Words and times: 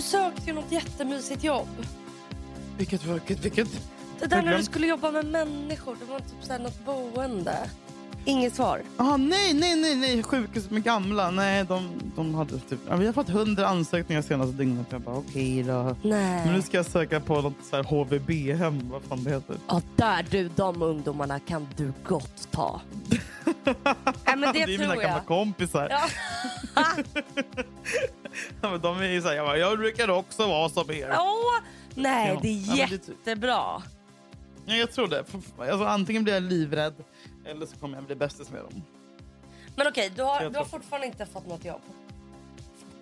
Du 0.00 0.04
sökte 0.04 0.42
ju 0.46 0.52
något 0.52 0.72
jättemysigt 0.72 1.44
jobb. 1.44 1.68
Vilket, 2.78 3.04
vilket, 3.04 3.44
vilket? 3.44 3.68
Det 4.20 4.26
där 4.26 4.42
när 4.42 4.56
du 4.56 4.62
skulle 4.62 4.86
jobba 4.86 5.10
med 5.10 5.24
människor. 5.24 5.96
Det 6.00 6.12
var 6.12 6.18
typ 6.18 6.42
så 6.42 6.52
här 6.52 6.58
något 6.58 6.84
boende. 6.84 7.56
Inget 8.24 8.54
svar. 8.54 8.82
Ah, 8.96 9.16
nej, 9.16 9.54
nej, 9.54 9.76
nej, 9.76 9.96
nej, 9.96 10.22
sjukhus 10.22 10.70
med 10.70 10.82
gamla. 10.82 11.30
Nej, 11.30 11.64
de, 11.64 11.88
de 12.16 12.34
hade 12.34 12.58
typ... 12.58 12.78
Vi 12.98 13.06
har 13.06 13.12
fått 13.12 13.28
hundra 13.28 13.68
ansökningar 13.68 14.22
senaste 14.22 14.56
dygnet. 14.56 14.86
Jag 14.90 15.00
bara, 15.00 15.16
okej 15.16 15.62
då. 15.62 15.96
Nej. 16.02 16.44
Men 16.44 16.54
nu 16.54 16.62
ska 16.62 16.76
jag 16.76 16.86
söka 16.86 17.20
på 17.20 17.40
något 17.40 17.54
så 17.70 17.76
här 17.76 17.82
HVB-hem, 17.82 18.90
vad 18.90 19.02
fan 19.02 19.24
det 19.24 19.30
heter. 19.30 19.56
Ja, 19.68 19.82
där 19.96 20.26
du, 20.30 20.48
de 20.48 20.82
ungdomarna 20.82 21.40
kan 21.40 21.68
du 21.76 21.92
gott 22.04 22.48
ta. 22.50 22.80
Nej, 23.64 24.36
men 24.36 24.40
det, 24.40 24.62
är 24.62 24.66
tror 24.66 24.78
mina 24.78 24.94
jag. 24.94 25.02
gamla 25.02 25.20
kompisar. 25.20 25.88
Ja. 25.90 26.84
Ja, 28.62 28.70
men 28.70 28.80
de 28.80 28.98
är 29.00 29.04
ju 29.08 29.22
så 29.22 29.28
här, 29.28 29.34
jag, 29.34 29.46
bara, 29.46 29.56
jag 29.58 29.78
brukar 29.78 30.08
också 30.10 30.46
vara 30.46 30.68
som 30.68 30.90
er. 30.90 31.10
Åh, 31.18 31.58
nej, 31.94 32.28
Ja. 32.34 32.38
det 32.42 32.48
Ja, 32.52 32.84
är 32.84 32.88
typ- 32.88 33.08
jättebra. 33.08 33.82
Ja, 34.66 34.74
jag 34.76 34.92
tror 34.92 35.08
det. 35.08 35.24
Alltså, 35.58 35.84
antingen 35.84 36.24
blir 36.24 36.34
jag 36.34 36.42
livrädd 36.42 36.94
eller 37.46 37.66
så 37.66 37.76
kommer 37.76 37.96
jag 37.96 38.04
bli 38.04 38.14
bästis 38.14 38.50
med 38.50 38.60
dem. 38.62 38.82
Men 39.76 39.86
okej, 39.86 40.12
du, 40.16 40.22
har, 40.22 40.50
du 40.50 40.58
har 40.58 40.64
fortfarande 40.64 41.06
inte 41.06 41.26
fått 41.26 41.46
något 41.46 41.64
jobb. 41.64 41.80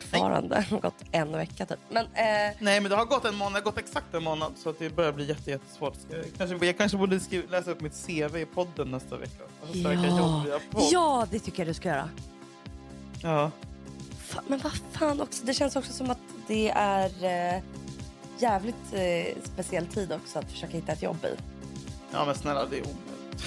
Fortfarande. 0.01 0.48
Det 0.56 0.62
har 0.74 0.80
gått 0.80 0.95
en 1.12 1.33
vecka 1.33 1.66
typ. 1.66 1.78
Men 1.91 2.05
eh, 2.06 2.55
Nej, 2.59 2.80
men 2.80 2.84
det 2.91 2.97
har 2.97 3.05
gått 3.05 3.25
en 3.25 3.34
månad, 3.34 3.64
gått 3.64 3.78
exakt 3.78 4.14
en 4.14 4.23
månad 4.25 4.52
så 4.56 4.70
att 4.70 4.78
det 4.78 4.91
börjar 4.97 5.12
bli 5.12 5.25
jätte, 5.28 5.50
jättesvårt. 5.50 5.95
Jag 6.11 6.25
kanske, 6.39 6.66
jag 6.66 6.78
kanske 6.78 6.98
borde 6.98 7.20
skriva, 7.20 7.50
läsa 7.50 7.70
upp 7.70 7.80
mitt 7.80 8.06
CV 8.06 8.36
i 8.36 8.47
podden 8.55 8.91
nästa 8.91 9.16
vecka. 9.16 9.42
Alltså, 9.62 10.61
podd. 10.70 10.83
ja, 10.92 11.27
det 11.30 11.39
tycker 11.39 11.59
jag 11.61 11.69
du 11.69 11.75
ska 11.75 11.89
göra. 11.89 12.09
Ja. 13.23 13.50
Fan, 14.29 14.45
men 14.47 14.59
vad 14.59 14.73
fan 14.93 15.21
också. 15.21 15.45
Det 15.45 15.55
känns 15.55 15.77
också 15.77 15.93
som 15.93 16.11
att 16.11 16.19
det 16.47 16.71
är 16.75 17.11
eh, 17.25 17.62
jävligt 18.39 18.93
eh, 18.93 19.43
speciell 19.45 19.87
tid 19.87 20.12
också 20.12 20.39
att 20.39 20.51
försöka 20.51 20.73
hitta 20.73 20.93
ett 20.93 21.03
jobb 21.03 21.25
i. 21.25 21.34
ja, 22.12 22.25
men 22.25 22.34
snälla 22.34 22.67
det 22.67 22.77
är 22.77 22.83
omöjligt. 22.83 23.45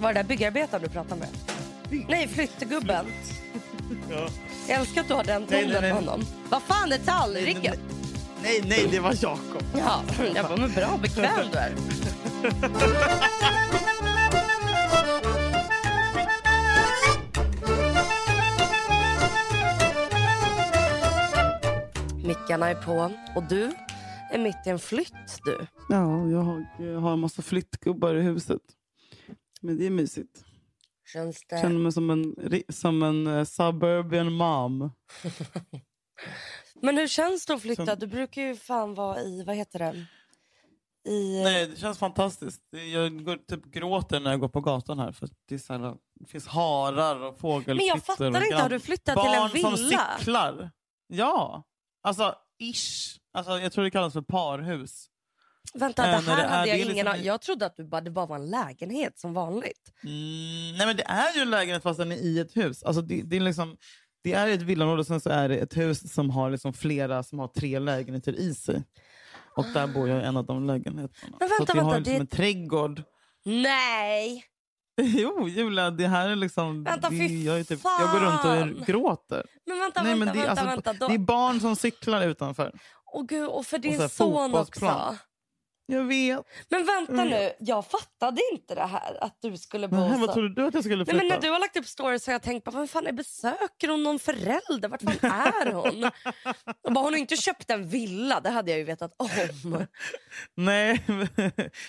Var 0.00 0.12
det 0.12 0.18
där 0.20 0.24
byggarbetaren 0.24 0.82
du 0.82 0.88
pratade 0.88 1.20
med? 1.20 1.28
Nej, 2.08 2.28
flyttegubben. 2.28 3.06
Ja. 4.10 4.28
Jag 4.68 4.80
älskar 4.80 5.00
att 5.00 5.08
du 5.08 5.14
har 5.14 5.24
den 5.24 5.46
tonen 5.46 5.70
med 5.70 5.92
honom. 5.92 6.24
Vad 6.48 6.62
fan 6.62 6.92
är 6.92 6.98
tallriken? 6.98 7.74
nej, 8.42 8.64
nej, 8.66 8.88
det 8.90 9.00
var 9.00 9.14
Jakob. 9.22 9.62
Ja, 9.78 10.02
jag 10.34 10.46
bara, 10.46 10.56
men 10.56 10.72
bra 10.72 10.98
bekväm 11.02 11.46
du 11.52 11.58
är. 11.58 11.72
Mickarna 22.48 22.68
är 22.68 22.74
på 22.74 23.14
och 23.36 23.42
du 23.48 23.72
är 24.30 24.38
mitt 24.38 24.66
i 24.66 24.70
en 24.70 24.78
flytt 24.78 25.40
du. 25.44 25.66
Ja, 25.88 26.28
jag 26.28 26.38
har, 26.42 26.66
jag 26.78 27.00
har 27.00 27.12
en 27.12 27.18
massa 27.18 27.42
flyttgubbar 27.42 28.14
i 28.14 28.22
huset. 28.22 28.62
Men 29.60 29.78
det 29.78 29.86
är 29.86 29.90
mysigt. 29.90 30.44
Känns 31.12 31.44
Jag 31.48 31.60
känner 31.60 31.74
det... 31.74 31.80
mig 31.80 31.92
som 31.92 32.10
en, 32.10 32.34
som 32.68 33.02
en 33.02 33.26
eh, 33.26 33.44
suburban 33.44 34.32
mom. 34.32 34.90
Men 36.82 36.96
hur 36.98 37.06
känns 37.06 37.46
det 37.46 37.54
att 37.54 37.62
flytta? 37.62 37.86
Som- 37.86 37.98
Du 37.98 38.06
brukar 38.06 38.42
ju 38.42 38.56
fan 38.56 38.94
vara 38.94 39.20
i, 39.20 39.44
vad 39.44 39.56
heter 39.56 39.78
det? 39.78 40.06
I... 41.10 41.42
Nej, 41.44 41.66
det 41.66 41.76
känns 41.76 41.98
fantastiskt. 41.98 42.62
Jag 42.92 43.24
går, 43.24 43.36
typ 43.36 43.64
gråter 43.64 44.20
när 44.20 44.30
jag 44.30 44.40
går 44.40 44.48
på 44.48 44.60
gatan 44.60 44.98
här. 44.98 45.12
För 45.12 45.28
det, 45.48 45.54
är 45.54 45.58
så 45.58 45.72
här, 45.72 45.96
det 46.20 46.26
finns 46.26 46.46
harar 46.46 47.20
och 47.20 47.38
fågelkvitter. 47.38 47.74
Men 47.74 47.86
jag 47.86 48.02
fattar 48.04 48.44
inte, 48.44 48.56
har 48.56 48.68
du 48.68 48.80
flyttat 48.80 49.24
till 49.24 49.32
en 49.34 49.40
Barn 49.40 49.50
som 49.50 49.74
villa? 49.84 50.16
cyklar. 50.18 50.70
Ja, 51.06 51.64
alltså 52.02 52.34
ish. 52.58 53.18
Alltså, 53.32 53.58
jag 53.58 53.72
tror 53.72 53.84
det 53.84 53.90
kallas 53.90 54.12
för 54.12 54.22
parhus. 54.22 55.06
Vänta, 55.74 56.04
Äh, 56.06 56.10
det 56.24 56.30
här 56.30 56.36
det 56.36 56.42
är- 56.42 56.48
hade 56.48 56.68
jag 56.68 56.78
ingen 56.78 56.88
liksom- 57.06 57.24
Jag 57.24 57.40
trodde 57.40 57.66
att 57.66 57.76
du 57.76 57.84
bara, 57.84 58.00
det 58.00 58.10
bara 58.10 58.26
var 58.26 58.36
en 58.36 58.50
lägenhet 58.50 59.18
som 59.18 59.34
vanligt. 59.34 59.92
Mm, 60.04 60.76
nej 60.78 60.86
men 60.86 60.96
det 60.96 61.02
är 61.02 61.34
ju 61.34 61.40
en 61.42 61.50
lägenhet 61.50 61.82
fast 61.82 61.98
den 61.98 62.12
är 62.12 62.16
i 62.16 62.38
ett 62.38 62.56
hus. 62.56 62.82
Alltså 62.82 63.02
det, 63.02 63.22
det, 63.22 63.36
är 63.36 63.40
liksom, 63.40 63.76
det 64.22 64.32
är 64.32 64.48
ett 64.48 64.62
villaområde 64.62 65.00
och 65.00 65.06
sen 65.06 65.20
så 65.20 65.30
är 65.30 65.48
det 65.48 65.56
ett 65.58 65.76
hus 65.76 66.12
som 66.12 66.30
har 66.30 66.50
liksom 66.50 66.72
flera 66.72 67.22
som 67.22 67.38
har 67.38 67.48
tre 67.48 67.78
lägenheter 67.78 68.32
i 68.32 68.54
sig. 68.54 68.82
Och 69.56 69.64
där 69.74 69.86
bor 69.86 70.08
jag 70.08 70.22
i 70.22 70.24
en 70.24 70.36
av 70.36 70.46
de 70.46 70.66
lägenheterna. 70.66 71.36
Men 71.40 71.48
så 71.48 71.54
vänta, 71.58 71.72
vi 71.74 71.78
har 71.80 71.90
vänta, 71.92 71.98
liksom 72.10 72.14
det- 72.14 72.20
en 72.20 72.26
trädgård. 72.26 73.02
Nej! 73.44 74.44
Jo, 75.02 75.48
Julia, 75.48 75.90
det 75.90 76.06
här 76.06 76.28
är 76.28 76.36
liksom... 76.36 76.84
Vänta, 76.84 77.10
det, 77.10 77.16
jag, 77.16 77.60
är 77.60 77.64
typ, 77.64 77.80
jag 77.84 78.10
går 78.10 78.20
runt 78.20 78.44
och 78.80 78.86
gråter. 78.86 79.46
Men 79.66 79.78
vänta, 79.78 80.02
Nej, 80.02 80.14
vänta, 80.14 80.24
men 80.24 80.34
det, 80.34 80.42
är 80.42 80.46
vänta, 80.46 80.62
alltså, 80.62 80.66
vänta. 80.66 80.92
Då... 80.92 81.08
det 81.08 81.14
är 81.14 81.18
barn 81.18 81.60
som 81.60 81.76
cyklar 81.76 82.26
utanför. 82.26 82.72
Åh 83.12 83.24
gud, 83.26 83.48
och 83.48 83.66
för 83.66 83.78
din 83.78 84.00
här 84.00 84.08
son 84.08 84.54
också. 84.54 85.16
Jag 85.90 86.04
vet. 86.04 86.46
Men 86.68 86.86
vänta 86.86 87.12
Mm. 87.12 87.28
nu, 87.28 87.52
jag 87.58 87.86
fattade 87.86 88.40
inte 88.52 88.74
det 88.74 88.86
här 88.86 89.24
att 89.24 89.36
du 89.40 89.56
skulle 89.56 89.88
bo 89.88 89.96
Nej, 89.96 90.18
vad 90.20 90.32
trodde 90.34 90.54
du 90.62 90.66
att 90.66 90.74
jag 90.74 90.84
skulle 90.84 90.96
Nej, 90.96 91.04
flytta? 91.04 91.16
men 91.18 91.28
när 91.28 91.40
du 91.40 91.50
har 91.50 91.58
lagt 91.60 91.76
upp 91.76 91.86
stories 91.86 92.26
har 92.26 92.32
jag 92.32 92.42
tänkt 92.42 92.64
på, 92.64 92.70
vem 92.70 92.88
fan 92.88 93.06
är 93.06 93.12
besöker 93.12 93.88
hon 93.88 94.02
någon 94.02 94.18
förälder? 94.18 94.88
Vart 94.88 95.02
fan 95.02 95.66
är 95.68 95.72
hon? 95.72 96.04
Och 96.82 96.92
bara, 96.92 97.04
hon 97.04 97.12
har 97.12 97.16
inte 97.18 97.36
köpt 97.36 97.70
en 97.70 97.88
villa, 97.88 98.40
det 98.40 98.50
hade 98.50 98.70
jag 98.70 98.78
ju 98.78 98.84
vetat 98.84 99.14
om. 99.16 99.28
Nej, 100.54 101.04
men 101.06 101.28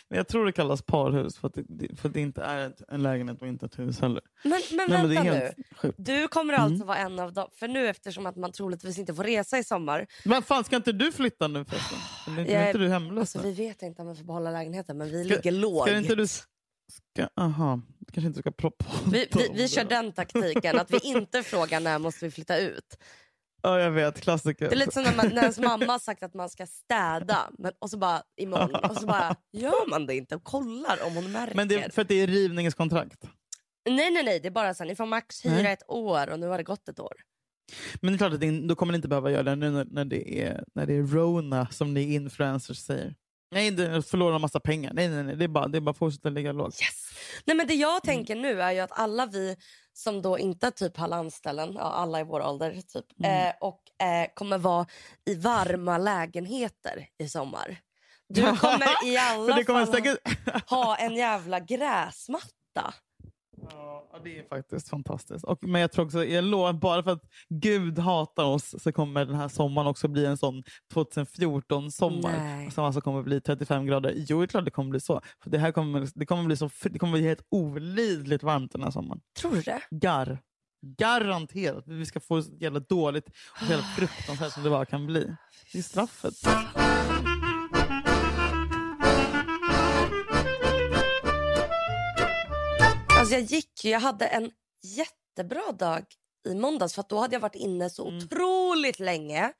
jag 0.07 0.27
tror 0.27 0.45
det 0.45 0.51
kallas 0.51 0.81
parhus 0.81 1.37
för 1.37 1.47
att 1.47 1.53
det, 1.67 1.99
för 1.99 2.07
att 2.07 2.13
det 2.13 2.21
inte 2.21 2.41
är 2.43 2.73
en 2.87 3.03
lägenhet 3.03 3.41
och 3.41 3.47
inte 3.47 3.65
ett 3.65 3.79
hus 3.79 3.99
heller. 4.01 4.21
Men, 4.43 4.61
men 4.71 4.89
Nej, 4.89 5.01
vänta 5.07 5.23
men 5.23 5.33
nu. 5.39 5.51
sjukt. 5.75 5.95
Du 5.97 6.27
kommer 6.27 6.53
alltså 6.53 6.85
vara 6.85 6.97
en 6.97 7.19
av 7.19 7.33
dem, 7.33 7.47
för 7.55 7.67
nu 7.67 7.87
eftersom 7.89 8.25
att 8.25 8.35
man 8.35 8.51
troligtvis 8.51 8.97
inte 8.97 9.13
får 9.15 9.23
resa 9.23 9.57
i 9.57 9.63
sommar. 9.63 10.07
Men 10.25 10.43
fan, 10.43 10.63
ska 10.63 10.75
inte 10.75 10.91
du 10.91 11.11
flytta 11.11 11.47
nu 11.47 11.65
förresten? 11.65 11.97
Är 12.47 12.53
Jag 12.53 12.67
inte 12.67 12.77
du 12.79 12.89
hemlös? 12.89 13.19
Alltså, 13.35 13.49
vi 13.49 13.53
vet 13.53 13.81
inte 13.81 13.88
om 13.97 14.07
vi 14.07 14.15
får 14.15 14.23
behålla 14.23 14.51
lägenheten 14.51 14.97
men 14.97 15.11
vi 15.11 15.23
Ska- 15.25 15.35
ligger 15.35 15.51
lågt. 15.51 15.87
Ska 15.87 15.97
inte 15.97 16.15
du... 16.15 16.27
Ska, 16.27 17.29
aha, 17.35 17.81
kanske 18.11 18.27
inte 18.27 18.39
ska 18.39 18.51
proppa 18.51 18.85
Vi, 19.11 19.27
vi, 19.31 19.49
vi 19.53 19.67
kör 19.67 19.83
den 19.83 20.11
taktiken 20.11 20.79
att 20.79 20.91
vi 20.91 20.99
inte 21.03 21.43
frågar 21.43 21.79
när 21.79 21.99
måste 21.99 22.25
vi 22.25 22.31
flytta 22.31 22.57
ut. 22.57 22.97
Ja, 23.61 23.79
jag 23.79 23.91
vet. 23.91 24.21
Klassiker. 24.21 24.69
Det 24.69 24.75
är 24.75 24.77
lite 24.77 24.91
som 24.91 25.03
när, 25.03 25.15
man, 25.15 25.27
när 25.27 25.41
ens 25.41 25.59
mamma 25.59 25.85
har 25.85 25.99
sagt 25.99 26.23
att 26.23 26.33
man 26.33 26.49
ska 26.49 26.65
städa 26.67 27.49
men, 27.57 27.73
och 27.79 27.89
så 27.89 27.97
bara 27.97 28.21
imorgon 28.41 28.89
och 28.89 28.97
så 28.97 29.05
bara 29.05 29.35
gör 29.51 29.89
man 29.89 30.05
det 30.05 30.15
inte 30.15 30.35
och 30.35 30.43
kollar 30.43 31.03
om 31.05 31.15
hon 31.15 31.31
märker. 31.31 31.55
Men 31.55 31.67
det 31.67 31.83
är 31.83 31.89
för 31.89 32.01
att 32.01 32.07
det 32.07 32.15
är 32.21 32.27
rivningskontrakt. 32.27 33.23
Nej 33.89 34.11
nej 34.11 34.23
nej, 34.23 34.39
det 34.39 34.47
är 34.47 34.51
bara 34.51 34.73
så 34.73 34.83
här, 34.83 34.89
ni 34.89 34.95
får 34.95 35.05
max 35.05 35.45
hyra 35.45 35.53
Nej. 35.53 35.73
ett 35.73 35.83
år 35.87 36.29
och 36.29 36.39
nu 36.39 36.47
har 36.47 36.57
det 36.57 36.63
gått 36.63 36.89
ett 36.89 36.99
år. 36.99 37.13
Men 38.01 38.13
det 38.13 38.15
är 38.15 38.17
klart 38.17 38.33
att 38.33 38.39
det, 38.39 38.67
då 38.67 38.75
kommer 38.75 38.91
ni 38.93 38.95
inte 38.95 39.07
behöva 39.07 39.31
göra 39.31 39.43
det 39.43 39.55
nu 39.55 39.69
när, 39.71 39.85
när, 39.85 40.05
det 40.05 40.41
är, 40.41 40.63
när 40.75 40.85
det 40.85 40.93
är 40.93 41.03
Rona 41.03 41.67
som 41.71 41.93
ni 41.93 42.13
influencers 42.13 42.77
säger. 42.77 43.15
Nej, 43.51 43.71
det 43.71 44.01
förlorar 44.01 44.39
massa 44.39 44.59
pengar. 44.59 44.93
Nej, 44.93 45.09
nej, 45.09 45.23
nej. 45.23 45.35
Det 45.35 45.43
är 45.43 45.47
bara, 45.47 45.67
det 45.67 45.77
är 45.77 45.81
bara 45.81 45.91
att 45.91 45.97
fortsätta 45.97 46.29
ligga 46.29 46.51
lågt. 46.51 46.81
Yes! 46.81 47.09
Nej 47.45 47.55
men 47.57 47.67
det 47.67 47.73
jag 47.73 48.03
tänker 48.03 48.35
nu 48.35 48.61
är 48.61 48.71
ju 48.71 48.79
att 48.79 48.91
alla 48.99 49.25
vi 49.25 49.55
som 49.93 50.21
då 50.21 50.39
inte 50.39 50.71
typ 50.71 50.97
har 50.97 51.07
landställen, 51.07 51.73
ja, 51.73 51.81
alla 51.81 52.19
i 52.19 52.23
vår 52.23 52.41
ålder 52.47 52.71
typ, 52.71 53.05
Mm. 53.23 53.47
eh, 53.47 53.53
och 53.61 54.05
eh, 54.07 54.27
kommer 54.33 54.57
vara 54.57 54.85
i 55.25 55.35
varma 55.35 55.97
lägenheter 55.97 57.07
i 57.19 57.29
sommar. 57.29 57.77
Du 58.29 58.41
kommer 58.57 59.05
i 59.07 59.17
alla 59.17 59.63
fall 59.65 59.87
säkert... 59.87 60.17
ha 60.69 60.95
en 60.95 61.15
jävla 61.15 61.59
gräsmatta. 61.59 62.93
Ja, 63.71 64.19
det 64.23 64.39
är 64.39 64.43
faktiskt 64.43 64.89
fantastiskt. 64.89 65.45
Och, 65.45 65.63
men 65.63 65.81
jag 65.81 65.91
tror 65.91 66.05
också, 66.05 66.25
jag 66.25 66.43
lovar, 66.43 66.73
bara 66.73 67.03
för 67.03 67.11
att 67.11 67.23
Gud 67.49 67.99
hatar 67.99 68.43
oss 68.43 68.75
så 68.83 68.91
kommer 68.91 69.25
den 69.25 69.35
här 69.35 69.47
sommaren 69.47 69.87
också 69.87 70.07
bli 70.07 70.25
en 70.25 70.37
sån 70.37 70.63
2014-sommar. 70.93 72.37
Nej. 72.37 72.71
Som 72.71 72.83
alltså 72.83 73.01
kommer 73.01 73.23
bli 73.23 73.41
35 73.41 73.85
grader. 73.85 74.13
Jo, 74.15 74.39
det 74.39 74.45
är 74.45 74.47
klart 74.47 74.65
det 74.65 74.71
kommer 74.71 74.89
bli 74.89 74.99
så. 74.99 75.21
För 75.43 75.49
det 75.49 75.57
här 75.57 75.71
kommer, 75.71 76.07
det 76.15 76.25
kommer, 76.25 76.43
bli, 76.43 76.57
så, 76.57 76.69
det 76.83 76.99
kommer 76.99 77.13
bli 77.13 77.27
helt 77.27 77.45
olidligt 77.51 78.43
varmt 78.43 78.71
den 78.71 78.83
här 78.83 78.91
sommaren. 78.91 79.21
Tror 79.39 79.55
du 79.55 79.61
det? 79.61 79.81
Gar. 79.91 80.39
Garanterat. 80.81 81.83
Vi 81.87 82.05
ska 82.05 82.19
få 82.19 82.41
så 82.41 82.51
jävla 82.59 82.79
dåligt 82.79 83.27
och 83.27 83.65
så 83.65 83.71
jävla 83.71 83.85
fruktansvärt 83.85 84.53
som 84.53 84.63
det 84.63 84.69
bara 84.69 84.85
kan 84.85 85.05
bli. 85.05 85.35
Det 85.73 85.77
är 85.77 85.83
straffet. 85.83 86.33
Alltså 93.19 93.33
jag 93.33 93.43
gick 93.43 93.85
jag 93.85 93.99
hade 93.99 94.25
en 94.27 94.51
jättebra 94.83 95.71
dag 95.71 96.05
i 96.47 96.55
måndags 96.55 96.93
för 96.95 97.03
då 97.09 97.19
hade 97.19 97.35
jag 97.35 97.39
varit 97.39 97.55
inne 97.55 97.89
så 97.89 98.07
otroligt 98.07 98.99
länge. 98.99 99.51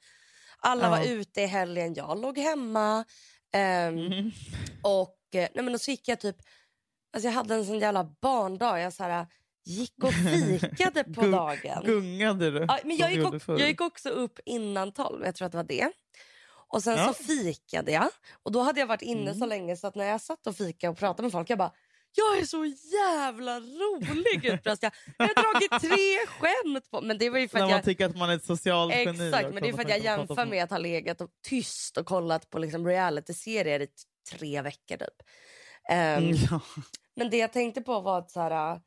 Alla 0.57 0.89
var 0.89 0.97
Ja. 0.97 1.05
ute 1.05 1.41
i 1.41 1.45
helgen, 1.45 1.93
jag 1.93 2.21
låg 2.21 2.37
hemma. 2.37 3.05
Ehm, 3.53 3.97
Mm. 3.97 4.31
Och 4.83 5.17
eh, 5.35 5.47
nej 5.55 5.63
men 5.63 5.71
då 5.73 5.79
så 5.79 5.91
gick 5.91 6.07
jag 6.07 6.19
typ, 6.19 6.35
alltså 7.13 7.27
jag 7.27 7.33
hade 7.33 7.55
en 7.55 7.65
sån 7.65 7.79
jävla 7.79 8.03
barndag. 8.21 8.79
Jag 8.79 8.93
så 8.93 9.03
här, 9.03 9.27
gick 9.65 10.03
och 10.03 10.13
fikade 10.13 11.03
på 11.03 11.11
Gung- 11.21 11.31
dagen. 11.31 11.83
Gungade 11.85 12.51
du? 12.51 12.65
Ja, 12.67 12.79
men 12.83 12.97
jag, 12.97 13.11
gick 13.13 13.43
förr? 13.43 13.59
jag 13.59 13.67
gick 13.69 13.81
också 13.81 14.09
upp 14.09 14.39
innan 14.45 14.91
tolv, 14.91 15.25
jag 15.25 15.35
tror 15.35 15.45
att 15.45 15.51
det 15.51 15.57
var 15.57 15.63
det. 15.63 15.91
Och 16.67 16.83
sen 16.83 16.97
Ja. 16.97 17.13
så 17.13 17.23
fikade 17.23 17.91
jag. 17.91 18.09
Och 18.43 18.51
då 18.51 18.61
hade 18.61 18.79
jag 18.79 18.87
varit 18.87 19.01
inne 19.01 19.21
Mm. 19.21 19.39
så 19.39 19.45
länge 19.45 19.77
så 19.77 19.87
att 19.87 19.95
när 19.95 20.05
jag 20.05 20.21
satt 20.21 20.47
och 20.47 20.55
fika 20.55 20.89
och 20.89 20.97
pratade 20.97 21.23
med 21.23 21.31
folk, 21.31 21.49
jag 21.49 21.57
bara 21.57 21.73
jag 22.15 22.37
är 22.39 22.45
så 22.45 22.65
jävla 22.65 23.59
rolig 23.59 24.45
utbrast 24.53 24.83
jag. 24.83 24.91
Jag 25.17 25.27
har 25.27 25.53
dragit 25.53 25.81
tre 25.81 26.17
skämt 26.27 26.91
på 26.91 27.01
Men 27.01 27.17
det 27.17 27.29
var 27.29 27.39
ju 27.39 27.47
för 27.47 27.57
När 27.57 27.65
att 27.65 27.69
man 27.69 27.77
jag... 27.77 27.85
tycker 27.85 28.05
att 28.05 28.17
man 28.17 28.29
är 28.29 28.35
ett 28.35 28.45
socialt 28.45 28.93
geni. 28.93 29.27
Exakt, 29.27 29.53
men 29.53 29.63
det 29.63 29.69
är 29.69 29.73
för 29.73 29.81
att 29.81 29.89
jag 29.89 29.99
jämför 29.99 30.45
med 30.45 30.63
att 30.63 30.69
ha 30.69 30.77
legat 30.77 31.21
och 31.21 31.29
tyst 31.47 31.97
och 31.97 32.05
kollat 32.05 32.49
på 32.49 32.59
liksom 32.59 32.87
reality-serier 32.87 33.79
i 33.81 33.87
tre 34.31 34.61
veckor 34.61 34.97
typ. 34.97 35.27
Mm, 35.89 36.35
ja. 36.51 36.61
Men 37.15 37.29
det 37.29 37.37
jag 37.37 37.53
tänkte 37.53 37.81
på 37.81 37.99
var 38.01 38.19
att 38.19 38.31
så 38.31 38.39
här, 38.39 38.81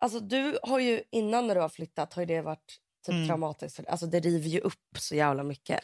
alltså 0.00 0.20
du 0.20 0.58
har 0.62 0.78
ju 0.78 1.02
innan 1.10 1.46
när 1.46 1.54
du 1.54 1.60
har 1.60 1.68
flyttat 1.68 2.14
har 2.14 2.22
ju 2.22 2.26
det 2.26 2.42
varit 2.42 2.76
typ 3.08 3.14
Mm. 3.14 3.26
traumatiskt. 3.28 3.80
Alltså 3.88 4.06
det 4.06 4.20
river 4.20 4.48
ju 4.48 4.60
upp 4.60 4.96
så 4.98 5.14
jävla 5.14 5.42
mycket. 5.42 5.80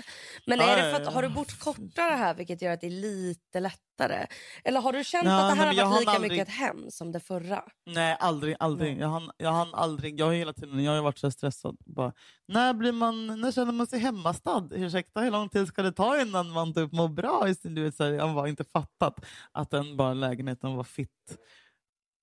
Men 0.47 0.61
är 0.61 0.77
det 0.77 0.83
för 0.97 1.03
att, 1.03 1.15
har 1.15 1.23
du 1.23 1.29
bott 1.29 1.59
kortare 1.59 2.15
här 2.15 2.35
vilket 2.35 2.63
gör 2.63 2.73
att 2.73 2.81
det 2.81 2.87
är 2.87 2.91
lite 2.91 3.61
lättare? 3.61 4.27
Eller 4.65 4.81
har 4.81 4.93
du 4.93 5.05
känt 5.05 5.25
Ja, 5.25 5.41
att 5.49 5.55
det 5.57 5.63
här 5.63 5.73
nej, 5.73 5.79
har 5.85 5.91
varit 5.91 6.01
lika 6.01 6.11
aldrig- 6.11 6.33
mycket 6.33 6.49
ett 6.49 6.55
hem 6.55 6.91
som 6.91 7.13
det 7.13 7.21
förra? 7.21 7.65
Nej, 7.87 8.17
aldrig. 8.21 8.57
aldrig. 8.59 8.93
Nej. 8.93 9.01
Jag, 9.01 9.09
hann, 9.09 9.31
jag 9.37 9.53
hann 9.53 9.75
aldrig. 9.75 10.21
Jag 10.21 10.27
har 10.27 10.33
hela 10.33 10.53
tiden 10.53 10.85
jag 10.85 10.93
har 10.93 11.03
varit 11.03 11.19
så 11.19 11.31
stressad. 11.31 11.77
Bara, 11.87 12.13
när, 12.49 12.75
blir 12.75 12.93
man, 12.93 13.41
när 13.41 13.53
känner 13.53 13.73
man 13.73 13.87
sig 13.87 13.99
hemmastad? 13.99 14.69
Ursäkta, 14.71 15.21
hur 15.21 15.31
lång 15.31 15.49
tid 15.49 15.67
ska 15.69 15.83
det 15.83 15.93
ta 15.93 16.21
innan 16.21 16.51
man 16.51 16.75
typ 16.75 16.93
mår 16.93 17.09
bra? 17.09 17.49
i 17.49 17.55
sin- 17.55 17.75
Du 17.75 17.83
vet, 17.85 17.97
så 17.97 18.05
här, 18.05 18.11
jag 18.13 18.27
har 18.29 18.47
inte 18.47 18.65
fattat 18.65 19.25
att 19.53 19.71
den 19.71 19.97
bara 19.97 20.15
lägenheten 20.15 20.75
var 20.77 20.85
fitt 20.85 21.11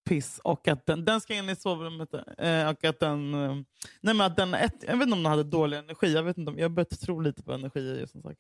piss 0.04 0.40
och 0.44 0.68
att 0.68 0.86
den, 0.86 1.06
den 1.06 1.22
ska 1.22 1.34
in 1.34 1.50
i 1.50 1.56
sovrummet. 1.56 2.14
Eh, 2.38 2.70
och 2.70 2.84
att 2.84 3.00
den, 3.00 3.34
eh, 3.34 3.56
nej 4.02 4.14
men 4.16 4.22
att 4.22 4.36
den, 4.36 4.54
ett, 4.54 4.84
jag 4.88 4.98
vet 4.98 5.04
inte 5.04 5.14
om 5.14 5.24
den 5.24 5.32
hade 5.32 5.44
dålig 5.44 5.78
energi. 5.78 6.14
Jag 6.14 6.24
vet 6.24 6.38
inte 6.38 6.52
om, 6.52 6.60
jag 6.60 6.72
börjat 6.72 7.02
tro 7.02 7.20
lite 7.20 7.44
på 7.44 7.54
energi. 7.54 8.08
Som 8.08 8.22
sagt. 8.22 8.40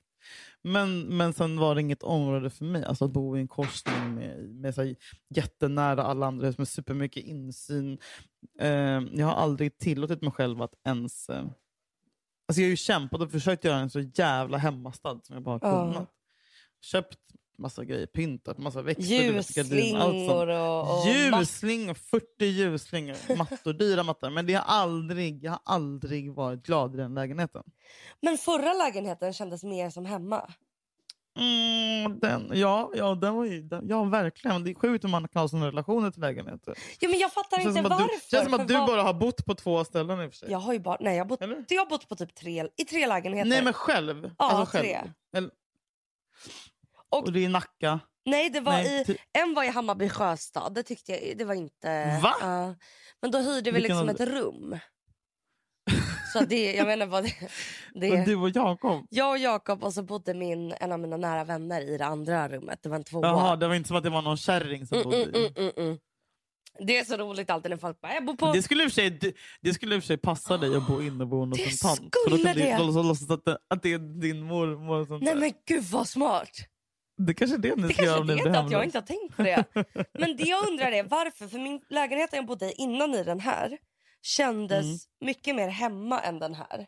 Men, 0.61 1.01
men 1.01 1.33
sen 1.33 1.59
var 1.59 1.75
det 1.75 1.81
inget 1.81 2.03
område 2.03 2.49
för 2.49 2.65
mig. 2.65 2.85
Alltså 2.85 3.05
att 3.05 3.11
bo 3.11 3.37
i 3.37 3.39
en 3.39 3.47
korsning 3.47 4.15
med, 4.15 4.49
med 4.49 4.75
så 4.75 4.83
här, 4.83 4.95
jättenära 5.29 6.03
alla 6.03 6.25
andra 6.27 6.47
hus 6.47 6.57
med 6.57 6.67
supermycket 6.67 7.23
insyn. 7.23 7.97
Eh, 8.59 9.01
jag 9.13 9.25
har 9.25 9.33
aldrig 9.33 9.77
tillåtit 9.77 10.21
mig 10.21 10.31
själv 10.31 10.61
att 10.61 10.73
ens... 10.83 11.29
Eh, 11.29 11.45
alltså 12.47 12.61
jag 12.61 12.65
har 12.65 12.69
ju 12.69 12.75
kämpat 12.75 13.21
och 13.21 13.31
försökt 13.31 13.63
göra 13.63 13.77
en 13.77 13.89
så 13.89 13.99
jävla 13.99 14.57
hemmastad 14.57 15.19
som 15.23 15.33
jag 15.33 15.43
bara 15.43 15.59
kunnat. 15.59 16.09
Köpt 16.81 17.19
massa 17.61 17.83
grejer, 17.85 18.05
pyntat, 18.05 18.57
massa 18.57 18.81
växter. 18.81 19.03
Ljusslingor 19.15 20.47
och, 20.49 20.99
och 21.01 21.07
Ljusslingor, 21.07 21.93
40 21.93 22.45
ljusslingor, 22.45 23.35
mattor, 23.37 23.73
dyra 23.73 24.03
mattor. 24.03 24.29
Men 24.29 24.45
det 24.45 24.53
har 24.53 24.63
aldrig, 24.63 25.43
jag 25.43 25.51
har 25.51 25.59
aldrig 25.63 26.33
varit 26.33 26.63
glad 26.65 26.93
i 26.93 26.97
den 26.97 27.13
lägenheten. 27.13 27.63
Men 28.21 28.37
förra 28.37 28.73
lägenheten 28.73 29.33
kändes 29.33 29.63
mer 29.63 29.89
som 29.89 30.05
hemma. 30.05 30.51
Mm, 31.39 32.19
den, 32.19 32.51
ja, 32.53 32.91
ja, 32.95 33.15
den 33.15 33.35
var 33.35 33.45
ju, 33.45 33.61
den, 33.61 33.87
ja, 33.87 34.03
verkligen. 34.03 34.63
Det 34.63 34.69
är 34.69 34.73
sjukt 34.75 35.03
hur 35.03 35.09
man 35.09 35.27
kan 35.27 35.41
ha 35.41 35.47
såna 35.47 35.67
relationer 35.67 36.11
till 36.11 36.21
lägenheter. 36.21 36.75
Ja, 36.99 37.09
men 37.09 37.19
jag 37.19 37.33
fattar 37.33 37.57
Det 37.57 37.63
inte 37.63 37.81
varför. 37.81 38.03
du, 38.03 38.09
känns 38.31 38.43
som 38.43 38.53
att 38.53 38.67
du 38.67 38.73
vad- 38.73 38.87
bara 38.87 39.03
har 39.03 39.13
bott 39.13 39.45
på 39.45 39.55
två 39.55 39.83
ställen 39.83 40.21
i 40.21 40.27
och 40.27 40.31
för 40.31 40.37
sig. 40.37 40.51
Jag 40.51 40.57
har 40.59 40.73
ju 40.73 40.79
bara, 40.79 40.97
nej, 40.99 41.17
jag 41.17 41.23
har 41.23 41.29
bott, 41.29 41.41
Eller? 41.41 41.65
jag 41.69 41.81
har 41.81 41.89
bott 41.89 42.09
på 42.09 42.15
typ 42.15 42.35
tre, 42.35 42.67
i 42.77 42.83
tre 42.85 43.07
lägenheter. 43.07 43.49
Nej, 43.49 43.63
men 43.63 43.73
själv. 43.73 44.31
Ja, 44.37 44.51
alltså 44.51 44.71
själv. 44.77 44.83
tre. 44.83 45.01
Eller, 45.37 45.49
Och- 47.11 47.23
och, 47.23 47.31
det 47.33 47.39
är 47.39 47.43
i 47.43 47.47
Nacka. 47.47 47.99
Nej, 48.25 48.49
det 48.49 48.59
var 48.59 48.71
Nej, 48.73 49.05
i, 49.07 49.17
en 49.39 49.53
var 49.53 49.63
i 49.63 49.67
Hammarby 49.67 50.09
sjöstad. 50.09 50.73
Det 50.73 50.83
tyckte 50.83 51.11
jag 51.11 51.37
det 51.37 51.45
var 51.45 51.53
inte... 51.53 52.19
Va? 52.23 52.33
Ja. 52.41 52.75
men 53.21 53.31
då 53.31 53.37
hyrde 53.39 53.71
vi 53.71 53.81
liksom 53.81 54.09
ett 54.09 54.19
rum. 54.21 54.77
Så 56.33 56.39
det, 56.39 56.73
jag 56.73 56.87
menar 56.87 57.05
vad 57.05 57.23
det, 57.23 57.33
Men 57.93 58.09
det 58.09 58.25
du 58.25 58.35
och 58.35 58.49
Jakob. 58.49 59.05
Jag 59.09 59.29
och 59.31 59.37
Jakob 59.37 59.83
och 59.83 59.93
så 59.93 60.03
bodde 60.03 60.33
min, 60.33 60.73
en 60.79 60.91
av 60.91 60.99
mina 60.99 61.17
nära 61.17 61.43
vänner 61.43 61.81
i 61.81 61.97
det 61.97 62.05
andra 62.05 62.49
rummet. 62.49 62.79
Det 62.83 62.89
var 62.89 62.95
en 62.95 63.03
tvåa. 63.03 63.27
Jaha, 63.27 63.55
det 63.55 63.67
var 63.67 63.75
inte 63.75 63.87
som 63.87 63.97
att 63.97 64.03
det 64.03 64.09
var 64.09 64.21
någon 64.21 64.37
kärring 64.37 64.87
som 64.87 64.97
Mm, 64.97 65.03
bodde 65.09 65.23
mm, 65.23 65.35
mm, 65.35 65.51
mm, 65.57 65.71
mm. 65.77 65.97
Det 66.87 66.97
är 66.97 67.03
så 67.05 67.17
roligt 67.17 67.49
alltid 67.49 67.69
när 67.71 67.77
folk 67.77 68.01
bara, 68.01 68.13
jag 68.13 68.25
bor 68.25 68.35
på... 68.35 68.51
Det 68.53 68.61
skulle, 68.61 68.83
i 68.83 68.87
och 68.87 68.91
för 68.91 68.95
sig, 68.95 69.09
det, 69.09 69.33
det 69.61 69.73
skulle 69.73 69.95
i 69.95 69.99
och 69.99 70.03
för 70.03 70.07
sig 70.07 70.17
passa 70.17 70.57
dig 70.57 70.75
att 70.75 70.87
bo 70.87 71.01
inneboende 71.01 71.57
hos 71.63 71.79
Det 71.81 71.87
en 71.87 71.95
tant. 71.97 72.13
Då 72.29 72.37
skulle 72.37 72.53
det. 72.53 72.77
låtsas- 72.77 73.03
låtsas 73.07 73.29
att, 73.29 73.45
det- 73.45 73.57
att 73.69 73.83
det 73.83 73.93
är 73.93 74.21
din 74.21 74.41
mormor. 74.41 74.99
Och 75.01 75.07
sånt 75.07 75.23
Nej 75.23 75.35
men 75.35 75.51
gud 75.67 75.83
vad 75.83 76.07
smart. 76.07 76.49
Det 77.17 77.33
kanske 77.33 77.55
är 77.55 77.59
det 77.59 77.75
ni 77.75 77.93
ska 77.93 78.03
göra 78.03 78.19
om 78.19 78.27
ni 78.27 78.35
det 78.35 78.41
blir 78.41 78.51
att 78.51 78.55
jag 78.55 78.79
hemlös. 78.79 78.85
inte 78.85 78.97
har 78.97 79.03
tänkt 79.05 79.35
på 79.37 79.43
det. 79.43 79.65
Men 80.19 80.37
det 80.37 80.43
jag 80.43 80.67
undrar 80.69 80.91
är 80.91 81.03
varför, 81.03 81.47
för 81.47 81.57
min 81.59 81.81
lägenhet 81.89 82.29
jag 82.33 82.45
bodde 82.45 82.65
i 82.65 82.73
innan 82.77 83.13
i 83.15 83.23
den 83.23 83.39
här 83.39 83.77
kändes 84.21 84.85
Mm. 84.85 84.97
mycket 85.21 85.55
mer 85.55 85.67
hemma 85.67 86.19
än 86.19 86.39
den 86.39 86.53
här. 86.55 86.85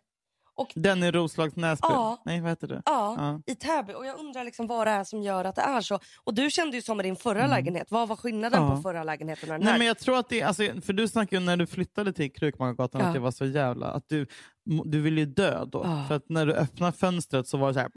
Den 0.75 1.03
i 1.03 1.11
Roslags 1.11 1.55
Näsby? 1.55 1.87
Ja. 1.89 2.21
Nej, 2.25 2.41
vad 2.41 2.49
heter 2.49 2.67
det? 2.67 2.81
Ja, 2.85 3.15
Ja. 3.17 3.41
i 3.53 3.55
Täby. 3.55 3.93
Och 3.93 4.05
jag 4.05 4.19
undrar 4.19 4.43
liksom 4.43 4.67
vad 4.67 4.87
det 4.87 4.91
är 4.91 5.03
som 5.03 5.21
gör 5.23 5.45
att 5.45 5.55
det 5.55 5.61
är 5.61 5.81
så. 5.81 5.99
Och 6.23 6.33
du 6.33 6.49
kände 6.51 6.75
ju 6.77 6.81
som 6.81 6.97
med 6.97 7.05
din 7.05 7.15
förra 7.15 7.47
lägenhet. 7.47 7.87
Vad 7.91 8.07
var 8.07 8.15
skillnaden 8.15 8.59
Mm. 8.59 8.69
Ja. 8.69 8.75
på 8.75 8.81
förra 8.81 9.03
lägenheten 9.03 9.49
och 9.49 9.53
den 9.53 9.61
Nej, 9.61 9.71
här? 9.71 9.77
men 9.77 9.87
jag 9.87 9.97
tror 9.99 10.17
att 10.19 10.29
det, 10.29 10.41
alltså, 10.43 10.63
för 10.85 10.93
du 10.93 11.07
snackade 11.07 11.35
ju 11.41 11.45
när 11.45 11.57
du 11.57 11.67
flyttade 11.67 12.13
till 12.13 12.33
Krukmakargatan 12.33 13.01
Ja. 13.01 13.07
att 13.07 13.13
det 13.13 13.19
var 13.19 13.31
så 13.31 13.45
jävla... 13.45 13.87
Att 13.87 14.03
du, 14.09 14.27
du 14.85 15.01
ville 15.01 15.19
ju 15.21 15.25
dö 15.25 15.65
då. 15.65 15.83
För 16.07 16.15
att 16.15 16.29
när 16.29 16.45
du 16.45 16.53
öppnade 16.53 16.91
fönstret 16.97 17.47
så 17.47 17.57
var 17.57 17.67
det 17.67 17.73
så 17.73 17.79
här... 17.79 17.89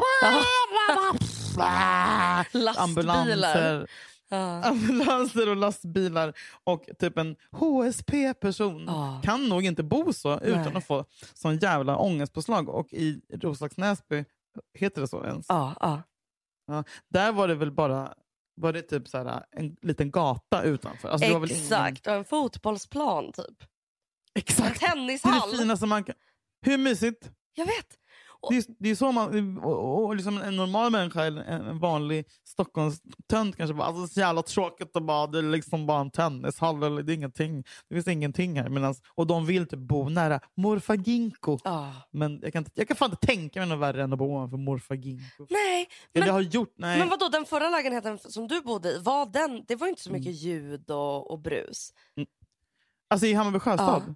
Lastbilar. 1.56 2.75
Ambulanser, 2.79 3.88
Ja. 4.29 4.62
ambulanser 4.64 5.49
och 5.49 5.56
lastbilar 5.56 6.32
och 6.64 6.88
typ 6.99 7.19
en 7.19 7.37
HSP-person 7.53 8.85
Ja. 8.87 9.20
kan 9.25 9.49
nog 9.49 9.64
inte 9.64 9.82
bo 9.82 10.12
så 10.12 10.41
utan 10.41 10.62
Nej. 10.64 10.76
att 10.76 10.87
få 10.87 11.05
sån 11.35 11.58
jävla 11.58 11.97
ångestpåslag. 11.97 12.69
Och 12.69 12.93
i 12.93 13.20
Roslags 13.32 13.76
Näsby, 13.76 14.25
heter 14.75 15.00
det 15.00 15.08
så 15.08 15.25
ens? 15.25 15.47
Ja, 15.49 15.75
ja. 16.67 16.85
Där 17.11 17.32
var 17.32 17.49
det 17.49 17.55
väl 17.55 17.70
bara 17.73 18.14
var 18.61 18.73
det 18.73 18.82
typ 18.82 19.08
så 19.08 19.19
här, 19.19 19.44
en 19.50 19.76
liten 19.82 20.11
gata 20.11 20.62
utanför. 20.62 21.08
Alltså, 21.08 21.38
väl 21.38 21.50
ingen- 21.50 21.62
Exakt, 21.62 22.06
och 22.06 22.12
en 22.12 22.25
fotbollsplan 22.25 23.32
typ. 23.32 23.62
En 24.35 24.41
Exakt. 24.41 24.81
Det 24.81 24.87
är 24.87 24.91
tennishall. 24.91 25.50
det 25.50 25.58
finaste 25.58 25.87
man 25.87 26.05
kan... 26.05 26.14
Hur 26.61 26.79
mysigt? 26.79 27.31
Jag 27.55 27.67
vet. 27.67 27.99
Det 28.48 28.56
är, 28.56 28.64
det 28.78 28.90
är 28.90 28.94
så 28.94 29.12
man... 29.12 29.58
Och, 29.58 30.04
och, 30.04 30.16
liksom 30.16 30.38
en 30.38 30.56
normal 30.56 30.92
människa, 30.92 31.24
eller 31.24 31.42
en, 31.42 31.66
en 31.66 31.78
vanlig 31.78 32.24
Stockholmstönt 32.44 33.56
kanske 33.56 33.74
bara, 33.74 33.86
alltså 33.86 34.14
så 34.14 34.20
jävla 34.20 34.42
tråkigt 34.42 34.96
att 34.96 35.02
bara, 35.02 35.26
det 35.26 35.38
är 35.38 35.42
liksom 35.42 35.86
bara 35.86 36.00
en 36.00 36.10
tennishall, 36.10 36.82
eller 36.82 37.02
det 37.02 37.12
är 37.12 37.14
ingenting. 37.14 37.64
Det 37.88 37.94
finns 37.94 38.08
ingenting 38.08 38.60
här. 38.60 38.68
Medans, 38.68 39.02
och 39.14 39.26
de 39.26 39.46
vill 39.46 39.66
typ 39.66 39.78
bo 39.78 40.08
nära 40.08 40.40
morfar 40.56 40.94
Ginko. 40.94 41.58
Ja. 41.64 41.92
Men 42.10 42.40
jag 42.42 42.52
kan, 42.52 42.66
jag 42.74 42.88
kan 42.88 42.96
fan 42.96 43.10
inte 43.10 43.26
tänka 43.26 43.60
mig 43.60 43.68
något 43.68 43.78
värre 43.78 44.02
än 44.02 44.12
att 44.12 44.18
bo 44.18 44.24
ovanför 44.24 44.56
morfar 44.56 44.94
Ginko. 44.94 45.46
Nej, 45.50 45.88
Eller 46.14 46.26
men, 46.26 46.34
har 46.34 46.40
gjort... 46.40 46.74
Nej. 46.76 46.98
men 46.98 47.08
vadå 47.08 47.28
den 47.28 47.44
förra 47.44 47.70
lägenheten 47.70 48.18
som 48.18 48.48
du 48.48 48.60
bodde 48.60 48.88
i, 48.92 48.98
var 48.98 49.26
den, 49.26 49.64
det 49.68 49.76
var 49.76 49.86
inte 49.86 50.02
så 50.02 50.10
Mm. 50.10 50.20
mycket 50.20 50.34
ljud 50.34 50.90
och, 50.90 51.31
och 51.31 51.38
brus. 51.38 51.93
Alltså 53.08 53.26
i 53.26 53.32
Hammarby 53.34 53.58
sjöstad? 53.58 54.02
Ja. 54.06 54.14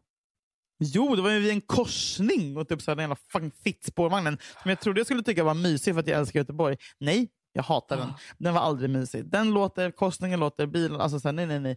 Jo, 0.80 1.16
det 1.16 1.22
var 1.22 1.30
ju 1.30 1.40
vid 1.40 1.50
en 1.50 1.60
korsning 1.60 2.56
och 2.56 2.68
typ 2.68 2.82
så 2.82 2.90
här, 2.90 2.96
den 2.96 3.02
jävla 3.02 3.16
fucking 3.32 3.52
fittspårvagnen 3.64 4.38
som 4.62 4.68
jag 4.68 4.80
trodde 4.80 5.00
jag 5.00 5.06
skulle 5.06 5.22
tycka 5.22 5.44
var 5.44 5.54
mysig 5.54 5.94
för 5.94 6.00
att 6.00 6.06
jag 6.06 6.18
älskar 6.18 6.40
Göteborg. 6.40 6.76
Nej, 6.98 7.28
jag 7.52 7.62
hatar 7.62 7.96
den. 7.96 8.08
Ja. 8.08 8.18
Den 8.38 8.54
var 8.54 8.60
aldrig 8.60 8.90
mysig. 8.90 9.30
Den 9.30 9.50
låter, 9.50 9.90
korsningen 9.90 10.40
låter, 10.40 10.66
bilen... 10.66 11.00
Alltså 11.00 11.20
så 11.20 11.28
här, 11.28 11.32
nej, 11.32 11.46
nej, 11.46 11.60
nej. 11.60 11.76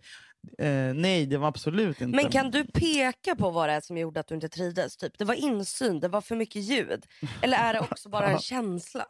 Eh, 0.59 0.93
nej, 0.93 1.25
det 1.25 1.37
var 1.37 1.47
absolut 1.47 2.01
inte. 2.01 2.15
Men 2.15 2.31
kan 2.31 2.51
du 2.51 2.65
peka 2.65 3.35
på 3.35 3.49
vad 3.49 3.69
det 3.69 3.73
är 3.73 3.81
som 3.81 3.97
gjorde 3.97 4.19
att 4.19 4.27
du 4.27 4.35
inte 4.35 4.49
trivdes? 4.49 4.97
Typ, 4.97 5.17
det 5.17 5.25
var 5.25 5.33
insyn, 5.33 5.99
det 5.99 6.07
var 6.07 6.21
för 6.21 6.35
mycket 6.35 6.61
ljud. 6.61 7.05
Eller 7.41 7.57
är 7.57 7.73
det 7.73 7.79
också 7.79 8.09
bara 8.09 8.27
en 8.27 8.39
känsla? 8.39 9.05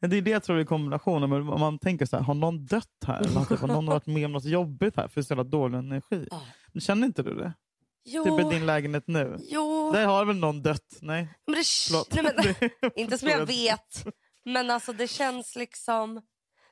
Det 0.00 0.16
är 0.16 0.22
det 0.22 0.30
jag 0.30 0.42
tror 0.42 0.58
är 0.58 0.64
kombinationen. 0.64 1.30
Men 1.30 1.44
man 1.44 1.78
tänker 1.78 2.06
så 2.06 2.16
här, 2.16 2.24
har 2.24 2.34
någon 2.34 2.66
dött 2.66 2.86
här? 3.06 3.20
Eller 3.20 3.38
har 3.38 3.44
typ, 3.44 3.62
någon 3.62 3.86
varit 3.86 4.06
med 4.06 4.24
om 4.24 4.32
något 4.32 4.44
jobbigt 4.44 4.96
här 4.96 5.08
för 5.08 5.22
så 5.22 5.32
jävla 5.32 5.44
dålig 5.44 5.78
energi? 5.78 6.28
Ja. 6.30 6.42
Känner 6.80 7.06
inte 7.06 7.22
du 7.22 7.34
det? 7.34 7.52
Jo, 8.04 8.24
Typ 8.24 8.46
i 8.46 8.54
din 8.54 8.66
lägenhet 8.66 9.04
nu? 9.06 9.36
jo. 9.40 9.92
Där 9.92 10.06
har 10.06 10.24
väl 10.24 10.36
någon 10.36 10.62
dött? 10.62 10.98
Nej, 11.00 11.28
Men 11.46 11.54
det, 11.54 12.22
nej, 12.22 12.54
men, 12.82 12.90
inte 12.96 13.18
som 13.18 13.28
jag 13.28 13.46
vet, 13.46 14.04
men 14.44 14.70
alltså 14.70 14.92
det 14.92 15.08
känns 15.08 15.56
liksom... 15.56 16.22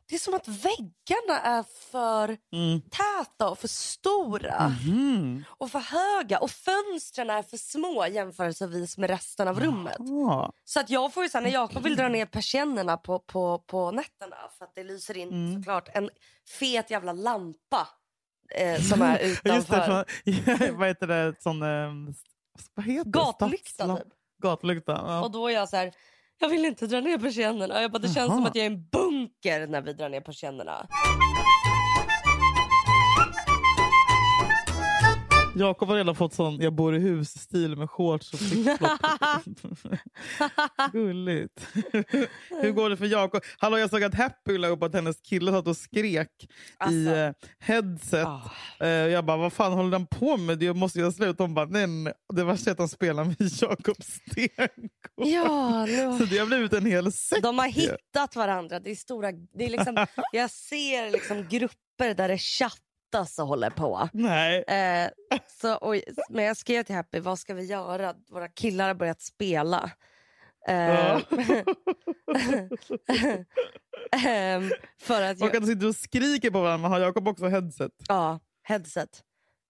Det 0.09 0.15
är 0.15 0.19
som 0.19 0.35
att 0.35 0.49
väggarna 0.49 1.41
är 1.43 1.63
för 1.91 2.29
Mm. 2.53 2.81
täta 2.81 3.51
och 3.51 3.59
för 3.59 3.69
stora 3.69 4.69
Mhm. 4.69 5.45
och 5.59 5.71
för 5.71 5.79
höga 5.79 6.39
och 6.39 6.51
fönstren 6.51 7.31
är 7.31 7.43
för 7.43 7.57
små 7.57 8.07
jämförelsevis 8.07 8.99
med 8.99 9.11
resten 9.11 9.49
av 9.49 9.61
rummet. 9.61 9.97
Ja. 9.99 10.53
Så 10.65 10.81
att 10.81 10.91
jag 10.91 11.15
får 11.15 11.25
ju 11.25 11.31
här, 11.35 11.41
när 11.41 11.51
Jakob 11.51 11.83
vill 11.83 11.97
dra 11.97 12.09
ner 12.09 12.27
persiennerna 12.27 12.97
på, 12.97 13.19
på, 13.19 13.59
på 13.59 13.91
nätterna 13.91 14.37
för 14.59 14.65
att 14.65 14.75
det 14.75 14.85
lyser 14.85 15.17
in 15.17 15.29
Mm. 15.29 15.55
såklart 15.63 15.89
en 15.95 16.11
fet 16.59 16.91
jävla 16.91 17.13
lampa 17.13 17.89
eh, 18.55 18.81
som 18.81 19.03
är 19.03 19.19
Ja, 19.21 19.27
Just 19.27 19.43
det, 19.43 19.57
utanför. 19.77 20.05
för, 20.57 20.73
vad 20.79 20.89
heter 20.89 21.07
det? 21.07 21.35
Sån, 21.39 21.63
eh, 21.63 21.93
vad 22.75 22.87
heter? 22.87 23.11
Gatlykta 23.11 23.97
typ. 23.97 24.07
Gatlykta, 24.43 24.93
ja. 24.93 25.25
Och 25.25 25.31
då 25.31 25.49
är 25.49 25.53
jag 25.55 25.69
så 25.69 25.77
här, 25.77 25.93
jag 26.39 26.49
vill 26.49 26.65
inte 26.65 26.87
dra 26.87 27.01
ner 27.01 27.19
persiennerna. 27.19 27.83
Jag 27.83 27.93
bara, 27.93 27.99
det 27.99 28.09
känns 28.09 28.17
Jaha. 28.29 28.37
som 28.37 28.45
att 28.47 28.55
jag 28.55 28.67
är 28.67 28.71
i 28.71 28.75
en 28.75 28.89
bunker 28.93 29.67
när 29.67 29.81
vi 29.83 29.93
drar 29.93 30.09
ner 30.09 30.21
persiennerna. 30.21 30.87
Jakob 35.59 35.89
har 35.89 35.97
redan 35.97 36.15
fått 36.15 36.35
sån 36.35 36.61
jag 36.61 36.73
bor 36.73 36.97
i 36.97 36.99
hus-stil 36.99 37.77
med 37.77 37.91
shorts 37.91 38.33
och 38.33 38.39
flipflop. 38.39 38.91
Gulligt. 40.93 41.67
Hur 42.63 42.71
går 42.71 42.91
det 42.91 42.97
för 42.97 43.07
Jakob? 43.07 43.43
Hallå, 43.59 43.79
jag 43.79 43.91
såg 43.91 44.05
att 44.05 44.15
Happy 44.15 44.59
la 44.59 44.69
upp 44.69 44.83
att 44.83 44.95
hennes 44.95 45.21
kille 45.21 45.53
satt 45.53 45.67
och 45.67 45.77
skrek 45.77 46.29
i 46.43 46.47
Alltså. 46.79 47.11
eh, 47.15 47.33
headset. 47.59 48.27
Ah. 48.27 48.51
Eh, 48.81 48.89
jag 48.89 49.25
bara, 49.25 49.37
vad 49.37 49.53
fan 49.53 49.73
håller 49.73 49.91
den 49.91 50.07
på 50.07 50.37
med? 50.37 50.59
Det 50.59 50.75
måste 50.75 50.99
göra 50.99 51.13
slut. 51.13 51.39
Hon 51.39 51.55
bara, 51.55 51.67
nej, 51.67 51.87
nej. 51.87 52.13
Det 52.35 52.45
värsta 52.45 52.71
är 52.71 52.73
att 52.73 52.79
han 52.79 52.89
spelar 52.89 53.25
med 53.25 53.37
Jakob 53.41 53.97
Stenko. 54.03 54.89
Ja, 55.17 55.87
nu... 55.87 56.19
Så 56.19 56.25
det 56.25 56.39
har 56.39 56.47
blivit 56.47 56.73
en 56.73 56.87
hel 56.87 57.13
säck. 57.13 57.43
De 57.43 57.59
har 57.59 57.69
hittat 57.69 58.37
varandra. 58.37 58.81
Det 58.81 58.91
är 58.91 58.95
stora, 58.95 59.33
det 59.33 59.65
är 59.65 59.71
liksom, 59.71 60.07
jag 60.33 60.51
ser 60.51 61.11
liksom 61.11 61.49
grupper 61.49 62.15
där 62.15 62.29
det 62.29 62.39
chattas 63.13 63.39
och 63.39 63.47
håller 63.47 63.71
på. 63.71 64.09
Nej. 64.13 64.63
Eh, 64.63 65.11
så, 65.61 65.75
och, 65.77 65.95
men 66.29 66.45
jag 66.45 66.57
skrev 66.57 66.83
till 66.83 66.95
Happy, 66.95 67.21
vad 67.21 67.39
ska 67.39 67.55
vi 67.55 67.65
göra? 67.65 68.15
Våra 68.31 68.49
killar 68.49 68.87
har 68.89 68.95
börjat 68.95 69.21
spela. 69.21 69.91
Eh, 70.69 70.75
Ja. 70.75 71.21
ehm, 74.29 74.71
för 75.01 75.23
att 75.23 75.43
Och 75.43 75.55
att 75.55 75.61
de 75.61 75.67
sitter 75.67 75.87
och 75.89 75.97
skriker 75.97 76.51
på 76.51 76.61
varandra. 76.61 76.89
Har 76.89 77.01
Jakob 77.01 77.29
också 77.29 77.47
headset? 77.49 77.93
ja, 78.09 78.41
headset. 78.63 79.23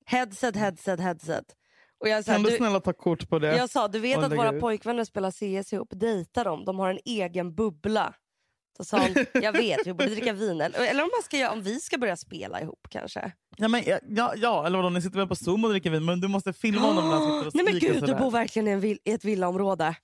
Headset, 0.07 0.57
headset, 0.57 1.00
headset. 1.00 1.45
Och 2.00 2.09
jag, 2.09 2.25
sa, 2.25 2.33
Kan 2.33 2.42
du 2.42 2.50
du, 2.50 2.57
snälla 2.57 2.80
ta 2.80 2.92
kort 2.92 3.28
på 3.28 3.38
det? 3.38 3.57
jag 3.57 3.71
sa, 3.71 3.88
du 3.88 3.99
vet 3.99 4.18
att 4.18 4.33
våra 4.33 4.52
ut? 4.52 4.61
pojkvänner 4.61 5.04
spelar 5.04 5.30
CS 5.30 5.73
ihop, 5.73 5.88
dejta 5.90 6.45
dem. 6.45 6.64
De 6.64 6.78
har 6.78 6.90
en 6.90 6.99
egen 7.04 7.54
bubbla. 7.54 8.14
Så 8.78 8.85
sa 8.85 8.99
hon, 8.99 9.25
jag 9.42 9.52
vet, 9.52 9.87
vi 9.87 9.92
borde 9.92 10.11
dricka 10.11 10.32
vin. 10.32 10.61
Eller, 10.61 10.90
om, 11.02 11.11
man 11.16 11.23
ska, 11.25 11.37
göra- 11.37 11.52
om 11.52 11.62
vi 11.62 11.80
ska 11.80 11.99
börja 11.99 12.16
spela 12.16 12.61
ihop 12.61 12.87
kanske. 12.90 13.32
Ja, 13.56 13.68
men, 13.68 13.82
ja, 13.87 13.99
ja, 14.08 14.32
ja, 14.37 14.66
eller 14.66 14.76
vadå, 14.78 14.88
ni 14.90 15.02
sitter 15.02 15.18
väl 15.18 15.28
på 15.28 15.35
Zoom 15.37 15.64
och 15.64 15.70
dricker 15.70 15.90
vin, 15.90 16.04
men 16.04 16.20
du 16.20 16.28
måste 16.28 16.52
filma 16.52 16.80
honom 16.80 17.04
när 17.08 17.12
han 17.16 17.23
sitter 17.23 17.47
och 17.47 17.54
Nej 17.54 17.64
men 17.64 17.78
gud, 17.78 18.06
du 18.06 18.14
bor 18.14 18.30
verkligen 18.30 18.68
i, 18.68 18.70
en 18.70 18.80
vill, 18.80 18.99
i 19.04 19.12
ett 19.12 19.25
villaområde. 19.25 19.94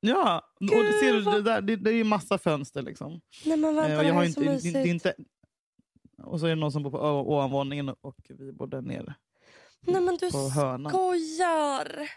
Ja, 0.00 0.42
och 0.60 0.66
Gud, 0.66 0.86
det, 0.86 0.92
ser 0.92 1.12
du, 1.12 1.20
det, 1.22 1.42
där, 1.42 1.60
det, 1.60 1.76
det 1.76 1.90
är 1.90 1.94
ju 1.94 2.04
massa 2.04 2.38
fönster. 2.38 2.82
Liksom. 2.82 3.20
Nej 3.44 3.56
men 3.56 3.74
vänta, 3.76 3.92
Eh, 3.92 3.96
och 3.98 4.02
det 4.02 4.08
jag 4.08 4.14
har 4.14 4.22
är 4.22 4.26
inte, 4.26 4.40
så 4.40 4.46
det, 4.46 4.52
mysigt. 4.52 4.74
det 4.74 4.88
inte, 4.88 5.14
och 6.22 6.40
så 6.40 6.46
är 6.46 6.50
det 6.50 6.54
någon 6.56 6.72
som 6.72 6.82
bor 6.82 6.90
på 6.90 6.98
ovanvåningen 6.98 7.88
och 7.88 8.16
vi 8.28 8.52
bor 8.52 8.66
där 8.66 8.82
nere. 8.82 9.14
Nej 9.80 10.00
men 10.00 10.16
du 10.16 10.30
på 10.30 10.48
hörnan. 10.48 10.92
skojar. 10.92 12.08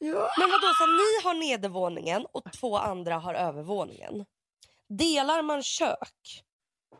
Ja. 0.00 0.28
Men 0.38 0.48
vadå, 0.50 0.66
så 0.78 0.86
ni 0.86 1.24
har 1.24 1.34
nedervåningen 1.48 2.26
och 2.32 2.52
två 2.52 2.76
andra 2.78 3.14
har 3.18 3.34
övervåningen? 3.34 4.24
Delar 4.88 5.42
man 5.42 5.62
kök? 5.62 6.42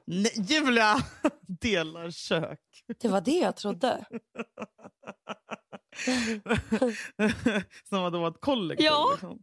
Nej, 0.07 0.33
Julia! 0.37 0.95
Delar 1.61 2.11
kök. 2.11 2.61
Det 3.01 3.09
var 3.09 3.21
det 3.21 3.39
jag 3.39 3.57
trodde. 3.57 4.05
Som 7.89 8.05
att 8.05 8.13
det 8.13 8.19
var 8.19 8.29
ett 8.31 8.41
kollektiv. 8.41 8.87
Ja. 8.87 9.09
Liksom. 9.13 9.43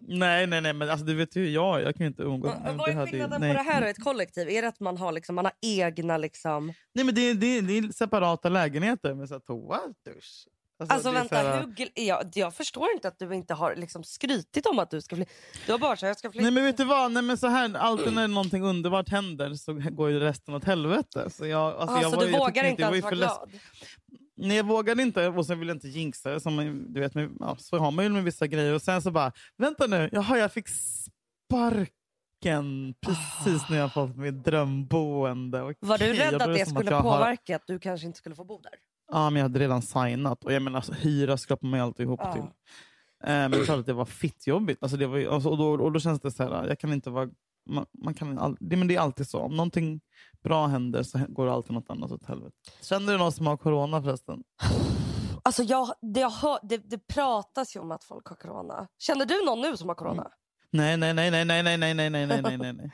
Nej, 0.00 0.46
nej, 0.46 0.60
nej, 0.60 0.72
men 0.72 0.90
alltså, 0.90 1.06
du 1.06 1.14
vet 1.14 1.36
ju 1.36 1.40
hur 1.40 1.48
jag. 1.50 1.82
Jag 1.82 1.94
kan 1.96 2.04
ju 2.04 2.08
inte 2.08 2.22
umgås 2.22 2.54
med 2.62 2.76
Vad 2.76 2.88
är 2.88 3.06
skillnaden 3.06 3.40
på 3.40 3.46
det 3.46 3.62
här 3.62 3.82
och 3.82 3.88
ett 3.88 4.04
kollektiv? 4.04 4.48
Är 4.48 4.62
det 4.62 4.68
att 4.68 4.80
man 4.80 4.96
har, 4.98 5.12
liksom, 5.12 5.34
man 5.34 5.44
har 5.44 5.54
egna... 5.62 6.16
Liksom... 6.16 6.72
Nej, 6.94 7.04
men 7.04 7.14
det, 7.14 7.20
är- 7.20 7.34
det, 7.34 7.46
är- 7.46 7.62
det 7.62 7.78
är 7.78 7.92
separata 7.92 8.48
lägenheter 8.48 9.14
med 9.14 9.28
så 9.28 9.34
här, 9.34 9.40
toa, 9.40 9.80
dusch. 10.04 10.48
Alltså 10.78 11.08
är 11.08 11.12
vänta, 11.12 11.36
här- 11.36 11.60
hur, 11.60 11.66
gl- 11.66 11.90
jag, 11.94 12.30
jag 12.34 12.54
förstår 12.54 12.86
inte 12.94 13.08
att 13.08 13.18
du 13.18 13.34
inte 13.34 13.54
har 13.54 13.76
liksom, 13.76 14.04
skrytit 14.04 14.66
om 14.66 14.78
att 14.78 14.90
du 14.90 15.00
ska 15.00 15.16
flytta. 15.16 15.30
Du 15.66 15.72
har 15.72 15.78
bara 15.78 15.96
sagt 15.96 16.02
jag 16.02 16.18
ska 16.18 16.30
flytta. 16.30 16.42
Nej 16.42 16.50
men 16.52 16.64
vet 16.64 16.76
du 16.76 16.84
vad, 16.84 17.12
Nej, 17.12 17.22
men 17.22 17.38
så 17.38 17.46
här, 17.46 17.76
alltid 17.76 18.12
när 18.12 18.28
någonting 18.28 18.62
underbart 18.62 19.08
händer 19.08 19.54
så 19.54 19.72
går 19.74 20.10
ju 20.10 20.20
resten 20.20 20.54
åt 20.54 20.64
helvete. 20.64 21.30
Så 21.30 21.46
jag, 21.46 21.74
alltså, 21.76 21.96
ah, 21.96 22.00
jag 22.02 22.10
så 22.10 22.16
var, 22.16 22.24
du 22.26 22.30
jag 22.32 22.38
vågar 22.38 22.64
inte 22.64 22.82
ens 22.82 23.02
vara 23.02 23.14
glad? 23.14 23.50
Nej 24.38 24.56
jag 24.56 24.64
vågade 24.66 25.02
inte 25.02 25.28
och 25.28 25.46
sen 25.46 25.58
vill 25.58 25.68
jag 25.68 25.74
inte 25.76 25.88
jinxa 25.88 26.30
det. 26.30 26.40
Som, 26.40 26.84
du 26.88 27.00
vet, 27.00 27.14
med, 27.14 27.30
ja, 27.40 27.56
så 27.58 27.78
har 27.78 27.90
man 27.90 28.04
ju 28.04 28.10
med 28.10 28.24
vissa 28.24 28.46
grejer. 28.46 28.74
Och 28.74 28.82
sen 28.82 29.02
så 29.02 29.10
bara, 29.10 29.32
vänta 29.58 29.86
nu, 29.86 30.08
jaha 30.12 30.38
jag 30.38 30.52
fick 30.52 30.66
sparken 30.68 32.94
precis 33.00 33.68
när 33.70 33.78
jag 33.78 33.94
fått 33.94 34.16
mitt 34.16 34.44
drömboende. 34.44 35.62
Okej, 35.62 35.76
Var 35.80 35.98
du 35.98 36.12
rädd 36.12 36.42
att 36.42 36.54
det 36.54 36.66
skulle 36.66 36.94
har- 36.94 37.02
påverka 37.02 37.56
att 37.56 37.66
du 37.66 37.78
kanske 37.78 38.06
inte 38.06 38.18
skulle 38.18 38.34
få 38.34 38.44
bo 38.44 38.60
där? 38.60 38.72
Ja 39.12 39.30
men 39.30 39.36
jag 39.36 39.44
hade 39.44 39.58
redan 39.58 39.82
signat. 39.82 40.44
Och 40.44 40.52
jag 40.52 40.62
menar, 40.62 40.76
alltså, 40.76 40.92
hyra 40.92 41.36
skrapar 41.36 41.66
man 41.68 41.78
ju 41.80 41.84
alltid 41.86 42.06
ihop 42.06 42.20
Ja. 42.22 42.32
till. 42.32 42.42
Eh, 42.42 42.48
men 43.28 43.50
det 43.50 43.56
är 43.58 43.64
klart 43.64 43.78
att 43.78 43.86
det 43.86 43.92
var 43.92 44.04
fittjobbigt. 44.04 44.82
Alltså, 44.82 44.96
det 44.96 45.06
var, 45.06 45.16
ju- 45.18 45.30
alltså, 45.30 45.48
och, 45.48 45.58
då, 45.58 45.70
och 45.84 45.92
då 45.92 46.00
känns 46.00 46.20
det 46.20 46.30
så 46.30 46.42
här, 46.42 46.68
jag 46.68 46.78
kan 46.78 46.92
inte 46.92 47.10
vara... 47.10 47.28
Man, 47.70 47.86
man 48.04 48.14
kan 48.14 48.38
all, 48.38 48.56
det, 48.60 48.76
men 48.76 48.88
det 48.88 48.96
är 48.96 49.00
alltid 49.00 49.28
så. 49.28 49.40
Om 49.40 49.56
någonting 49.56 50.00
bra 50.44 50.66
händer 50.66 51.02
så 51.02 51.18
går 51.28 51.46
det 51.46 51.52
alltid 51.52 51.72
något 51.72 51.90
annat 51.90 52.10
åt 52.12 52.26
helvete. 52.26 52.56
Känner 52.82 53.12
du 53.12 53.18
någon 53.18 53.32
som 53.32 53.46
har 53.46 53.56
corona 53.56 54.02
förresten? 54.02 54.42
Alltså 55.42 55.62
jag, 55.62 55.88
det, 56.14 56.20
jag 56.20 56.30
hör, 56.30 56.58
det, 56.62 56.76
det 56.90 56.98
pratas 57.06 57.76
ju 57.76 57.80
om 57.80 57.90
att 57.92 58.04
folk 58.04 58.26
har 58.26 58.36
corona. 58.36 58.88
Känner 58.98 59.26
du 59.26 59.44
någon 59.46 59.60
nu 59.60 59.76
som 59.76 59.88
har 59.88 59.94
corona? 59.94 60.30
Nej, 60.70 60.96
nej, 60.96 61.14
nej, 61.14 61.30
nej, 61.30 61.44
nej, 61.44 61.62
nej, 61.62 61.78
nej, 61.78 61.94
nej, 61.94 62.10
nej, 62.10 62.26
nej, 62.26 62.42
nej, 62.42 62.72
nej, 62.72 62.90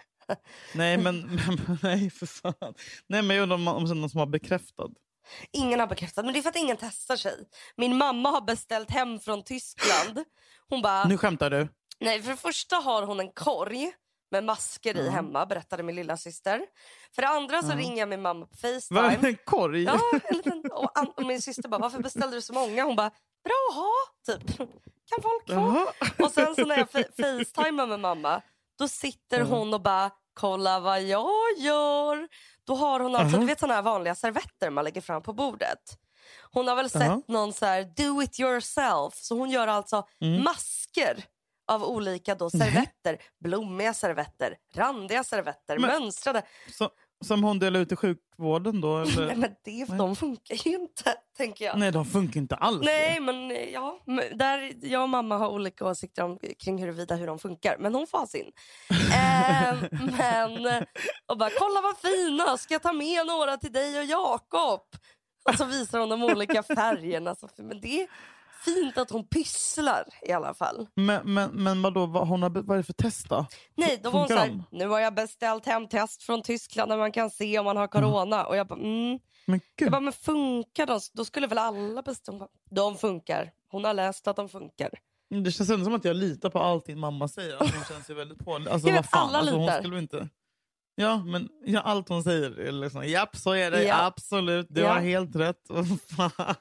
nej. 0.75 0.99
Men, 0.99 1.39
nej, 1.83 2.11
för 2.11 2.27
fan. 2.27 2.75
Nej, 3.07 3.23
men 3.23 3.37
jag 3.37 3.43
undrar 3.43 3.57
om, 3.57 3.69
om 3.69 3.85
någon 3.85 4.11
som 4.11 4.19
har 4.21 4.27
bekräftad. 4.27 4.89
Ingen 5.53 5.81
har 5.81 5.87
bekräftat, 5.87 6.25
men 6.25 6.35
det 6.35 6.41
är 6.41 6.43
för 6.43 6.51
att 6.51 6.57
ingen 6.57 6.77
testar 6.77 7.17
sig. 7.17 7.37
Min 7.77 7.97
mamma 7.97 8.31
har 8.31 8.41
beställt 8.41 8.91
hem 8.91 9.21
från 9.21 9.45
Tyskland. 9.45 10.25
Hon 10.69 10.83
bara, 10.83 11.05
Nu 11.05 11.19
skämtar 11.19 11.51
du? 11.51 11.69
nej 12.01 12.23
för 12.23 12.31
det 12.31 12.37
första 12.37 12.77
har 12.77 13.03
hon 13.03 13.21
en 13.21 13.33
korg 13.33 13.93
med 14.31 14.45
masker 14.45 14.97
i 14.97 15.09
hemma, 15.09 15.47
berättade 15.47 15.83
min 15.83 15.97
lilla 15.97 16.17
syster. 16.17 16.61
För 17.15 17.23
det 17.23 17.29
andra 17.29 17.63
så 17.63 17.71
Ja. 17.73 17.77
ringer 17.77 17.99
jag 17.99 18.09
min 18.09 18.23
mamma 18.23 18.47
på 18.47 18.53
Vad 18.63 18.71
är 18.73 18.81
Facetime. 18.81 19.29
en 19.29 19.37
korg? 19.45 19.83
Ja, 19.83 20.01
en 20.25 20.37
liten, 20.37 20.63
och, 20.73 21.19
och 21.19 21.27
min 21.27 21.43
syster 21.43 21.69
bara, 21.69 21.79
varför 21.81 21.99
beställde 21.99 22.37
du 22.37 22.43
så 22.43 22.53
många? 22.53 22.85
Hon 22.85 22.97
bara, 22.97 23.11
bra 23.45 23.69
att 23.71 23.77
ha, 23.77 23.93
typ. 24.27 24.57
Kan 24.57 25.23
folk 25.23 25.47
få? 25.49 25.53
Jaha. 25.53 25.87
Och 26.19 26.31
sen 26.33 26.55
så 26.55 26.65
när 26.65 26.77
jag 26.79 26.89
fa- 26.89 27.39
facetimar 27.45 27.87
med 27.87 28.01
mamma, 28.01 28.43
då 28.79 28.89
sitter 28.89 29.39
Ja. 29.39 29.45
hon 29.45 29.75
och 29.75 29.81
bara, 29.83 30.11
kolla 30.35 30.81
vad 30.81 31.03
jag 31.03 31.31
gör. 31.59 32.29
Då 32.67 32.75
har 32.75 33.01
hon 33.01 33.17
alltså, 33.17 33.37
Aha. 33.37 33.41
du 33.41 33.47
vet 33.47 33.61
såna 33.61 33.75
här 33.75 33.83
vanliga 33.83 34.15
servetter 34.15 34.71
man 34.71 34.85
lägger 34.85 35.01
fram 35.01 35.23
på 35.23 35.33
bordet. 35.33 35.79
Hon 36.53 36.69
har 36.69 36.77
väl 36.77 36.91
sett 36.91 37.03
Aha. 37.03 37.23
någon 37.29 37.53
så 37.53 37.67
här 37.67 37.83
do 37.97 38.23
it 38.23 38.41
yourself. 38.41 39.15
Så 39.15 39.39
hon 39.39 39.51
gör 39.51 39.67
alltså 39.69 40.07
Mm. 40.21 40.45
masker 40.45 41.25
av 41.69 41.85
olika 41.85 42.35
då 42.35 42.51
servetter. 42.51 43.19
Blommiga 43.41 43.95
servetter, 43.95 44.57
randiga 44.75 45.25
servetter, 45.25 45.79
Men- 45.79 45.91
mönstrade. 46.03 46.43
Så, 46.73 46.91
som 47.23 47.45
hon 47.45 47.59
delar 47.59 47.81
ut 47.81 47.93
i 47.93 47.97
sjukvården 47.97 48.81
då? 48.81 48.97
Nej, 49.07 49.15
Eller? 49.17 49.37
men 49.37 49.51
det, 49.65 49.85
de 49.85 50.17
funkar 50.17 50.69
ju 50.69 50.75
inte, 50.75 51.15
tänker 51.37 51.65
jag. 51.65 51.79
Nej, 51.79 51.93
de 51.93 52.05
funkar 52.05 52.41
inte 52.41 52.55
alls. 52.55 52.83
Nej, 52.85 53.21
men 53.21 53.51
eh, 53.51 53.57
ja, 53.57 53.99
där 54.35 54.73
jag 54.83 55.03
och 55.03 55.09
mamma 55.09 55.39
har 55.39 55.49
olika 55.49 55.87
åsikter 55.87 56.25
om, 56.25 56.39
kring 56.65 56.79
huruvida 56.79 57.15
hur 57.15 57.27
de 57.27 57.39
funkar. 57.39 57.77
Men 57.79 57.95
hon 57.95 58.07
får 58.07 58.19
ha 58.19 58.27
sin. 58.27 58.53
eh, 58.91 59.75
men, 60.19 60.85
och 61.27 61.39
bara, 61.39 61.51
kolla 61.59 61.81
vad 61.81 61.97
fina, 61.99 62.57
ska 62.57 62.75
jag 62.75 62.83
ta 62.83 62.93
med 62.93 63.27
några 63.27 63.57
till 63.57 63.73
dig 63.73 63.99
och 63.99 64.05
Jakob? 64.05 64.81
Och 65.45 65.55
så 65.55 65.65
visar 65.65 65.99
hon 65.99 66.09
de 66.09 66.23
olika 66.23 66.63
färgerna. 66.63 67.37
Men 67.57 67.81
det 67.81 68.07
fint 68.65 68.99
att 68.99 69.11
hon 69.11 69.29
pysslar 69.29 70.05
i 70.23 70.33
alla 70.33 70.55
fall. 70.55 70.87
Men, 70.95 71.35
men, 71.35 71.51
men 71.51 71.83
vadå, 71.83 72.07
vad, 72.07 72.29
hon 72.29 72.43
har, 72.43 72.51
vad 72.51 72.71
är 72.71 72.77
det 72.77 72.83
för 72.83 72.93
test 72.93 73.29
då? 73.29 73.47
Nej, 73.77 74.01
då 74.03 74.11
var 74.11 74.19
hon 74.19 74.29
så 74.29 74.35
här, 74.35 74.65
nu 74.71 74.89
har 74.89 75.01
jag 75.01 75.15
beställt 75.15 75.67
hem 75.67 75.89
test 75.89 76.23
från 76.23 76.43
Tyskland 76.43 76.91
där 76.91 76.99
man 76.99 77.13
kan 77.13 77.31
se 77.31 77.59
om 77.59 77.65
man 77.65 77.77
har 77.77 77.87
corona. 77.87 78.45
Och 78.45 78.57
jag 78.57 78.67
bara, 78.67 78.81
mm. 78.81 79.19
Men 79.47 79.59
gud. 79.59 79.87
Jag 79.87 79.91
bara, 79.91 80.01
men 80.01 80.13
funkar 80.13 80.87
de? 80.87 81.01
Då 81.13 81.25
skulle 81.25 81.47
väl 81.47 81.59
alla 81.59 82.03
bestämma? 82.03 82.49
De 82.71 82.97
funkar. 82.97 83.51
Hon 83.69 83.85
har 83.85 83.95
läst 83.95 84.29
att 84.29 84.37
de 84.37 84.49
funkar. 84.49 84.91
Det 85.45 85.53
känns 85.53 85.71
ändå 85.71 85.85
som 85.85 85.95
att 85.95 86.05
jag 86.05 86.17
litar 86.17 86.51
på 86.51 86.59
allt 86.59 86.87
din 86.87 86.99
mamma 86.99 87.29
säger. 87.29 87.57
Alltså, 87.57 87.77
hon 87.77 87.85
känns 87.85 88.11
ju 88.11 88.15
väldigt 88.15 88.39
på. 88.39 88.55
Alltså, 88.55 88.71
Jag 88.73 88.81
vad 88.81 88.93
vet, 88.93 89.11
fan, 89.11 89.29
alla 89.29 89.39
alltså, 89.39 89.55
hon 89.55 89.67
litar. 89.67 89.79
skulle 89.79 89.99
inte... 89.99 90.29
Ja, 90.95 91.25
men 91.25 91.49
ja, 91.65 91.81
allt 91.81 92.09
hon 92.09 92.23
säger 92.23 92.59
är 92.61 92.73
liksom, 92.73 93.05
japp 93.09 93.37
så 93.37 93.51
är 93.53 93.71
det, 93.71 93.83
Ja. 93.85 94.05
absolut, 94.07 94.67
du 94.71 94.81
Ja. 94.81 94.93
har 94.93 95.01
helt 95.01 95.37
rätt. 95.37 95.63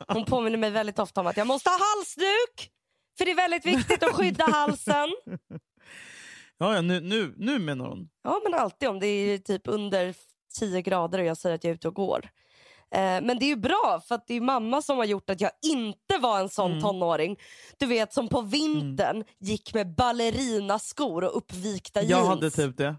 Hon 0.08 0.26
påminner 0.26 0.58
mig 0.58 0.72
väldigt 0.72 1.00
ofta 1.00 1.22
om 1.22 1.28
att 1.28 1.38
jag 1.38 1.48
måste 1.48 1.70
ha 1.70 1.78
halsduk. 1.96 2.72
För 3.18 3.26
det 3.26 3.32
är 3.32 3.36
väldigt 3.36 3.66
viktigt 3.66 4.04
att 4.04 4.14
skydda 4.16 4.44
halsen. 4.52 5.10
ja, 6.58 6.76
ja, 6.76 6.82
nu, 6.82 7.00
nu, 7.02 7.34
nu 7.38 7.60
menar 7.60 7.86
hon. 7.86 8.10
Ja 8.24 8.42
men 8.44 8.54
alltid 8.54 8.90
om 8.90 9.00
det 9.00 9.08
är 9.08 9.38
typ 9.38 9.62
under 9.66 10.16
10 10.60 10.82
grader 10.82 11.20
och 11.20 11.26
jag 11.26 11.38
säger 11.38 11.56
att 11.56 11.64
jag 11.64 11.72
är 11.72 11.76
ute 11.76 11.88
och 11.88 11.96
går. 11.96 12.30
Eh, 12.96 13.00
men 13.02 13.40
det 13.40 13.46
är 13.46 13.48
ju 13.50 13.56
bra 13.56 14.02
för 14.08 14.20
det 14.28 14.34
är 14.34 14.42
mamma 14.42 14.82
som 14.82 14.98
har 14.98 15.06
gjort 15.06 15.30
att 15.30 15.42
jag 15.42 15.52
inte 15.66 16.18
var 16.22 16.40
en 16.40 16.50
sån 16.50 16.72
Mm. 16.72 16.84
tonåring. 16.84 17.38
Du 17.78 17.86
vet 17.86 18.14
som 18.14 18.28
på 18.28 18.42
vintern 18.42 19.24
gick 19.40 19.74
med 19.74 19.96
ballerinaskor 19.96 21.24
och 21.24 21.38
uppvikta 21.38 22.02
Jag 22.02 22.10
jeans. 22.10 22.28
hade 22.28 22.50
typ 22.52 22.78
det. 22.78 22.96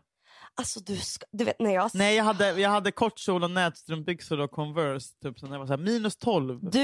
Alltså 0.55 0.81
du, 0.81 0.97
ska, 0.97 1.27
du 1.33 1.45
vet 1.45 1.61
när 1.61 1.75
jag... 1.75 1.91
Nej, 1.95 2.17
jag 2.17 2.25
hade, 2.25 2.61
jag 2.61 2.71
hade 2.71 2.93
kort 2.93 3.19
kjol 3.19 3.45
och 3.45 3.51
nätstrumpbyxor 3.51 4.41
och 4.41 4.51
Converse 4.51 5.09
typ, 5.23 5.39
så 5.39 5.47
när 5.47 5.53
jag 5.53 5.59
var 5.59 5.67
så 5.67 5.73
här, 5.73 5.81
minus 5.81 6.17
12. 6.17 6.59
Du... 6.63 6.79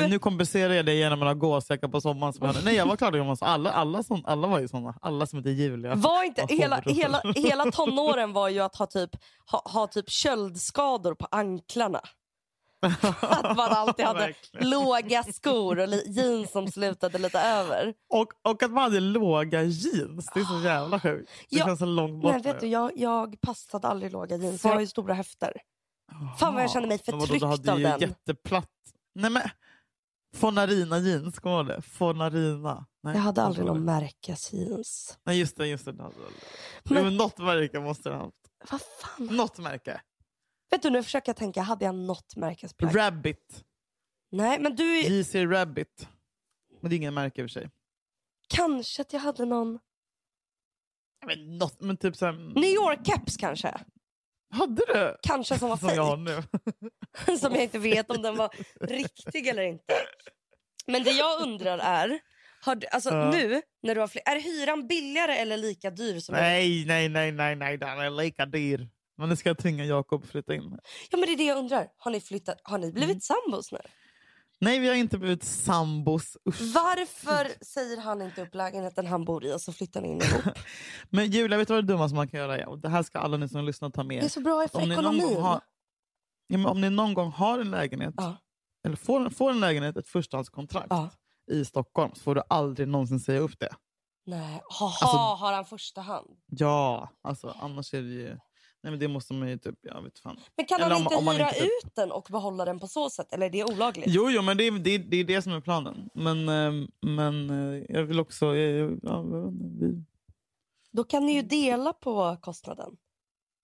Men 0.00 0.10
nu 0.10 0.18
kompenserar 0.18 0.74
jag 0.74 0.86
det 0.86 0.94
genom 0.94 1.22
att 1.22 1.28
ha 1.28 1.34
gåsjackor 1.34 1.88
på 1.88 2.00
sommaren. 2.00 2.32
Som 2.32 2.46
jag 2.46 2.52
hade. 2.52 2.64
Nej, 2.64 2.74
jag 2.74 2.86
var 2.86 2.96
klar. 2.96 3.12
Var 3.12 3.36
så, 3.36 3.44
alla, 3.44 3.70
alla, 3.70 4.02
sån, 4.02 4.22
alla 4.24 4.48
var 4.48 4.60
ju 4.60 4.68
såna. 4.68 4.94
Alla 5.02 5.26
som 5.26 5.38
heter 5.38 5.50
Julia. 5.50 5.94
Var 5.94 6.24
inte, 6.24 6.40
Vad 6.40 6.50
hela, 6.50 6.80
hela, 6.80 7.22
hela 7.34 7.64
tonåren 7.72 8.32
var 8.32 8.48
ju 8.48 8.60
att 8.60 8.76
ha 8.76 8.86
typ, 8.86 9.10
ha, 9.50 9.62
ha 9.64 9.86
typ 9.86 10.10
köldskador 10.10 11.14
på 11.14 11.26
anklarna. 11.30 12.00
Att 13.20 13.56
man 13.56 13.72
alltid 13.72 14.06
hade 14.06 14.34
låga 14.52 15.22
skor 15.22 15.78
och 15.78 15.88
jeans 16.06 16.50
som 16.52 16.68
slutade 16.68 17.18
lite 17.18 17.40
över. 17.40 17.94
och, 18.12 18.32
och 18.42 18.62
att 18.62 18.70
man 18.70 18.82
hade 18.82 19.00
låga 19.00 19.62
jeans. 19.62 20.30
Det 20.34 20.40
är 20.40 20.44
så 20.44 20.60
jävla 20.64 21.00
sjukt. 21.00 21.30
Det 21.50 21.56
Ja, 21.56 21.64
känns 21.66 21.78
så 21.78 21.84
långt 21.86 22.22
bort 22.22 22.32
Men 22.32 22.42
vet 22.42 22.60
du, 22.60 22.66
jag, 22.66 22.92
jag 22.96 23.40
passade 23.40 23.88
aldrig 23.88 24.12
låga 24.12 24.36
jeans. 24.36 24.62
För- 24.62 24.68
Jag 24.68 24.76
har 24.76 24.80
ju 24.80 24.86
stora 24.86 25.14
höfter. 25.14 25.52
Fan 26.38 26.54
vad 26.54 26.62
jag 26.62 26.70
känner 26.70 26.88
mig 26.88 27.00
Men 27.06 27.18
vadå, 27.18 27.26
förtryckt 27.26 27.40
du 27.42 27.46
hade 27.48 27.72
av 27.72 27.78
ju 27.78 27.84
den. 27.84 28.00
jätteplatt... 28.00 28.70
Nej 29.14 29.30
men... 29.30 29.42
Fonarina 30.36 30.98
jeans, 30.98 31.38
kommer 31.38 31.56
du 31.64 31.72
ihåg 31.72 31.82
det? 31.82 31.82
Fonarina. 31.82 32.86
Nej, 33.02 33.14
Jag 33.14 33.22
hade 33.22 33.42
aldrig 33.42 33.66
någon 33.66 33.84
märkesjeans. 33.84 35.18
Nej 35.26 35.38
just 35.38 35.56
det, 35.56 35.66
just 35.66 35.84
det. 35.84 35.92
Men- 35.92 36.12
Men... 36.84 37.16
något 37.16 37.38
märke 37.38 37.80
måste 37.80 38.08
du 38.08 38.14
ha 38.14 38.22
haft. 38.22 38.34
Vad 38.70 38.80
fan? 38.80 39.26
Något 39.36 39.58
märke. 39.58 40.00
Vet 40.74 40.82
du, 40.82 40.90
nu 40.90 41.02
försöker 41.02 41.28
jag 41.28 41.36
tänka, 41.36 41.62
hade 41.62 41.84
jag 41.84 41.94
något 41.94 42.36
märkesplagg? 42.36 42.96
Rabbit. 42.96 43.64
Nej, 44.30 44.58
men 44.60 44.76
du, 44.76 45.00
JC 45.00 45.34
Rabbit. 45.34 46.08
Men 46.80 46.90
det 46.90 46.94
är 46.94 46.96
ingen 46.96 47.14
märke 47.14 47.40
i 47.40 47.44
och 47.44 47.50
för 47.50 47.60
sig. 47.60 47.70
kanske 48.48 49.02
att 49.02 49.12
jag 49.12 49.20
hade 49.20 49.44
någon... 49.44 49.78
Men, 51.26 51.58
något, 51.58 51.80
men 51.80 51.96
typ 51.96 52.16
såhär... 52.16 52.32
New 52.32 52.70
York-keps 52.70 53.36
kanske? 53.38 53.80
Hade 54.50 54.82
du? 54.86 55.16
Kanske 55.22 55.58
som 55.58 55.68
var 55.68 55.76
Som 55.76 55.88
jag 55.88 56.04
har 56.04 56.16
nu. 56.16 56.42
som 57.38 57.52
jag 57.52 57.62
inte 57.62 57.78
vet 57.78 58.10
om 58.10 58.22
den 58.22 58.36
var 58.36 58.54
riktig 58.80 59.46
eller 59.46 59.62
inte. 59.62 59.94
Men 60.86 61.04
det 61.04 61.10
jag 61.10 61.42
undrar 61.42 61.78
är, 61.78 62.20
har 62.60 62.74
du, 62.74 62.86
alltså 62.86 63.10
Ja. 63.10 63.30
nu 63.30 63.62
när 63.82 63.94
du 63.94 64.00
har 64.00 64.08
fler, 64.08 64.22
är 64.26 64.40
hyran 64.40 64.86
billigare 64.86 65.32
eller 65.36 65.56
lika 65.56 65.90
dyr? 65.90 66.20
Som 66.20 66.34
Nej, 66.34 66.84
nej, 66.86 67.08
nej, 67.08 67.32
nej, 67.32 67.56
nej. 67.56 67.78
Den 67.78 67.98
är 67.98 68.10
lika 68.10 68.46
dyr. 68.46 68.88
Men 69.16 69.28
nu 69.28 69.36
ska 69.36 69.48
jag 69.48 69.58
tvinga 69.58 69.84
Jakob 69.84 70.22
att 70.22 70.28
flytta 70.30 70.54
in. 70.54 70.78
Ja 71.10 71.18
men 71.18 71.26
det 71.26 71.32
är 71.32 71.36
det 71.36 71.44
jag 71.44 71.58
undrar. 71.58 71.88
Har 71.96 72.10
ni 72.10 72.20
flyttat? 72.20 72.60
Har 72.62 72.78
ni 72.78 72.92
blivit 72.92 73.10
Mm. 73.10 73.20
sambos 73.20 73.72
nu? 73.72 73.78
Nej, 74.60 74.78
vi 74.78 74.88
har 74.88 74.94
inte 74.94 75.18
blivit 75.18 75.44
sambos. 75.44 76.36
Usch. 76.48 76.60
Varför 76.74 77.64
säger 77.64 78.00
han 78.00 78.22
inte 78.22 78.42
upp 78.42 78.54
lägenheten 78.54 79.06
han 79.06 79.24
bor 79.24 79.44
i 79.44 79.52
och 79.52 79.60
så 79.60 79.72
flyttar 79.72 80.00
ni 80.00 80.08
in 80.08 80.20
ihop? 80.22 80.44
Men 81.10 81.30
Julia, 81.30 81.58
vet 81.58 81.68
du 81.68 81.74
vad 81.74 81.84
det 81.84 81.92
dummaste 81.92 82.14
man 82.16 82.28
kan 82.28 82.40
göra? 82.40 82.68
Och 82.68 82.78
det 82.78 82.88
här 82.88 83.02
ska 83.02 83.18
alla 83.18 83.36
ni 83.36 83.48
som 83.48 83.64
lyssnar 83.64 83.90
ta 83.90 84.02
med 84.04 84.22
Det 84.22 84.26
är 84.26 84.28
så 84.28 84.40
bra 84.40 84.68
för 84.68 84.82
Om 84.82 84.88
ni, 84.88 84.94
någon 84.96 85.04
gång 85.04 85.14
ekonomin. 85.16 85.42
har, 85.42 85.60
ja, 86.46 86.58
men 86.58 86.66
om 86.66 86.80
ni 86.80 86.90
någon 86.90 87.14
gång 87.14 87.30
har 87.30 87.58
en 87.58 87.70
lägenhet, 87.70 88.14
Ja. 88.16 88.36
eller 88.86 88.96
får, 88.96 89.30
får 89.30 89.50
en 89.50 89.60
lägenhet, 89.60 89.96
ett 89.96 90.08
förstahandskontrakt 90.08 90.86
Ja. 90.90 91.10
i 91.52 91.64
Stockholm, 91.64 92.14
så 92.14 92.20
får 92.22 92.34
du 92.34 92.42
aldrig 92.48 92.88
någonsin 92.88 93.20
säga 93.20 93.40
upp 93.40 93.58
det. 93.58 93.74
Nej. 94.26 94.60
Haha, 94.70 94.86
Alltså- 95.00 95.16
har 95.44 95.52
han 95.52 95.64
första 95.64 96.00
hand? 96.00 96.28
Ja, 96.46 97.10
alltså 97.22 97.56
annars 97.60 97.94
är 97.94 98.02
det 98.02 98.08
ju... 98.08 98.38
Nej 98.84 98.90
men 98.90 99.00
det 99.00 99.08
måste 99.08 99.32
man 99.34 99.48
ju 99.48 99.58
typ, 99.58 99.78
jag 99.82 100.02
vet 100.02 100.18
fan. 100.18 100.36
Men 100.56 100.66
kan 100.66 100.80
Eller 100.80 100.88
han 100.90 100.96
om- 100.96 101.02
inte 101.02 101.16
om 101.16 101.24
man 101.24 101.34
hyra 101.36 101.48
inte- 101.48 101.64
ut 101.64 101.94
den 101.94 102.12
och 102.12 102.26
behålla 102.30 102.64
den 102.64 102.80
på 102.80 102.86
så 102.86 103.10
sätt? 103.10 103.32
Eller 103.32 103.46
är 103.46 103.50
det 103.50 103.64
olagligt? 103.64 104.06
Jo, 104.08 104.30
jo 104.30 104.42
men 104.42 104.56
det 104.56 104.64
är 104.64 104.70
det, 104.70 104.98
det, 104.98 105.16
är 105.16 105.24
det 105.24 105.42
som 105.42 105.52
är 105.52 105.60
planen. 105.60 106.10
Men, 106.14 106.48
eh, 106.48 106.88
men 107.00 107.50
eh, 107.50 107.82
jag 107.88 108.02
vill 108.04 108.20
också... 108.20 108.56
Jag, 108.56 108.98
ja, 109.02 109.22
vi, 109.80 110.02
Då 110.90 111.04
kan 111.04 111.26
ni 111.26 111.32
ju 111.34 111.42
dela 111.42 111.92
på 111.92 112.36
kostnaden. 112.42 112.96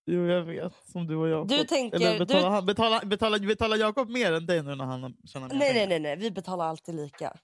jo, 0.05 0.25
jag 0.25 0.41
vet, 0.43 0.73
som 0.91 1.07
du 1.07 1.15
och 1.15 1.27
jag. 1.27 1.47
Du 1.47 1.63
tänker- 1.63 1.97
Eller 1.97 2.19
betalar, 2.19 2.61
du- 2.61 2.65
betalar, 2.67 3.05
betalar, 3.05 3.39
betalar 3.39 3.77
Jakob 3.77 4.09
mer 4.09 4.33
än 4.33 4.45
dig 4.45 4.63
nu 4.63 4.75
när 4.75 4.85
han 4.85 5.17
tjänar 5.25 5.49
mer 5.49 5.55
Nej, 5.55 5.73
nej, 5.73 5.87
nej, 5.87 5.99
nej. 5.99 6.15
Vi 6.15 6.31
betalar 6.31 6.65
alltid 6.65 6.95
lika. 6.95 7.37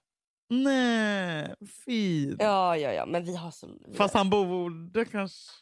Nej, 0.50 1.54
fint. 1.84 2.36
Ja, 2.42 2.76
ja, 2.76 2.92
ja. 2.92 3.06
Men 3.06 3.24
vi 3.24 3.36
har 3.36 3.50
så... 3.50 3.66
Fast 3.94 4.14
han 4.14 4.30
borde 4.30 5.04
kanske... 5.04 5.52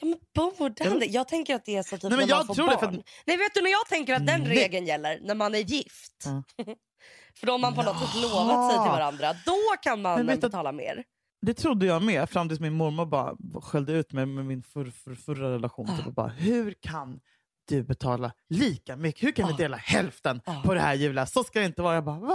Ja, 0.00 0.06
men 0.06 0.18
borde? 0.58 1.04
Jag 1.06 1.28
tänker 1.28 1.54
att 1.54 1.64
det 1.64 1.76
är 1.76 1.82
så 1.82 1.96
typ 1.96 2.02
Nej, 2.02 2.10
men 2.10 2.18
när 2.20 2.28
jag 2.28 2.36
man 2.36 2.46
får 2.46 2.54
tror 2.54 2.66
det, 2.66 2.72
barn. 2.76 2.80
för 2.92 2.98
att- 2.98 3.04
Nej, 3.26 3.36
vet 3.36 3.54
du 3.54 3.62
när 3.62 3.70
jag 3.70 3.86
tänker 3.88 4.14
att 4.14 4.26
den 4.26 4.40
Nej. 4.40 4.48
regeln 4.50 4.86
gäller? 4.86 5.20
När 5.22 5.34
man 5.34 5.54
är 5.54 5.58
gift. 5.58 6.24
Ja. 6.24 6.42
för 7.40 7.46
då 7.46 7.52
har 7.52 7.58
man 7.58 7.74
på 7.74 7.82
något 7.82 7.98
sätt 7.98 8.22
lovat 8.22 8.72
sig 8.72 8.82
till 8.84 8.90
varandra. 8.92 9.32
Då 9.46 9.56
kan 9.82 10.02
man 10.02 10.26
Men 10.26 10.40
betala 10.40 10.72
mer. 10.72 11.04
Det 11.46 11.54
trodde 11.54 11.86
jag 11.86 12.02
med, 12.02 12.30
fram 12.30 12.48
tills 12.48 12.60
min 12.60 12.72
mormor 12.74 13.06
bara 13.06 13.36
skällde 13.62 13.92
ut 13.92 14.12
mig 14.12 14.26
med 14.26 14.46
min 14.46 14.62
för, 14.62 14.84
för, 14.84 15.14
förra 15.14 15.50
relation. 15.54 15.88
Ah. 15.90 15.96
Typ, 15.96 16.06
och 16.06 16.14
bara, 16.14 16.28
hur 16.28 16.74
kan 16.80 17.20
du 17.68 17.82
betala 17.82 18.32
lika 18.48 18.96
mycket? 18.96 19.22
Hur 19.22 19.32
kan 19.32 19.46
vi 19.48 19.54
Ah. 19.54 19.56
dela 19.56 19.76
hälften 19.76 20.40
Ah. 20.44 20.62
på 20.62 20.74
det 20.74 20.80
här 20.80 20.94
Julia? 20.94 21.26
Så 21.26 21.44
ska 21.44 21.58
det 21.60 21.64
inte 21.66 21.82
vara. 21.82 21.94
Jag 21.94 22.04
bara, 22.04 22.18
va? 22.20 22.34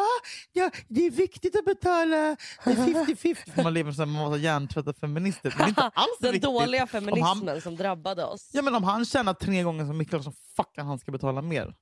Ja, 0.54 0.72
det 0.88 1.06
är 1.06 1.12
viktigt 1.12 1.56
att 1.56 1.66
betala 1.66 2.36
50-50. 2.64 3.52
För 3.56 3.64
man 3.64 3.74
lever 3.74 3.92
som 3.92 4.04
en 4.04 4.10
massa 4.24 4.38
hjärntvättade 4.38 5.00
feminister. 5.00 5.54
Det 5.58 5.64
är 5.64 5.68
inte 5.68 5.82
alls 5.94 6.18
Den 6.20 6.32
viktigt. 6.32 6.44
dåliga 6.50 6.88
feminismen 6.88 7.48
han- 7.48 7.62
som 7.62 7.76
drabbade 7.76 8.26
oss. 8.26 8.50
Ja, 8.54 8.62
men 8.62 8.76
om 8.76 8.84
han 8.84 9.06
tjänar 9.06 9.34
tre 9.34 9.64
gånger 9.64 9.86
så 9.86 9.94
mycket 9.94 10.24
så 10.24 10.34
fucking 10.56 10.84
han 10.84 11.00
ska 11.00 11.12
betala 11.12 11.42
mer. 11.42 11.74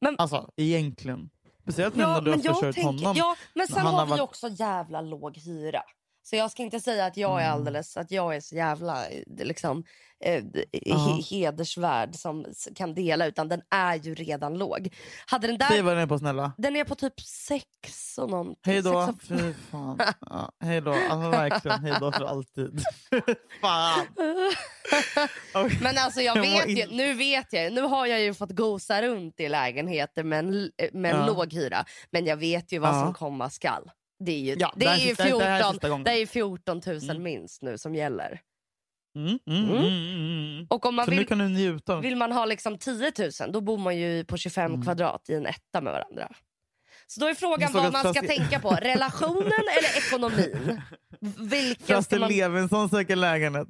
Men- 0.00 0.16
Alltså 0.18 0.50
egentligen. 0.56 1.30
Speciellt 1.62 1.96
nu 1.96 2.02
när 2.02 2.20
du 2.20 2.30
har 2.30 2.38
försörjt 2.38 2.82
honom. 2.84 3.14
ja, 3.16 3.36
men 3.54 3.66
sen 3.68 3.78
Han 3.78 3.94
har 3.94 4.04
vi 4.06 4.10
varit- 4.10 4.20
också 4.22 4.48
jävla 4.48 5.00
låg 5.00 5.36
hyra. 5.38 5.82
Så 6.30 6.36
jag 6.36 6.50
ska 6.50 6.62
inte 6.62 6.80
säga 6.80 7.06
att 7.06 7.16
jag 7.16 7.40
är 7.40 7.44
Mm. 7.44 7.52
alldeles 7.52 7.96
att 7.96 8.10
jag 8.10 8.36
är 8.36 8.40
så 8.40 8.54
jävla 8.56 9.08
eh, 9.08 9.22
liksom, 9.26 9.84
eh, 10.24 10.42
he- 10.72 11.22
hedersvärd 11.30 12.14
som 12.14 12.46
kan 12.74 12.94
dela 12.94 13.26
utan 13.26 13.48
den 13.48 13.62
är 13.70 13.94
ju 13.96 14.14
redan 14.14 14.58
låg. 14.58 14.94
Hade 15.26 15.46
den 15.46 15.58
Säg 15.68 15.76
där, 15.76 15.82
vad 15.82 15.92
den 15.96 16.02
är 16.02 16.06
på 16.06 16.18
snälla. 16.18 16.52
den 16.58 16.76
är 16.76 16.84
på 16.84 16.94
typ 16.94 17.20
sex 17.20 18.18
och 18.18 18.30
någonting. 18.30 18.72
Hej 18.72 18.82
då. 18.82 18.98
Och- 18.98 19.22
Fy 19.22 19.52
fan. 19.70 19.98
Ja, 20.20 20.52
hej 20.60 20.80
då. 20.80 20.90
Alltså 21.10 21.30
verkligen. 21.30 21.80
Hej 21.84 21.94
då 22.00 22.12
för 22.12 22.24
alltid. 22.24 22.80
fan. 23.60 24.06
Okej. 25.54 25.78
Men 25.82 25.98
alltså 25.98 26.20
jag 26.20 26.40
vet 26.40 26.68
ju, 26.68 26.86
nu 26.96 27.14
vet 27.14 27.52
jag 27.52 27.72
nu 27.72 27.80
har 27.82 28.06
jag 28.06 28.20
ju 28.20 28.34
fått 28.34 28.50
gosa 28.50 29.02
runt 29.02 29.40
i 29.40 29.48
lägenheter 29.48 30.22
med 30.24 30.38
en, 30.38 30.48
l- 30.48 30.72
med 30.92 31.14
en 31.14 31.20
Ja. 31.20 31.26
låg 31.26 31.52
hyra. 31.52 31.84
Men 32.10 32.24
jag 32.26 32.36
vet 32.36 32.72
ju 32.72 32.78
vad 32.78 32.90
Ja. 32.94 33.02
som 33.04 33.14
komma 33.14 33.50
skall. 33.50 33.90
Det 34.24 34.32
är 34.32 34.38
ju, 34.38 34.56
Ja, 34.58 34.72
det 34.76 34.84
det 34.84 34.90
är 34.90 34.96
ju 34.96 35.00
sista- 35.08 35.24
det 35.38 35.44
här 35.44 35.50
är 35.50 35.58
14, 35.62 35.72
sista 35.74 35.88
gången. 35.88 36.04
det 36.04 36.10
är 36.10 36.16
ju 36.18 36.26
14 36.26 36.80
000 36.86 36.98
Mm. 37.10 37.22
minst 37.22 37.62
nu 37.62 37.78
som 37.78 37.94
gäller. 37.94 38.40
Mm, 39.16 39.38
mm, 39.46 39.64
Mm. 39.70 39.76
mm, 39.76 39.86
mm. 39.86 40.66
Och 40.70 40.86
om 40.86 40.94
man 40.94 41.04
Så 41.04 41.10
nu 41.10 41.16
vill, 41.16 41.26
kan 41.26 41.38
du 41.38 41.48
njuta. 41.48 42.00
vill 42.00 42.16
man 42.16 42.32
ha 42.32 42.44
liksom 42.44 42.78
10 42.78 43.12
000 43.40 43.52
då 43.52 43.60
bor 43.60 43.78
man 43.78 43.96
ju 43.98 44.24
på 44.24 44.36
25 44.36 44.72
Mm. 44.72 44.82
kvadrat 44.82 45.30
i 45.30 45.34
en 45.34 45.46
etta 45.46 45.80
med 45.80 45.92
varandra. 45.92 46.28
Så 47.06 47.20
då 47.20 47.26
är 47.26 47.34
frågan 47.34 47.72
vad 47.72 47.92
man 47.92 48.14
ska 48.14 48.22
tänka 48.22 48.60
på. 48.60 48.70
Relationen 48.70 49.52
eller 49.52 49.98
ekonomin? 49.98 50.82
Vilken 51.50 51.74
ska 51.84 51.94
Frasse 51.94 52.18
man... 52.18 52.28
Levinson 52.32 52.88
söker 52.88 53.16
lägenhet. 53.16 53.68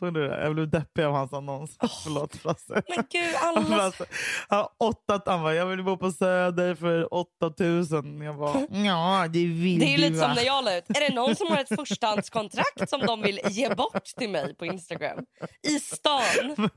Såg 0.00 0.14
du 0.14 0.28
det? 0.28 0.42
Jag 0.42 0.54
blev 0.54 0.70
deppig 0.70 1.02
av 1.02 1.12
hans 1.12 1.32
annons. 1.32 1.76
Förlåt 2.04 2.36
Frasse. 2.36 2.82
Men 2.88 3.04
gud, 3.10 3.34
alla... 3.42 3.62
Frasse. 3.62 4.04
Ja, 4.48 4.74
åtta, 4.78 5.22
han 5.26 5.42
bara, 5.42 5.54
jag 5.54 5.66
vill 5.66 5.84
bo 5.84 5.96
på 5.96 6.12
Söder 6.12 6.74
för 6.74 7.14
8000. 7.14 8.20
Jag 8.20 8.38
bara, 8.38 8.60
ja 8.84 9.28
det 9.32 9.46
vill 9.46 9.78
Det 9.78 9.86
är 9.86 9.90
ju 9.90 9.96
lite 9.96 10.18
som 10.18 10.28
va?" 10.28 10.34
när 10.34 10.42
jag 10.42 10.64
la 10.64 10.76
ut. 10.78 10.84
Är 10.88 11.08
det 11.08 11.14
någon 11.14 11.36
som 11.36 11.46
har 11.46 11.58
ett 11.58 11.68
förstahandskontrakt 11.76 12.90
som 12.90 13.00
de 13.00 13.22
vill 13.22 13.40
ge 13.44 13.74
bort 13.74 14.04
till 14.04 14.30
mig 14.30 14.54
på 14.54 14.66
Instagram? 14.66 15.24
I 15.62 15.78
stan. 15.80 16.22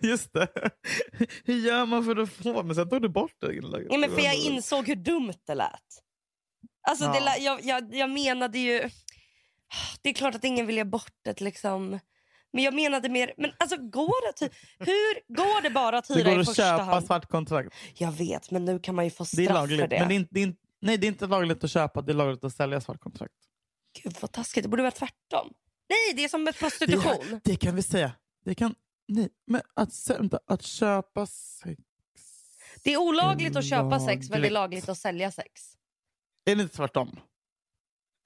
Just 0.00 0.32
det. 0.32 0.48
Hur 1.44 1.54
gör 1.54 1.86
man 1.86 2.04
för 2.04 2.16
att 2.16 2.32
få? 2.32 2.62
Men 2.62 2.74
sen 2.76 2.88
tog 2.88 3.02
du 3.02 3.08
bort 3.08 3.34
det. 3.40 3.54
Ja, 3.90 3.98
men 3.98 4.10
för 4.10 4.20
jag 4.20 4.34
insåg 4.34 4.88
hur 4.88 4.96
dumt 4.96 5.34
det 5.46 5.54
lät. 5.54 5.70
Alltså, 6.88 7.04
det 7.04 7.18
Ja. 7.18 7.24
lät 7.24 7.42
jag, 7.42 7.64
jag, 7.64 7.94
jag 7.94 8.10
menade 8.10 8.58
ju... 8.58 8.90
Det 10.02 10.08
är 10.08 10.14
klart 10.14 10.34
att 10.34 10.44
ingen 10.44 10.66
vill 10.66 10.76
ge 10.76 10.84
bort 10.84 11.26
ett 11.28 11.40
liksom... 11.40 11.98
Men 12.52 12.64
jag 12.64 12.74
menade 12.74 13.08
mer... 13.08 13.34
Men 13.36 13.52
alltså 13.58 13.76
går 13.76 14.26
det 14.26 14.32
ty- 14.48 14.54
Hur 14.78 15.34
går 15.36 15.62
det 15.62 15.70
bara 15.70 15.98
att 15.98 16.08
Det 16.08 16.14
hyra 16.14 16.30
går 16.30 16.38
i 16.38 16.40
att 16.40 16.46
första 16.46 16.62
köpa 16.62 16.82
hand? 16.82 17.06
svart 17.06 17.28
kontrakt. 17.28 17.74
Jag 17.94 18.12
vet, 18.12 18.50
men 18.50 18.64
nu 18.64 18.78
kan 18.78 18.94
man 18.94 19.04
ju 19.04 19.10
få 19.10 19.24
Det 19.32 19.42
är 19.42 19.44
straff 19.46 19.54
lagligt. 19.54 19.80
för 19.80 19.88
det. 19.88 19.98
Men 19.98 20.08
det 20.08 20.14
är, 20.14 20.16
inte, 20.16 20.28
det 20.34 20.42
är 20.42 20.54
nej, 20.80 20.98
det 20.98 21.06
är 21.06 21.08
inte 21.08 21.26
lagligt 21.26 21.64
att 21.64 21.70
köpa, 21.70 22.02
det 22.02 22.12
är 22.12 22.14
lagligt 22.14 22.44
att 22.44 22.54
sälja 22.54 22.80
svart 22.80 23.00
kontrakt. 23.00 23.34
Gud 24.02 24.16
vad 24.20 24.32
taskigt, 24.32 24.62
det 24.62 24.68
borde 24.68 24.82
vara 24.82 24.90
tvärtom. 24.90 25.52
Nej, 25.88 26.14
det 26.16 26.24
är 26.24 26.28
som 26.28 26.44
med 26.44 26.56
prostitution. 26.56 27.14
Det, 27.30 27.40
det 27.44 27.56
kan 27.56 27.76
vi 27.76 27.82
säga. 27.82 28.12
Det 28.44 28.54
kan, 28.54 28.74
nej, 29.08 29.28
men 29.46 29.60
att, 29.74 30.10
vänta, 30.10 30.38
att 30.46 30.62
köpa 30.62 31.26
sex... 31.26 31.80
Det 32.84 32.92
är 32.92 32.96
olagligt 32.96 33.56
att 33.56 33.68
köpa 33.68 34.00
sex, 34.00 34.30
men 34.30 34.40
det 34.40 34.48
är 34.48 34.50
Lagligt. 34.50 34.52
lagligt 34.52 34.88
att 34.88 34.98
sälja 34.98 35.30
sex. 35.30 35.76
Är 36.44 36.56
det 36.56 36.62
inte 36.62 36.76
tvärtom? 36.76 37.20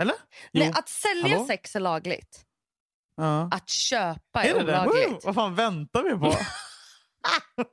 Eller? 0.01 0.15
Jo. 0.53 0.61
Nej, 0.61 0.73
att 0.75 0.89
sälja 0.89 1.23
Hallå? 1.37 1.47
sex 1.47 1.77
är 1.77 1.81
lagligt. 1.81 2.46
Ja. 3.17 3.49
Att 3.53 3.69
köpa 3.69 4.43
är, 4.45 4.55
Är 4.55 4.55
det 4.55 4.65
det? 4.65 4.81
Olagligt. 4.81 5.25
Vad 5.25 5.35
fan 5.35 5.55
väntar 5.55 6.03
vi 6.03 6.11
på? 6.11 6.35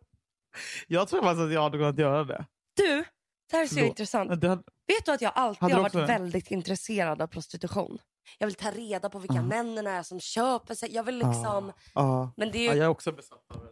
jag 0.88 1.08
tror 1.08 1.22
faktiskt 1.22 1.42
att 1.42 1.54
jag 1.54 1.62
hade 1.64 1.78
kunnat 1.78 1.98
göra 2.00 2.24
det. 2.24 2.46
Du, 2.76 3.06
det 3.52 3.58
här 3.58 3.64
är 3.64 3.68
så 3.68 3.74
Förlåt. 3.76 3.90
intressant. 3.90 4.42
Det 4.42 4.48
hade, 4.50 4.64
Vet 4.88 5.06
du 5.06 5.12
att 5.12 5.22
jag 5.22 5.32
alltid 5.36 5.72
har 5.72 5.82
varit 5.82 5.94
det? 5.94 6.06
väldigt 6.06 6.52
intresserad 6.52 7.22
av 7.22 7.28
prostitution? 7.28 7.98
Jag 8.38 8.48
vill 8.48 8.56
ta 8.56 8.72
reda 8.72 9.10
på 9.10 9.20
vilka 9.20 9.36
Ja. 9.36 9.42
männen 9.42 9.88
är 9.88 10.04
som 10.04 10.20
köper 10.20 10.76
sig. 10.76 10.94
Jag 10.96 11.04
vill 11.04 11.18
liksom... 11.18 11.72
ja. 11.94 12.34
Men 12.38 12.52
det 12.52 12.58
är 12.60 12.66
ja, 12.68 12.74
ju... 12.74 12.78
jag 12.80 12.86
är 12.86 12.90
också 12.90 13.12
besatt 13.12 13.46
av 13.54 13.60
det. 13.60 13.70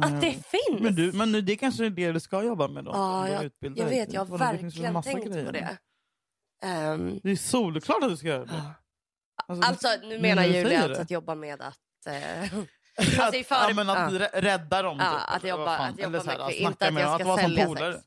Att 0.06 0.20
det 0.20 0.32
finns! 0.32 0.80
Men, 0.80 0.94
du, 0.94 1.12
men 1.12 1.32
nu, 1.32 1.40
det 1.40 1.56
kanske 1.56 1.86
är 1.86 1.90
det 1.90 2.12
du 2.12 2.20
ska 2.20 2.42
jobba 2.42 2.68
med 2.68 2.84
då? 2.84 2.90
Ja, 2.94 3.28
jag, 3.28 3.50
jag 3.60 3.86
vet, 3.86 4.12
jag 4.12 4.24
har 4.24 4.38
det 4.38 4.44
verkligen 4.44 5.02
tänkt 5.02 5.26
grejer. 5.26 5.46
på 5.46 5.52
det. 5.52 5.78
Ehm, 6.64 7.20
Det 7.22 7.30
är 7.30 7.36
solklart 7.36 8.02
att 8.02 8.08
du 8.10 8.16
ska 8.16 8.28
göra 8.28 8.44
det. 8.44 8.62
Alltså, 9.48 9.68
alltså, 9.68 9.88
nu 10.02 10.08
nu 10.08 10.18
menar 10.18 10.42
du 10.42 10.48
Julia 10.48 10.78
alltså 10.82 10.94
det. 10.96 11.02
att 11.02 11.10
jobba 11.10 11.34
med 11.34 11.60
att... 11.62 11.78
Eh, 12.06 12.52
Alltså, 13.20 13.40
i 13.40 13.44
före- 13.44 13.68
ja, 13.68 13.74
men 13.74 13.90
att 13.90 13.98
ja. 13.98 14.08
vi 14.10 14.18
rä- 14.18 14.40
räddar 14.40 14.82
dem. 14.82 14.96
Ja, 15.00 15.10
typ, 15.10 15.20
att 15.28 15.36
eller 15.44 15.50
jobba- 15.50 15.76
att 15.76 15.98
jobba 15.98 16.18
Eller 16.18 16.18
här, 16.30 16.38
med 16.38 16.46
att 16.46 16.52
inte 16.52 16.88
att 16.88 16.94
jag 16.94 17.14
ska 17.20 17.28
vara 17.28 17.40
som 17.42 17.50
sälja 17.50 17.66
polare. 17.66 17.92
sex. 17.92 18.04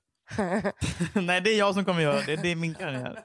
Nej, 1.14 1.42
det 1.42 1.50
är 1.50 1.58
jag 1.60 1.74
som 1.74 1.86
kommer 1.86 2.02
göra 2.02 2.22
det. 2.22 2.36
Det 2.36 2.52
är 2.52 2.56
min 2.56 2.76
karriär. 2.76 3.24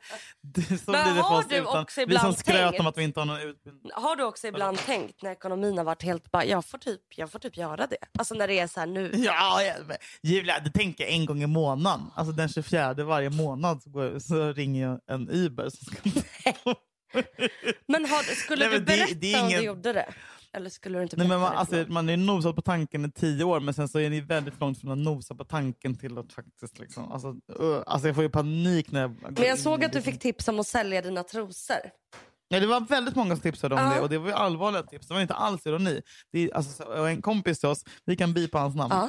Så 0.84 0.90
Men 0.90 1.04
blir 1.04 1.14
det 1.14 1.20
för 1.22 1.28
har 1.28 1.44
du 1.48 1.56
utan, 1.56 1.82
också 1.82 2.00
Vi 2.00 2.04
som 2.04 2.12
ibland 2.12 2.38
skröt 2.38 2.56
tänkt- 2.70 2.80
om 2.80 2.86
att 2.86 2.98
vi 2.98 3.02
inte 3.02 3.20
har 3.20 3.24
någon 3.26 3.40
utbildning. 3.40 3.92
Har 3.94 4.16
du 4.16 4.24
också 4.24 4.46
ibland 4.46 4.78
tänkt 4.78 5.22
när 5.22 5.30
ekonomin 5.30 5.78
har 5.78 5.84
varit 5.84 6.02
helt 6.02 6.30
bara, 6.30 6.44
jag 6.44 6.64
får 6.64 6.78
typ, 6.78 7.00
jag 7.16 7.30
får 7.32 7.38
typ 7.38 7.56
göra 7.56 7.86
det. 7.86 7.96
Alltså 8.18 8.34
när 8.34 8.48
det 8.48 8.58
är 8.58 8.66
så 8.66 8.80
här 8.80 8.86
nu. 8.86 9.10
Ja, 9.14 9.62
ja, 9.62 9.74
men 9.86 9.96
Julia, 10.22 10.60
det 10.60 10.70
tänker 10.70 11.04
jag 11.04 11.12
en 11.12 11.26
gång 11.26 11.42
i 11.42 11.46
månaden. 11.46 12.06
Alltså 12.14 12.32
den 12.32 12.48
24 12.48 12.94
varje 12.94 13.30
månad 13.30 13.82
så, 13.82 13.90
går, 13.90 14.18
så 14.18 14.52
ringer 14.52 14.86
jag 14.88 15.00
en 15.06 15.28
Uber. 15.30 15.68
Som 15.70 15.86
ska... 15.86 16.74
Men 17.88 18.04
har, 18.04 18.22
skulle 18.22 18.64
Nej, 18.68 18.72
du 18.74 18.76
men 18.78 18.84
det- 18.86 18.96
berätta 18.96 19.14
det 19.14 19.40
om 19.40 19.46
ingen- 19.46 19.60
du 19.60 19.66
gjorde 19.66 19.92
det? 19.92 20.14
Eller 20.52 20.70
skulle 20.70 20.98
du 20.98 21.02
inte 21.02 21.16
Nej, 21.16 21.28
men 21.28 21.40
man, 21.40 21.52
det? 21.52 21.58
alltså, 21.58 21.84
man 21.88 22.08
är 22.08 22.16
nosat 22.16 22.56
på 22.56 22.62
tanken 22.62 23.04
i 23.04 23.10
tio 23.12 23.44
år 23.44 23.60
men 23.60 23.74
sen 23.74 23.88
så 23.88 23.98
är 23.98 24.10
ni 24.10 24.20
väldigt 24.20 24.60
långt 24.60 24.80
från 24.80 24.90
att 24.90 24.98
nosa 24.98 25.34
på 25.34 25.44
tanken 25.44 25.96
till 25.98 26.18
att 26.18 26.32
faktiskt... 26.32 26.78
Liksom, 26.78 27.12
alltså, 27.12 27.28
uh, 27.28 27.82
alltså 27.86 28.08
jag 28.08 28.14
får 28.14 28.24
ju 28.24 28.30
panik 28.30 28.92
när 28.92 29.00
jag 29.00 29.16
Men 29.22 29.44
jag 29.44 29.58
såg 29.58 29.84
att 29.84 29.92
du 29.92 29.98
det. 29.98 30.02
fick 30.04 30.20
tips 30.20 30.48
om 30.48 30.60
att 30.60 30.66
sälja 30.66 31.02
dina 31.02 31.22
trosor. 31.22 31.76
Ja, 32.48 32.60
det 32.60 32.66
var 32.66 32.80
väldigt 32.80 33.16
många 33.16 33.34
som 33.34 33.42
tipsade 33.42 33.74
om 33.74 33.80
Ja. 33.80 33.94
det 33.94 34.00
och 34.00 34.08
det 34.08 34.18
var 34.18 34.26
ju 34.28 34.32
allvarliga 34.34 34.82
tips. 34.82 35.08
Det 35.08 35.14
var 35.14 35.20
inte 35.20 35.34
alls 35.34 35.66
ironi. 35.66 36.02
Det 36.32 36.38
är, 36.44 36.54
alltså, 36.56 36.72
så- 36.84 37.04
en 37.04 37.22
kompis 37.22 37.60
till 37.60 37.68
oss, 37.68 37.84
vi 38.04 38.16
kan 38.16 38.32
bipa 38.34 38.58
hans 38.58 38.74
namn. 38.76 38.90
Ja. 38.94 39.08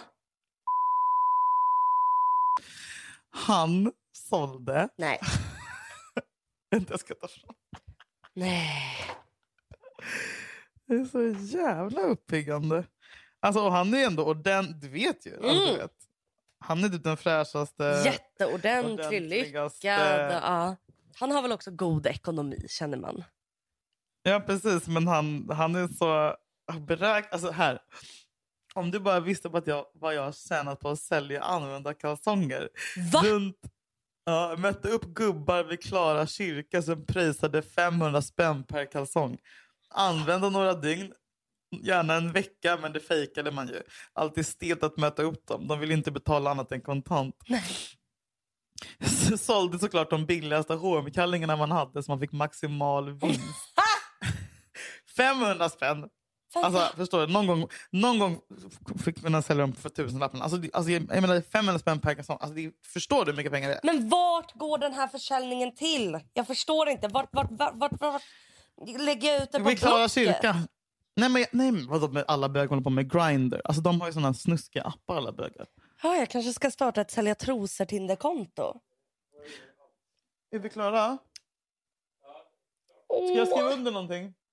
Han 3.32 3.92
sålde... 4.14 4.90
Nej. 4.98 5.20
Jag 6.90 7.00
ska 7.00 7.14
ta 7.14 7.28
fram. 7.28 7.56
Nej. 8.34 8.72
Det 10.86 10.94
är 10.96 11.06
så 11.06 11.46
jävla 11.58 12.02
uppiggande. 12.02 12.84
Alltså, 13.40 13.62
och 13.62 13.72
han 13.72 13.94
är 13.94 14.06
ändå 14.06 14.26
ordentlig, 14.26 14.76
du 14.82 14.88
vet 14.90 15.26
ju. 15.26 15.34
Alltså, 15.36 15.50
du 15.50 15.64
Mm. 15.68 15.78
vet. 15.78 15.92
Han 16.60 16.84
är 16.84 16.90
typ 16.90 17.04
den 17.04 17.18
fräschaste... 17.18 18.02
Jätteordentlig, 18.06 19.22
lyckad. 19.22 19.72
Ja. 19.82 20.76
Han 21.16 21.32
har 21.32 21.42
väl 21.42 21.52
också 21.52 21.72
god 21.72 22.08
ekonomi 22.08 22.66
känner 22.70 22.98
man. 22.98 23.24
Ja, 24.24 24.40
precis. 24.40 24.88
Men 24.88 25.08
han, 25.08 25.50
han 25.54 25.76
är 25.76 25.88
så 25.88 26.36
beräknad. 26.80 27.34
Alltså 27.34 27.52
här. 27.52 27.80
Om 28.74 28.92
du 28.92 29.00
bara 29.00 29.20
visste 29.20 29.50
på 29.50 29.58
att 29.58 29.68
jag, 29.68 29.86
vad 29.94 30.16
jag 30.16 30.22
har 30.22 30.32
tjänat 30.32 30.80
på 30.80 30.90
att 30.90 31.00
sälja 31.00 31.42
använda 31.42 31.94
kalsonger. 31.94 32.70
Va? 33.14 33.22
Runt, 33.26 33.58
ja, 34.32 34.56
mötte 34.58 34.90
upp 34.90 35.06
gubbar 35.06 35.64
vid 35.64 35.84
Klara 35.84 36.28
kyrka 36.28 36.82
som 36.82 37.06
prisade 37.06 37.62
500 37.62 38.22
spänn 38.22 38.64
per 38.64 38.92
kalsong. 38.92 39.38
Använda 39.90 40.50
några 40.50 40.74
dygn, 40.74 41.14
gärna 41.84 42.14
en 42.14 42.32
vecka, 42.32 42.78
men 42.82 42.94
det 42.94 43.00
fejkade 43.00 43.52
man 43.52 43.68
ju. 43.68 43.82
Alltid 44.14 44.46
stelt 44.46 44.84
att 44.84 44.98
möta 44.98 45.24
upp 45.24 45.48
dem. 45.48 45.68
De 45.68 45.80
vill 45.80 45.92
inte 45.92 46.12
betala 46.12 46.52
annat 46.52 46.72
än 46.72 46.82
kontant. 46.82 47.36
Så 49.06 49.38
sålde 49.38 49.80
såklart 49.80 50.10
de 50.10 50.26
billigaste 50.26 50.74
hm 50.74 51.58
man 51.58 51.72
hade 51.72 52.04
så 52.04 52.12
man 52.12 52.20
fick 52.20 52.32
maximal 52.32 53.20
vinst. 53.20 53.76
500 55.18 55.70
spänn. 55.70 56.10
Alltså, 56.56 56.98
förstår 56.98 57.28
du? 57.28 57.34
Någon 57.34 57.48
gång, 57.48 57.68
någon 57.90 58.20
gång 58.20 58.42
fick 59.04 59.22
man 59.22 59.44
sälja 59.44 59.62
dem 59.62 59.74
för 59.74 59.90
tusenlappen. 59.90 60.42
Alltså, 60.42 60.58
det- 60.58 60.74
alltså, 60.74 60.92
jag 60.92 61.02
jag 61.10 61.22
menar 61.22 61.42
500 61.42 61.80
spänn 61.80 62.00
per 62.00 62.14
kalsong. 62.14 62.38
Alltså, 62.42 62.56
det, 62.56 62.72
förstår 62.86 63.26
du 63.26 63.32
hur 63.32 63.38
mycket 63.38 63.52
pengar 63.52 63.70
det 63.70 63.76
är? 63.76 63.80
Men 63.84 64.10
vart 64.10 64.54
går 64.54 64.78
den 64.78 64.94
här 64.94 65.08
försäljningen 65.08 65.76
till? 65.76 66.20
Jag 66.34 66.48
förstår 66.48 66.90
inte. 66.90 67.08
Vart, 67.08 67.30
vart, 67.32 67.52
vart, 67.52 67.74
vart, 67.76 68.02
vart 68.02 68.22
lägger 69.00 69.34
jag 69.34 69.44
ut 69.44 69.52
det 69.52 69.60
på 69.60 69.70
Vi 69.70 69.76
Klara 69.76 70.10
kyrka. 70.10 70.56
Nej 71.16 71.30
men, 71.30 71.46
nej, 71.52 71.86
vadå 71.90 72.08
med 72.08 72.26
alla 72.28 72.50
bögar 72.50 72.68
håller 72.68 72.82
på 72.84 72.90
med 72.90 73.12
Grindr? 73.12 73.62
Alltså 73.66 73.82
de 73.82 74.02
har 74.02 74.08
ju 74.08 74.14
såna 74.14 74.34
snuskiga 74.34 74.84
appar 74.84 75.16
alla 75.18 75.32
bögar. 75.32 75.68
Ja, 76.04 76.16
jag 76.16 76.30
kanske 76.30 76.54
ska 76.54 76.72
starta 76.72 77.02
ett 77.02 77.12
sälja 77.12 77.36
trosor 77.36 77.86
Tinder-konto. 77.86 78.80
Är 80.52 80.60
vi 80.60 80.70
klara? 80.70 81.18
Ska 83.08 83.38
jag 83.38 83.48
skriva 83.48 83.70
under 83.74 83.92
någonting? 83.92 84.34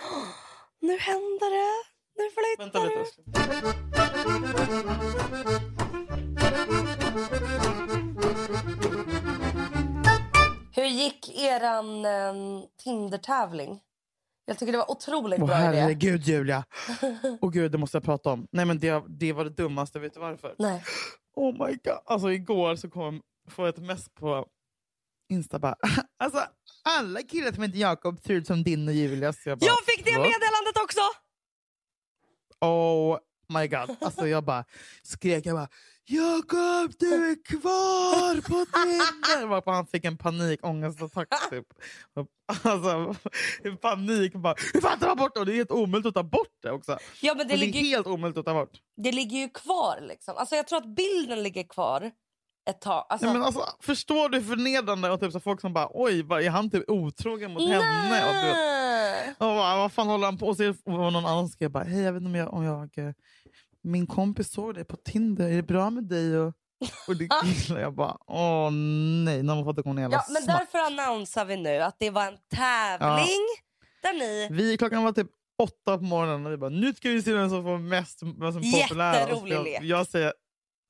Nu 0.84 0.98
händer 0.98 1.50
det. 1.50 1.84
Nu 2.16 2.24
Vänta 2.58 2.80
flyttar 2.80 3.04
lite. 3.04 3.22
det. 3.24 4.74
Hur 10.76 10.84
gick 10.84 11.38
eran 11.38 12.04
um, 12.06 12.66
Tinder-tävling? 12.84 13.80
Jag 14.46 14.58
tycker 14.58 14.72
det 14.72 14.78
var 14.78 14.90
otroligt 14.90 15.40
Åh 15.40 15.46
bra 15.46 15.56
idé. 15.58 15.64
herregud 15.80 16.22
Julia. 16.22 16.64
Åh 17.40 17.50
gud 17.50 17.72
det 17.72 17.78
måste 17.78 17.96
jag 17.96 18.04
prata 18.04 18.30
om. 18.30 18.46
Nej 18.52 18.64
men 18.64 18.78
det, 18.78 19.02
det 19.08 19.32
var 19.32 19.44
det 19.44 19.50
dummaste, 19.50 19.98
vet 19.98 20.14
du 20.14 20.20
varför? 20.20 20.54
Nej. 20.58 20.82
Oh 21.36 21.52
my 21.52 21.72
god. 21.84 21.98
Alltså 22.04 22.32
igår 22.32 22.76
så 22.76 22.90
kom 22.90 23.22
får 23.50 23.64
jag 23.66 23.74
ett 23.74 23.82
mess 23.82 24.08
på 24.08 24.46
Insta 25.32 25.58
bara. 25.58 25.74
Alltså 26.18 26.40
alla 26.84 27.22
killar 27.22 27.52
som 27.52 27.62
heter 27.62 27.78
Jakob 27.78 28.20
ser 28.20 28.34
ut 28.34 28.46
som 28.46 28.62
din 28.62 28.88
och 28.88 28.94
Julias. 28.94 29.46
Jag, 29.46 29.58
bara, 29.58 29.66
Jag 29.66 29.76
fick 29.86 30.04
det 30.04 30.10
"Va?" 30.18 30.18
meddelandet! 30.18 30.53
Oh 32.64 33.18
my 33.60 33.66
god. 33.68 33.96
Alltså 34.00 34.28
jag 34.28 34.44
bara 34.44 34.64
skrek. 35.02 35.46
Jag 35.46 35.56
bara 35.56 35.68
Jakob 36.06 36.92
du 36.98 37.30
är 37.30 37.44
kvar 37.44 38.34
på 38.40 38.66
Tinder! 38.72 39.46
Varpå 39.46 39.70
han 39.70 39.86
fick 39.86 40.04
en 40.04 40.16
panik, 40.16 40.60
ångestattack 40.66 41.28
typ. 41.50 41.66
Alltså 42.62 43.14
en 43.64 43.76
panik. 43.76 44.32
Bara, 44.34 44.54
Hur 44.72 44.80
fan 44.80 44.98
tar 44.98 45.06
man 45.06 45.16
bort 45.16 45.34
det? 45.34 45.44
Det 45.44 45.52
är 45.52 45.56
helt 45.56 45.70
omöjligt 45.70 46.06
att 46.06 46.14
ta 46.14 46.22
bort 46.22 46.58
det 46.62 46.70
också. 46.70 46.98
Ja, 47.20 47.34
men 47.34 47.48
det, 47.48 47.54
Det, 47.54 47.58
det 47.58 47.62
är 47.64 47.66
ligger, 47.66 47.80
helt 47.80 48.06
omöjligt 48.06 48.38
att 48.38 48.44
ta 48.44 48.54
bort. 48.54 48.70
det 48.96 49.12
ligger 49.12 49.38
ju 49.38 49.48
kvar. 49.48 49.98
Liksom. 50.08 50.36
Alltså, 50.36 50.56
jag 50.56 50.66
tror 50.66 50.78
att 50.78 50.96
bilden 50.96 51.42
ligger 51.42 51.62
kvar 51.62 52.10
ett 52.70 52.80
tag. 52.80 53.06
Alltså, 53.08 53.26
Ja, 53.26 53.32
men 53.32 53.42
alltså, 53.42 53.64
förstår 53.80 54.28
du 54.28 54.38
hur 54.38 54.44
förnedrande 54.44 55.10
och 55.10 55.20
typ 55.20 55.32
så 55.32 55.40
folk 55.40 55.60
som 55.60 55.72
bara 55.72 55.88
oj, 55.94 56.18
är 56.20 56.50
han 56.50 56.70
typ 56.70 56.90
otrogen 56.90 57.52
mot 57.52 57.68
henne? 57.68 58.26
Och 58.28 58.34
du, 58.34 58.50
nej. 59.26 59.34
och 59.38 59.56
bara, 59.56 59.76
vad 59.76 59.92
fan 59.92 60.08
håller 60.08 60.24
han 60.26 60.38
på? 60.38 60.46
Och 60.46 60.56
så 60.56 60.74
var 60.84 61.10
någon 61.10 61.26
annan 61.26 61.48
skrev 61.48 61.70
bara 61.70 61.84
hej 61.84 62.02
jag 62.02 62.12
vet 62.12 62.20
inte 62.20 62.28
om 62.28 62.34
jag, 62.34 62.54
om 62.54 62.64
jag 62.64 63.14
min 63.82 64.06
kompis 64.06 64.52
såg 64.52 64.74
dig 64.74 64.84
på 64.84 64.96
Tinder, 64.96 65.48
är 65.48 65.56
det 65.56 65.62
bra 65.62 65.90
med 65.90 66.04
dig? 66.04 66.38
Och, 66.38 66.52
och 67.08 67.16
det 67.16 67.28
gillar 67.44 67.80
jag 67.80 67.94
bara 67.94 68.16
åh 68.26 68.70
nej, 69.24 69.42
man 69.42 69.64
fått 69.64 69.78
igång 69.78 69.96
en 69.96 70.02
jävla 70.02 70.16
Ja, 70.16 70.24
men 70.32 70.42
snack. 70.42 70.58
därför 70.58 70.78
annonsar 70.78 71.44
vi 71.44 71.56
nu 71.56 71.78
att 71.78 71.96
det 71.98 72.10
var 72.10 72.26
en 72.26 72.38
tävling 72.54 73.46
där 74.02 74.12
ni... 74.18 74.48
Vi, 74.50 74.76
klockan 74.78 75.04
var 75.04 75.12
typ 75.12 75.30
åtta 75.62 75.98
på 75.98 76.04
morgonen 76.04 76.46
och 76.46 76.52
vi 76.52 76.56
bara 76.56 76.70
nu 76.70 76.94
ska 76.94 77.08
vi 77.08 77.22
se 77.22 77.32
vem 77.34 77.48
som 77.50 77.62
får 77.62 77.78
mest 77.78 78.22
vem 78.22 78.52
som 78.52 78.62
är 78.62 78.82
populär. 78.82 79.14
Jätterolig 79.20 79.56
så 79.56 79.62
lek. 79.62 79.74
jag, 79.76 79.84
jag 79.84 80.06
säger 80.06 80.32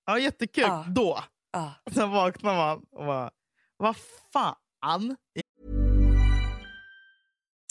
ja 0.06 0.18
jättekul, 0.18 0.64
Ja. 0.64 0.84
då. 0.88 1.18
Ah. 1.52 1.70
Sen 1.92 2.10
vaknar 2.10 2.54
man 2.56 2.78
och 2.92 3.06
bara 3.06 3.30
vad 3.76 3.96
fan? 4.32 5.16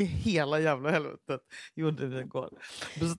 I 0.00 0.04
hela 0.04 0.60
jävla 0.60 0.90
helvetet 0.90 1.40
gjorde 1.74 2.06
vi 2.06 2.18
igår. 2.20 2.50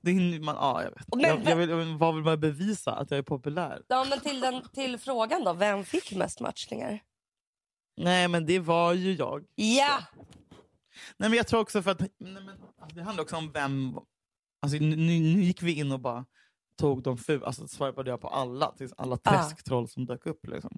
Det 0.02 0.12
hinner 0.12 0.40
man, 0.40 0.56
ja, 0.56 0.84
jag 0.84 0.92
vet. 0.92 1.16
Men- 1.16 1.22
jag, 1.44 1.44
jag 1.46 1.56
vill, 1.78 1.98
vad 1.98 2.16
vill 2.16 2.24
man 2.24 2.40
bevisa? 2.40 2.92
Att 2.96 3.12
jag 3.12 3.18
är 3.18 3.24
populär? 3.24 3.82
Ja, 3.88 4.06
men 4.10 4.20
till, 4.20 4.40
den, 4.40 4.62
till 4.74 4.98
frågan 4.98 5.44
då, 5.44 5.54
vem 5.54 5.84
fick 5.84 6.12
mest 6.16 6.40
matchningar? 6.40 7.00
Nej 7.98 8.28
men 8.28 8.46
det 8.46 8.60
var 8.60 8.94
ju 8.94 9.14
jag. 9.14 9.46
Ja! 9.56 10.00
Nej 11.18 11.30
men 11.30 11.34
jag 11.34 11.48
tror 11.48 11.60
också 11.60 11.82
för 11.82 11.92
att 11.92 12.00
nej, 12.00 12.10
men, 12.18 12.50
det 12.94 13.04
handlar 13.04 13.24
också 13.24 13.36
om 13.36 13.52
vem... 13.52 13.96
Alltså, 14.62 14.78
nu, 14.78 14.96
nu 14.96 15.44
gick 15.44 15.62
vi 15.62 15.80
in 15.80 15.92
och 15.92 16.00
bara 16.00 16.26
tog 16.78 17.04
de 17.04 17.18
ful, 17.18 17.44
alltså 17.44 17.68
swipade 17.68 18.10
jag 18.10 18.22
på 18.22 18.28
alla, 18.28 18.72
tills 18.72 18.94
alla 18.98 19.18
Ah. 19.24 19.32
träsktroll 19.32 19.88
som 19.88 20.06
dök 20.06 20.26
upp. 20.26 20.48
Liksom. 20.48 20.78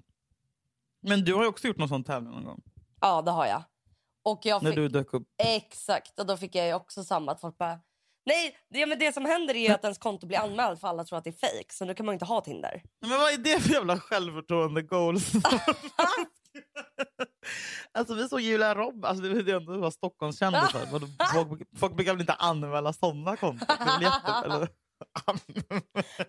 Men 1.02 1.24
du 1.24 1.34
har 1.34 1.42
ju 1.42 1.48
också 1.48 1.66
gjort 1.68 1.76
någon 1.76 1.88
sån 1.88 2.04
tävling 2.04 2.32
någon 2.32 2.44
gång. 2.44 2.62
Ja, 3.00 3.22
det 3.22 3.30
har 3.30 3.46
jag. 3.46 3.62
Och 4.24 4.40
jag 4.42 4.62
När 4.62 4.70
fick, 4.70 4.76
du 4.76 4.88
dök 4.88 5.14
upp. 5.14 5.26
Exakt, 5.42 6.20
och 6.20 6.26
då 6.26 6.36
fick 6.36 6.54
jag 6.54 6.66
ju 6.66 6.74
också 6.74 7.04
samma. 7.04 7.32
Att 7.32 7.40
folk 7.40 7.58
bara, 7.58 7.80
nej, 8.26 8.56
det, 8.70 8.86
men 8.86 8.98
det 8.98 9.12
som 9.12 9.24
händer 9.24 9.54
är 9.54 9.68
ju 9.68 9.74
att 9.74 9.84
ens 9.84 9.98
konto 9.98 10.26
blir 10.26 10.38
anmält 10.38 10.80
för 10.80 10.88
alla 10.88 11.04
tror 11.04 11.18
att 11.18 11.24
det 11.24 11.30
är 11.30 11.48
fake. 11.48 11.74
Så 11.74 11.84
då 11.84 11.94
kan 11.94 12.06
man 12.06 12.12
ju 12.12 12.14
inte 12.14 12.24
ha 12.24 12.40
Tinder. 12.40 12.82
Men 13.00 13.18
vad 13.18 13.32
är 13.32 13.38
det 13.38 13.60
för 13.60 13.72
jävla 13.72 13.98
självförtroende 14.00 14.82
goals? 14.82 15.32
alltså 17.92 18.14
vi 18.14 18.28
såg 18.28 18.40
Julia 18.40 18.74
Robb, 18.74 19.04
alltså 19.04 19.24
det 19.24 19.42
var 19.42 19.52
ändå 19.52 19.78
var 19.78 19.90
Stockholmskändisar. 19.90 20.86
Folk, 21.32 21.62
folk 21.78 21.94
brukar 21.96 22.12
väl 22.12 22.20
inte 22.20 22.34
anmäla 22.34 22.92
sådana 22.92 23.36
konton? 23.36 23.68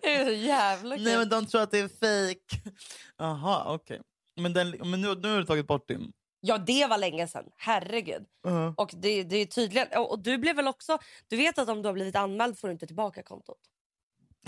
Det 0.02 0.14
är 0.14 0.24
så 0.24 0.30
jävla 0.30 0.96
kul. 0.96 1.04
Nej 1.04 1.18
men 1.18 1.28
de 1.28 1.46
tror 1.46 1.62
att 1.62 1.70
det 1.70 1.78
är 1.78 1.88
fake. 1.88 2.70
Jaha 3.18 3.74
okej. 3.74 4.00
Men, 4.40 4.52
den, 4.52 4.70
men 4.70 5.00
nu, 5.00 5.14
nu 5.14 5.30
har 5.30 5.38
du 5.38 5.44
tagit 5.44 5.66
bort 5.66 5.88
din. 5.88 6.12
Ja, 6.44 6.58
det 6.58 6.86
var 6.86 6.98
länge 6.98 7.28
sedan. 7.28 7.44
Herregud. 7.56 8.24
Uh-huh. 8.46 8.74
Och 8.76 8.90
det, 8.96 9.22
det 9.22 9.36
är 9.36 9.46
tydligen... 9.46 9.88
Och 9.96 10.10
och 10.10 10.18
du 10.18 10.38
blev 10.38 10.56
väl 10.56 10.68
också... 10.68 10.98
Du 11.28 11.36
vet 11.36 11.58
att 11.58 11.68
om 11.68 11.82
du 11.82 11.88
har 11.88 11.94
blivit 11.94 12.16
anmäld 12.16 12.58
får 12.58 12.68
du 12.68 12.72
inte 12.72 12.86
tillbaka 12.86 13.22
kontot? 13.22 13.58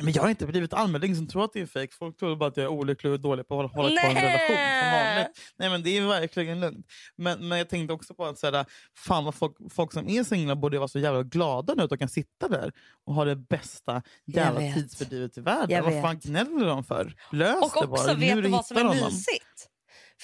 Men 0.02 0.12
jag 0.12 0.22
har 0.22 0.30
inte 0.30 0.46
blivit 0.46 0.72
anmäld. 0.72 1.02
Det 1.02 1.06
är 1.06 1.08
ingen 1.08 1.16
som 1.16 1.28
tror 1.28 1.44
att 1.44 1.52
det 1.52 1.60
är 1.60 1.66
fake. 1.66 1.92
Folk 1.98 2.16
tror 2.18 2.36
bara 2.36 2.48
att 2.48 2.56
jag 2.56 2.64
är 2.64 2.68
olycklig 2.68 3.12
och 3.12 3.20
dålig 3.20 3.48
på 3.48 3.60
att 3.60 3.72
hålla 3.72 3.82
hålla 3.82 4.00
kvar 4.00 4.10
en 4.10 4.16
relation. 4.16 5.32
Nej 5.56 5.70
men 5.70 5.82
det 5.82 5.96
är 5.96 6.06
verkligen 6.06 6.60
lugnt. 6.60 6.86
Men, 7.16 7.48
men 7.48 7.58
jag 7.58 7.68
tänkte 7.68 7.94
också 7.94 8.14
på 8.14 8.24
att 8.24 8.38
såhär, 8.38 8.64
fan 8.96 9.24
vad 9.24 9.34
folk, 9.34 9.56
folk 9.70 9.92
som 9.92 10.08
är 10.08 10.24
singlar 10.24 10.54
borde 10.54 10.78
vara 10.78 10.88
så 10.88 10.98
jävla 10.98 11.22
glada 11.22 11.74
nu 11.74 11.82
att 11.82 11.90
de 11.90 11.98
kan 11.98 12.08
sitta 12.08 12.48
där 12.48 12.72
och 13.04 13.14
ha 13.14 13.24
det 13.24 13.36
bästa 13.36 14.02
jävla 14.26 14.60
vet. 14.60 14.74
tidsfördrivet 14.74 15.38
i 15.38 15.40
världen. 15.40 15.84
Vad 15.84 16.02
fan 16.02 16.18
gnäller 16.18 16.66
de 16.66 16.84
för? 16.84 17.14
Lös 17.32 17.62
Och 17.62 17.82
det 17.82 17.86
bara. 17.86 18.00
också, 18.00 18.12
Nu 18.12 18.20
vet 18.20 18.42
du 18.42 18.48
vad 18.48 18.66
som 18.66 18.76
är 18.76 19.04
mysigt? 19.04 19.70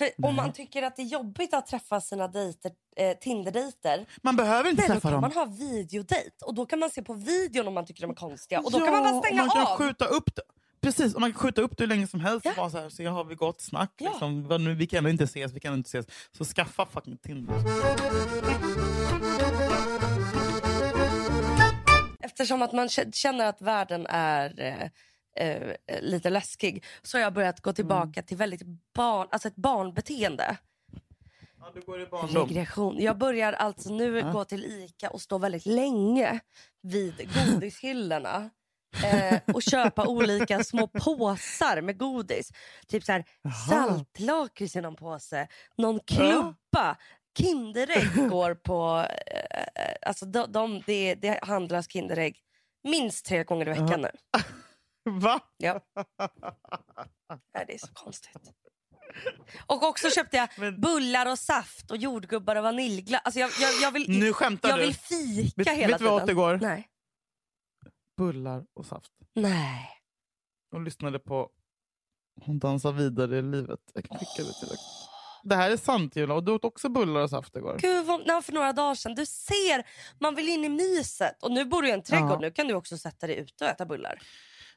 För 0.00 0.10
om 0.26 0.36
man 0.36 0.52
tycker 0.52 0.82
att 0.82 0.96
det 0.96 1.02
är 1.02 1.06
jobbigt 1.06 1.54
att 1.54 1.66
träffa 1.66 2.00
sina 2.00 2.28
dejter, 2.28 2.72
eh, 2.96 3.16
Tinder-dejter 3.18 4.06
Man 4.22 4.36
behöver 4.36 4.70
inte 4.70 4.82
Nej, 4.82 4.88
då 4.88 4.94
träffa 4.94 5.08
kan 5.08 5.12
dem. 5.12 5.20
man 5.20 5.32
ha 5.32 5.44
videodejt 5.44 6.30
och 6.44 6.54
då 6.54 6.66
kan 6.66 6.78
man 6.78 6.90
se 6.90 7.02
på 7.02 7.14
videon 7.14 7.68
om 7.68 7.74
man 7.74 7.86
tycker 7.86 8.02
de 8.02 8.10
är 8.10 8.14
konstiga 8.14 8.60
och 8.60 8.70
då 8.72 8.78
kan 8.78 8.90
man 8.92 9.02
bara 9.02 9.22
stänga 9.22 9.42
man 9.44 9.50
kan 9.50 9.66
av. 9.66 9.78
Skjuta 9.78 10.04
upp 10.04 10.36
det. 10.36 10.42
Precis, 10.80 11.14
och 11.14 11.20
man 11.20 11.32
kan 11.32 11.40
skjuta 11.40 11.62
upp 11.62 11.76
det 11.76 11.84
hur 11.84 11.88
länge 11.88 12.06
som 12.06 12.20
helst. 12.20 12.44
Ja. 12.46 12.50
Och 12.50 12.56
bara 12.56 12.70
så 12.70 12.78
här, 12.78 12.88
så 12.88 13.04
har 13.08 13.24
vi 13.24 13.34
gott 13.34 13.60
snack. 13.60 13.92
Ja. 13.98 14.10
Liksom. 14.10 14.76
Vi 14.78 14.86
kan 14.86 15.06
inte 15.06 15.24
ses, 15.24 15.52
vi 15.52 15.60
kan 15.60 15.74
inte 15.74 15.88
ses. 15.88 16.06
Så 16.38 16.44
skaffa 16.44 16.86
fucking 16.86 17.16
Tinder. 17.16 17.54
Eftersom 22.20 22.62
att 22.62 22.72
man 22.72 22.88
känner 23.12 23.46
att 23.46 23.62
världen 23.62 24.06
är 24.06 24.60
eh, 24.60 24.88
eh, 25.36 25.74
lite 26.00 26.30
läskig 26.30 26.84
så 27.02 27.18
har 27.18 27.22
jag 27.22 27.32
börjat 27.34 27.60
gå 27.60 27.72
tillbaka 27.72 28.22
till 28.22 28.36
väldigt 28.36 28.62
barn, 28.94 29.28
alltså 29.30 29.48
ett 29.48 29.56
barnbeteende. 29.56 30.56
Ja, 31.58 31.70
du 31.74 31.80
går 31.80 32.00
i 32.00 32.06
barndom. 32.06 32.46
Regression. 32.48 32.96
Jag 33.00 33.18
börjar 33.18 33.52
alltså 33.52 33.90
nu 33.94 34.18
Ja. 34.18 34.32
gå 34.32 34.44
till 34.44 34.64
Ica 34.64 35.10
och 35.10 35.20
stå 35.20 35.38
väldigt 35.38 35.66
länge 35.66 36.40
vid 36.82 37.28
godishyllorna. 37.34 38.50
Eh, 39.04 39.38
och 39.54 39.62
köpa 39.62 40.06
olika 40.06 40.64
små 40.64 40.86
påsar 40.86 41.80
med 41.80 41.98
godis. 41.98 42.52
Typ 42.86 43.04
så 43.04 43.12
här, 43.12 43.24
saltlakrits 43.68 44.76
i 44.76 44.80
någon 44.80 44.96
påse, 44.96 45.48
någon 45.76 46.00
klubba. 46.00 46.96
Kinderägg 47.38 48.28
går 48.30 48.54
på... 48.54 49.06
Eh, 49.26 49.82
eh, 49.84 49.94
alltså 50.02 50.26
de, 50.26 50.52
de, 50.52 50.82
det, 50.86 51.14
det 51.14 51.38
handlas 51.42 51.88
Kinderägg 51.92 52.38
minst 52.84 53.26
tre 53.26 53.44
gånger 53.44 53.66
i 53.66 53.70
veckan 53.70 54.00
nu. 54.00 54.10
Va? 55.10 55.40
Ja. 55.56 55.80
Nej, 57.54 57.64
det 57.66 57.74
är 57.74 57.78
så 57.78 57.92
konstigt. 57.94 58.36
Och 59.66 59.82
också 59.82 60.10
köpte 60.10 60.36
jag 60.36 60.48
Men- 60.58 60.80
bullar 60.80 61.26
och 61.30 61.38
saft 61.38 61.90
och 61.90 61.96
jordgubbar 61.96 62.56
och 62.56 62.62
vaniljglass. 62.62 63.20
Alltså 63.24 63.40
jag, 63.40 63.50
jag, 63.60 63.70
jag, 63.82 63.92
vill, 63.92 64.18
Nu 64.20 64.32
skämtar 64.32 64.68
jag 64.68 64.78
du. 64.78 64.82
vill 64.82 64.94
fika 64.94 65.52
Vet- 65.56 65.68
hela 65.78 65.88
vet 65.88 65.98
du 65.98 66.04
vad 66.04 66.12
jag 66.12 66.16
åt 66.16 66.22
tiden. 66.22 66.36
igår? 66.38 66.58
Nej. 66.62 66.88
Bullar 68.16 68.64
och 68.74 68.86
saft. 68.86 69.12
Nej. 69.34 69.88
Och 70.74 70.80
lyssnade 70.80 71.18
på 71.18 71.50
Hon 72.42 72.58
dansar 72.58 72.92
vidare 72.92 73.38
i 73.38 73.42
livet. 73.42 73.80
Jag 73.94 74.04
kan 74.04 74.18
skicka 74.18 74.42
det 74.42 74.58
till 74.60 74.68
dig. 74.68 74.78
Det 75.42 75.54
här 75.56 75.70
är 75.70 75.76
sant 75.76 76.16
Julia. 76.16 76.34
Och 76.34 76.44
du 76.44 76.52
åt 76.52 76.64
också 76.64 76.88
bullar 76.88 77.20
och 77.20 77.30
saft 77.30 77.56
igår. 77.56 77.78
Gud, 77.80 78.06
vad, 78.06 78.26
nej, 78.26 78.42
för 78.42 78.52
några 78.52 78.72
dagar 78.72 78.94
sedan. 78.94 79.14
Du 79.14 79.26
ser, 79.26 79.86
man 80.20 80.34
vill 80.34 80.48
in 80.48 80.64
i 80.64 80.68
myset. 80.68 81.42
Och 81.42 81.52
nu 81.52 81.64
bor 81.64 81.82
du 81.82 81.88
i 81.88 81.92
en 81.92 82.02
trädgård. 82.02 82.30
Ja. 82.32 82.38
Nu 82.38 82.50
kan 82.50 82.66
du 82.68 82.74
också 82.74 82.98
sätta 82.98 83.26
dig 83.26 83.36
ute 83.36 83.64
och 83.64 83.70
äta 83.70 83.86
bullar. 83.86 84.22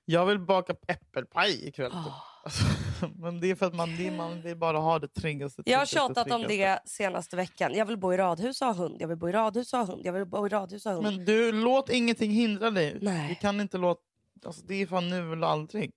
Jag 0.06 0.26
vill 0.26 0.40
baka 0.40 0.76
äppelpaj 0.88 1.68
ikväll. 1.68 1.92
Ah. 1.94 2.24
Alltså, 2.44 2.64
men 3.16 3.40
det 3.40 3.48
är 3.52 3.56
för 3.56 3.66
att 3.66 3.76
man, 3.76 3.96
det 3.98 4.12
man 4.12 4.42
vill 4.42 4.58
bara 4.58 4.78
ha 4.78 5.00
det 5.00 5.08
tryggaste. 5.08 5.62
Jag 5.66 5.80
har 5.80 5.86
tjatat 5.86 6.32
om 6.32 6.42
det 6.42 6.80
senaste 6.90 7.36
veckan. 7.36 7.74
Jag 7.74 7.86
vill 7.86 7.98
bo 7.98 8.14
i 8.14 8.18
radhus 8.18 8.62
och 8.62 8.68
ha 8.68 8.74
hund. 8.74 8.98
Jag 9.00 9.08
vill 9.08 9.18
bo 9.18 9.30
i 9.30 9.32
radhus 9.32 9.74
och 9.74 9.80
ha 9.80 9.86
hund. 9.86 10.02
Jag 10.06 10.14
vill 10.14 10.26
bo 10.26 10.46
i 10.48 10.50
radhus 10.50 10.86
och 10.86 10.92
hund. 10.92 11.04
Men 11.04 11.26
du, 11.26 11.52
låt 11.52 11.90
ingenting 11.90 12.32
hindra 12.32 12.72
dig. 12.72 12.98
Nej. 13.02 13.30
Vi 13.30 13.36
kan 13.36 13.62
inte 13.62 13.78
låta... 13.78 14.02
Alltså, 14.46 14.66
det 14.66 14.76
är 14.76 14.88
fan 14.88 15.10
nu 15.10 15.34
eller 15.34 15.48
aldrig. 15.48 15.92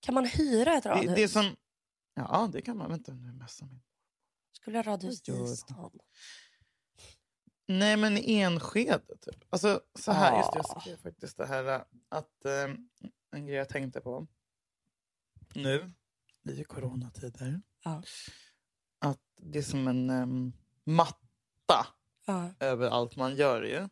Kan 0.00 0.14
man 0.14 0.26
hyra 0.26 0.72
ett 0.74 0.82
Det, 0.82 0.90
radhus? 0.90 1.14
det 1.14 1.22
är 1.22 1.28
som... 1.28 1.56
Ja, 2.14 2.48
det 2.52 2.62
kan 2.62 2.76
man. 2.76 2.90
Vänta 2.90 3.12
nu 3.12 3.32
messar 3.32 3.66
min. 3.66 3.80
Skulle 4.52 4.78
jag 4.78 4.86
radhus 4.86 5.28
i 5.28 5.46
stan? 5.56 5.90
Nej, 7.66 7.96
men 7.96 8.18
i 8.18 8.40
Enskede 8.40 9.16
typ. 9.20 9.44
Alltså, 9.50 9.80
så 9.98 10.12
här, 10.12 10.36
just 10.36 10.52
det, 10.52 10.58
jag 10.58 10.76
Ah. 10.76 10.80
skrev 10.80 10.96
faktiskt 10.96 11.36
det 11.36 11.46
här 11.46 11.64
äh, 11.74 11.80
att 12.08 12.44
eh, 12.44 12.74
en 13.34 13.46
grej 13.46 13.56
jag 13.56 13.68
tänkte 13.68 14.00
på 14.00 14.26
nu 15.54 15.92
i 16.48 16.64
coronatider. 16.64 17.60
Ja. 17.84 18.02
Att 18.98 19.20
det 19.40 19.58
är 19.58 19.62
som 19.62 19.88
en 19.88 20.10
um, 20.10 20.52
matta 20.84 21.86
Ja. 22.26 22.50
över 22.60 22.88
allt 22.90 23.16
man 23.16 23.36
gör 23.36 23.62
ju. 23.62 23.88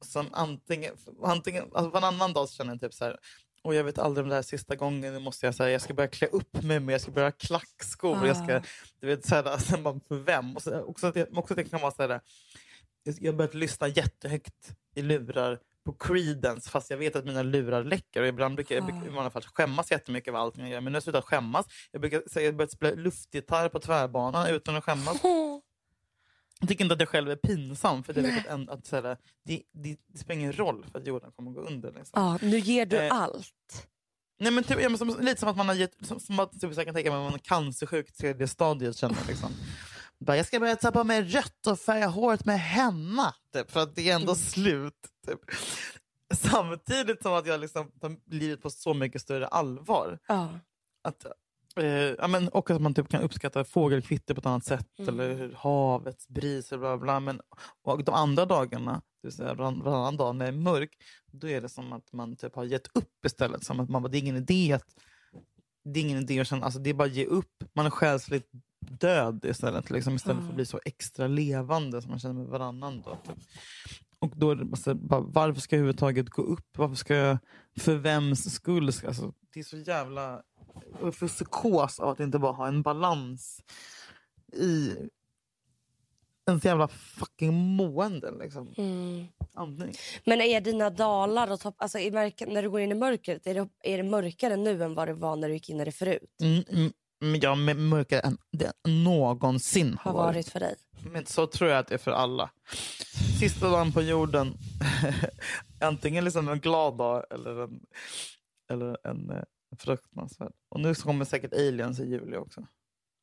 Som 0.00 0.26
antingen, 0.32 0.94
antingen 1.22 1.62
alltså 1.62 1.90
varannan 1.90 2.32
dag 2.32 2.48
så 2.48 2.54
känner 2.54 2.72
jag 2.72 2.80
typ 2.80 2.94
så 2.94 3.04
här 3.04 3.18
och 3.62 3.74
jag 3.74 3.84
vet 3.84 3.98
aldrig 3.98 4.22
om 4.22 4.28
det 4.28 4.34
här 4.34 4.42
är 4.42 4.46
sista 4.46 4.76
gången, 4.76 5.00
nu 5.14 5.18
måste 5.18 5.46
jag 5.46 5.54
säga 5.54 5.70
jag 5.70 5.80
ska 5.82 5.94
börja 5.94 6.08
klä 6.08 6.26
upp 6.26 6.62
mig 6.62 6.80
mer, 6.80 6.92
jag 6.94 7.00
ska 7.00 7.10
börja 7.10 7.26
ha 7.26 7.32
klackskor, 7.32 8.26
jag 8.26 8.36
ska, 8.36 8.56
Ah. 8.56 8.62
du 9.00 9.06
vet 9.06 9.26
så 9.26 9.34
här, 9.34 9.44
alltså, 9.44 9.76
man- 9.80 10.00
för 10.00 10.16
vem? 10.16 10.56
Och 10.56 10.62
så, 10.62 10.80
också, 10.80 11.06
att 11.06 11.16
också 11.32 11.54
att 11.54 11.58
jag 11.58 11.70
kan 11.70 11.80
vara 11.80 11.92
så 11.92 12.02
här, 12.02 12.20
jag 13.02 13.32
har 13.32 13.36
börjat 13.36 13.54
lyssna 13.54 13.88
jättehögt 13.88 14.76
i 14.94 15.02
lurar 15.02 15.60
på 15.84 15.92
Creedence 15.92 16.70
fast 16.70 16.90
jag 16.90 16.98
vet 16.98 17.16
att 17.16 17.24
mina 17.24 17.42
lurar 17.42 17.84
läcker. 17.84 18.20
Och 18.22 18.26
ibland 18.28 18.54
brukar 18.54 18.74
jag 18.74 18.84
brukar 18.84 19.06
i 19.06 19.08
vanliga 19.08 19.30
fall 19.30 19.42
skämmas 19.42 19.90
jättemycket 19.90 20.28
över 20.28 20.38
allting 20.38 20.62
jag 20.62 20.70
gör. 20.70 20.80
Men 20.80 20.92
nu 20.92 20.96
har 20.96 20.96
jag 20.96 21.02
slutat 21.02 21.24
skämmas. 21.24 21.66
Jag 21.92 22.00
brukar 22.00 22.22
säga 22.30 22.46
jag 22.46 22.56
börjat 22.56 22.72
spela 22.72 23.02
luftgitarr 23.02 23.68
på 23.68 23.78
tvärbanan 23.80 24.46
utan 24.48 24.76
att 24.76 24.84
skämmas. 24.84 25.20
Jag 26.60 26.68
tycker 26.68 26.84
inte 26.84 26.94
att 26.94 27.00
jag 27.00 27.08
själv 27.08 27.30
är 27.30 27.36
pinsam 27.36 28.04
för 28.04 28.12
det, 28.12 28.20
vet 28.20 28.38
att, 28.46 28.52
en- 28.52 28.68
att, 28.68 28.86
så 28.86 28.96
här, 28.96 29.02
det, 29.44 29.62
det, 29.72 29.96
det 30.06 30.18
spelar 30.18 30.40
ingen 30.40 30.52
roll 30.52 30.86
för 30.92 30.98
att 30.98 31.06
jorden 31.06 31.32
kommer 31.36 31.50
gå 31.50 31.60
under. 31.60 31.92
Liksom. 31.92 32.22
Ja, 32.22 32.38
nu 32.42 32.58
ger 32.58 32.86
du 32.86 32.96
Eh, 32.96 33.12
allt. 33.12 33.86
Nej, 34.40 34.52
men 34.52 34.64
typ, 34.64 34.82
ja, 34.82 34.88
men 34.88 34.98
som, 34.98 35.16
lite 35.20 35.40
som 35.40 35.48
att 35.48 35.56
man 35.56 35.68
har 35.68 35.74
gett, 35.74 36.06
som, 36.06 36.20
som 36.20 36.40
att, 36.40 36.52
typ, 36.52 36.74
så 36.74 36.80
jag 36.80 36.86
kan 36.86 36.94
tänka 36.94 37.10
mig 37.10 37.18
att 37.18 37.24
man 37.24 37.34
är 37.34 37.38
cancersjuk 37.38 38.12
tredje 38.12 38.48
stadiet 38.48 38.96
känner 38.96 39.16
liksom. 39.28 39.50
Bara, 40.20 40.36
jag 40.36 40.46
ska 40.46 40.60
börja 40.60 40.76
ta 40.76 40.90
på 40.92 41.04
mig 41.04 41.22
rött 41.22 41.66
och 41.66 41.80
färga 41.80 42.06
håret 42.06 42.44
med 42.44 42.60
henna 42.60 43.34
typ, 43.52 43.70
för 43.70 43.80
att 43.80 43.94
det 43.96 44.10
är 44.10 44.14
ändå 44.14 44.34
slut. 44.34 44.94
Typ. 45.26 45.40
Samtidigt 46.34 47.22
som 47.22 47.32
att 47.32 47.46
jag 47.46 47.60
liksom 47.60 47.90
tar 48.00 48.16
livet 48.30 48.62
på 48.62 48.70
så 48.70 48.94
mycket 48.94 49.22
större 49.22 49.46
allvar. 49.46 50.18
Ja. 50.28 50.48
Att, 51.02 51.26
eh, 51.80 51.84
ja, 51.94 52.28
men, 52.28 52.48
och 52.48 52.70
att 52.70 52.80
man 52.82 52.94
typ 52.94 53.08
kan 53.08 53.22
uppskatta 53.22 53.64
fågelkvitter 53.64 54.34
på 54.34 54.38
ett 54.38 54.46
annat 54.46 54.64
sätt 54.64 54.88
Mm. 54.98 55.20
eller 55.20 55.52
havets 55.56 56.28
bris 56.28 56.72
och 56.72 56.78
bla 56.78 56.98
bla. 56.98 57.20
Men, 57.20 57.40
och 57.82 58.04
de 58.04 58.14
andra 58.14 58.46
dagarna, 58.46 58.92
det 59.22 59.28
vill 59.28 59.36
säga 59.36 59.54
varann, 59.54 59.82
varannan 59.82 60.16
dag 60.16 60.36
när 60.36 60.44
det 60.44 60.52
är 60.52 60.60
mörk, 60.62 60.90
då 61.32 61.48
är 61.48 61.60
det 61.60 61.68
som 61.68 61.92
att 61.92 62.12
man 62.12 62.36
typ 62.36 62.54
har 62.54 62.64
gett 62.64 62.96
upp 62.96 63.24
istället. 63.26 63.64
Som 63.64 63.80
att 63.80 63.88
man 63.90 64.02
bara, 64.02 64.08
det 64.08 64.18
är 64.18 64.20
ingen 64.20 64.36
idé 64.36 64.72
att 64.72 64.86
det 65.84 66.00
är 66.00 66.04
ingen 66.04 66.18
idé 66.18 66.40
att 66.40 66.46
känna, 66.48 66.64
alltså 66.64 66.80
det 66.80 66.90
är 66.90 66.94
bara 66.94 67.08
att 67.08 67.14
ge 67.14 67.24
upp. 67.26 67.64
Man 67.72 67.86
är 67.86 67.90
själsligt 67.90 68.50
död 68.80 69.44
istället. 69.44 69.90
Liksom, 69.90 70.14
istället 70.14 70.42
för 70.42 70.48
att 70.48 70.54
bli 70.54 70.66
så 70.66 70.80
extra 70.84 71.26
levande 71.26 72.02
som 72.02 72.10
man 72.10 72.18
känner 72.18 72.34
med 72.34 72.46
varannan 72.46 73.02
dag. 73.02 73.16
Typ. 73.26 73.36
Och 74.18 74.32
då 74.36 74.54
det 74.54 74.94
bara, 74.94 75.20
varför 75.20 75.60
ska 75.60 75.76
jag 75.76 75.80
överhuvudtaget 75.80 76.28
gå 76.28 76.42
upp? 76.42 76.78
Varför 76.78 76.94
ska 76.94 77.14
jag, 77.14 77.38
för 77.78 77.94
vems 77.94 78.54
skull? 78.54 78.92
Ska, 78.92 79.06
alltså, 79.06 79.32
det 79.54 79.60
är 79.60 79.64
så 79.64 79.76
jävla 79.76 80.42
för 81.12 81.28
psykos 81.28 82.00
av 82.00 82.08
att 82.08 82.20
inte 82.20 82.38
bara 82.38 82.52
ha 82.52 82.68
en 82.68 82.82
balans 82.82 83.62
i 84.52 84.92
ens 86.48 86.64
jävla 86.64 86.88
fucking 86.88 87.54
mående. 87.54 88.30
Liksom. 88.30 88.74
Mm. 88.76 89.26
Andning. 89.54 89.94
Men 90.24 90.40
är 90.40 90.60
dina 90.60 90.90
dalar 90.90 91.50
och 91.50 91.60
topp, 91.60 91.74
alltså 91.78 91.98
när 91.98 92.62
du 92.62 92.70
går 92.70 92.80
in 92.80 92.92
i 92.92 92.94
mörkret, 92.94 93.46
är 93.46 93.54
det, 93.54 93.68
är 93.82 93.96
det 93.96 94.02
mörkare 94.02 94.56
nu 94.56 94.82
än 94.84 94.94
vad 94.94 95.08
det 95.08 95.14
var 95.14 95.36
när 95.36 95.48
du 95.48 95.54
gick 95.54 95.70
in 95.70 95.80
i 95.80 95.84
det 95.84 95.92
förut? 95.92 96.36
Mm, 96.42 96.64
mm, 96.68 96.92
jag 97.20 97.68
är 97.68 97.74
mörkare 97.74 98.20
än 98.20 98.38
det 98.52 98.72
någonsin 98.84 99.98
Har 100.00 100.12
varit 100.12 100.48
för 100.48 100.60
dig? 100.60 100.76
Men 101.12 101.26
så 101.26 101.46
tror 101.46 101.70
jag 101.70 101.78
att 101.78 101.88
det 101.88 101.94
är 101.94 101.98
för 101.98 102.10
alla. 102.10 102.50
Sista 103.40 103.70
dagen 103.70 103.92
på 103.92 104.02
jorden, 104.02 104.54
antingen 105.80 106.24
liksom 106.24 106.48
en 106.48 106.60
glad 106.60 106.96
dag 106.98 107.24
eller 107.30 107.62
en, 107.62 107.80
eller 108.70 109.06
en 109.06 109.30
eh, 109.30 109.42
fruktansvärd. 109.78 110.52
Och 110.68 110.80
nu 110.80 110.94
kommer 110.94 111.24
säkert 111.24 111.52
aliens 111.52 112.00
i 112.00 112.04
juli 112.04 112.36
också. 112.36 112.66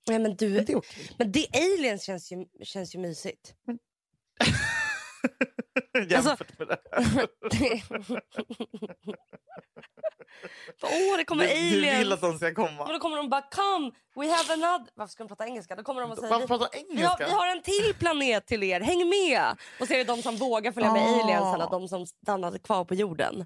Nej, 0.07 0.19
men, 0.19 0.35
du, 0.35 0.49
Men 0.49 0.65
det 0.65 0.73
är 0.73 0.77
okej. 0.77 1.11
men 1.17 1.31
det 1.31 1.47
aliens 1.53 2.03
känns 2.03 2.31
ju, 2.31 2.45
känns 2.63 2.95
ju 2.95 2.99
mysigt. 2.99 3.55
Jämfört 6.09 6.59
med 6.59 6.67
det 6.67 6.77
här. 6.91 7.27
Det- 10.41 10.87
Åh, 10.87 11.17
det 11.17 11.23
kommer 11.25 11.47
Du, 11.47 11.53
du 11.53 11.59
vill 11.81 11.89
aliens! 11.89 12.13
att 12.13 12.21
de 12.21 12.37
ska 12.37 12.45
Men 12.45 12.55
komma. 12.55 12.91
då 12.93 12.99
kommer 12.99 13.17
de 13.17 13.29
bara 13.29 13.41
come, 13.41 13.91
we 14.15 14.31
have 14.31 14.53
another... 14.53 14.91
Varför 14.95 15.11
ska 15.11 15.23
de 15.23 15.27
prata 15.27 15.45
engelska? 15.45 15.75
Då 15.75 15.83
kommer 15.83 16.01
de 16.01 16.11
och 16.11 16.17
säger 16.17 16.29
Varför 16.29 16.41
vi, 16.43 16.47
pratar 16.47 16.69
vi, 16.73 16.79
har, 16.79 16.91
engelska? 16.91 17.25
vi 17.27 17.31
har 17.33 17.47
en 17.47 17.61
till 17.61 17.93
planet 17.99 18.47
till 18.47 18.63
er, 18.63 18.79
häng 18.81 19.09
med! 19.09 19.57
Och 19.79 19.87
så 19.87 19.93
är 19.93 19.97
det 19.97 20.03
de 20.03 20.21
som 20.21 20.35
vågar 20.35 20.71
följa 20.71 20.93
med 20.93 21.01
Ah. 21.01 21.23
aliensen, 21.23 21.67
de 21.71 21.87
som 21.87 22.05
stannade 22.07 22.59
kvar 22.59 22.85
på 22.85 22.95
jorden. 22.95 23.45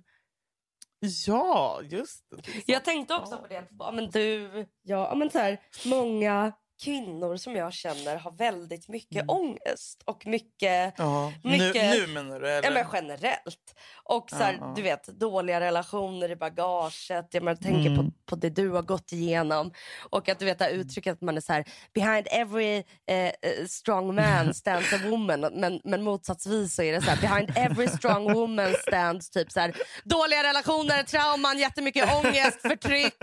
Ja, 1.27 1.79
just 1.83 2.25
det. 2.29 2.63
Jag 2.65 2.85
tänkte 2.85 3.13
också 3.15 3.37
på 3.37 3.47
det. 3.47 3.67
Men 3.93 4.09
du, 4.09 4.49
ja, 4.83 5.15
men 5.15 5.29
så 5.29 5.39
här, 5.39 5.59
många 5.85 6.51
kvinnor 6.83 7.37
som 7.37 7.55
jag 7.55 7.73
känner 7.73 8.15
har 8.17 8.31
väldigt 8.31 8.87
mycket 8.87 9.15
Mm. 9.23 9.29
ångest 9.29 10.01
och 10.05 10.25
mycket 10.27 10.93
Ja. 10.97 11.33
mycket- 11.43 11.73
Nu, 11.75 12.07
nu 12.07 12.07
menar 12.07 12.39
du? 12.39 12.47
Ja, 12.49 12.53
Eller? 12.61 12.83
men 12.83 12.91
generellt. 12.93 13.75
Och 14.03 14.29
så 14.29 14.35
här, 14.35 14.53
Ja, 14.53 14.57
ja. 14.61 14.73
du 14.75 14.81
vet, 14.81 15.05
dåliga 15.07 15.59
relationer 15.59 16.31
i 16.31 16.35
bagaget. 16.35 17.27
Jag 17.31 17.43
menar, 17.43 17.55
tänker 17.55 17.89
Mm. 17.89 17.97
på, 17.97 18.11
på 18.25 18.35
det 18.35 18.49
du 18.49 18.69
har 18.69 18.81
gått 18.81 19.11
igenom. 19.11 19.71
Och 19.99 20.29
att 20.29 20.39
du 20.39 20.45
vet 20.45 20.59
det 20.59 20.65
här 20.65 20.71
uttrycket 20.71 21.13
att 21.13 21.21
man 21.21 21.37
är 21.37 21.41
så 21.41 21.53
här, 21.53 21.65
behind 21.93 22.27
every 22.31 22.83
eh, 23.07 23.17
eh, 23.17 23.31
strong 23.67 24.15
man 24.15 24.53
stands 24.53 24.93
a 24.93 24.97
woman. 25.05 25.41
Men, 25.53 25.81
men 25.83 26.03
motsatsvis 26.03 26.75
så 26.75 26.81
är 26.83 26.91
det 26.93 27.01
så 27.01 27.09
här, 27.11 27.21
behind 27.21 27.51
every 27.57 27.87
strong 27.87 28.33
woman 28.33 28.73
stands 28.87 29.29
typ 29.29 29.51
så 29.51 29.59
här, 29.59 29.75
dåliga 30.03 30.43
relationer, 30.43 31.03
trauman, 31.03 31.57
jättemycket 31.59 32.13
ångest, 32.13 32.61
förtryck. 32.61 33.13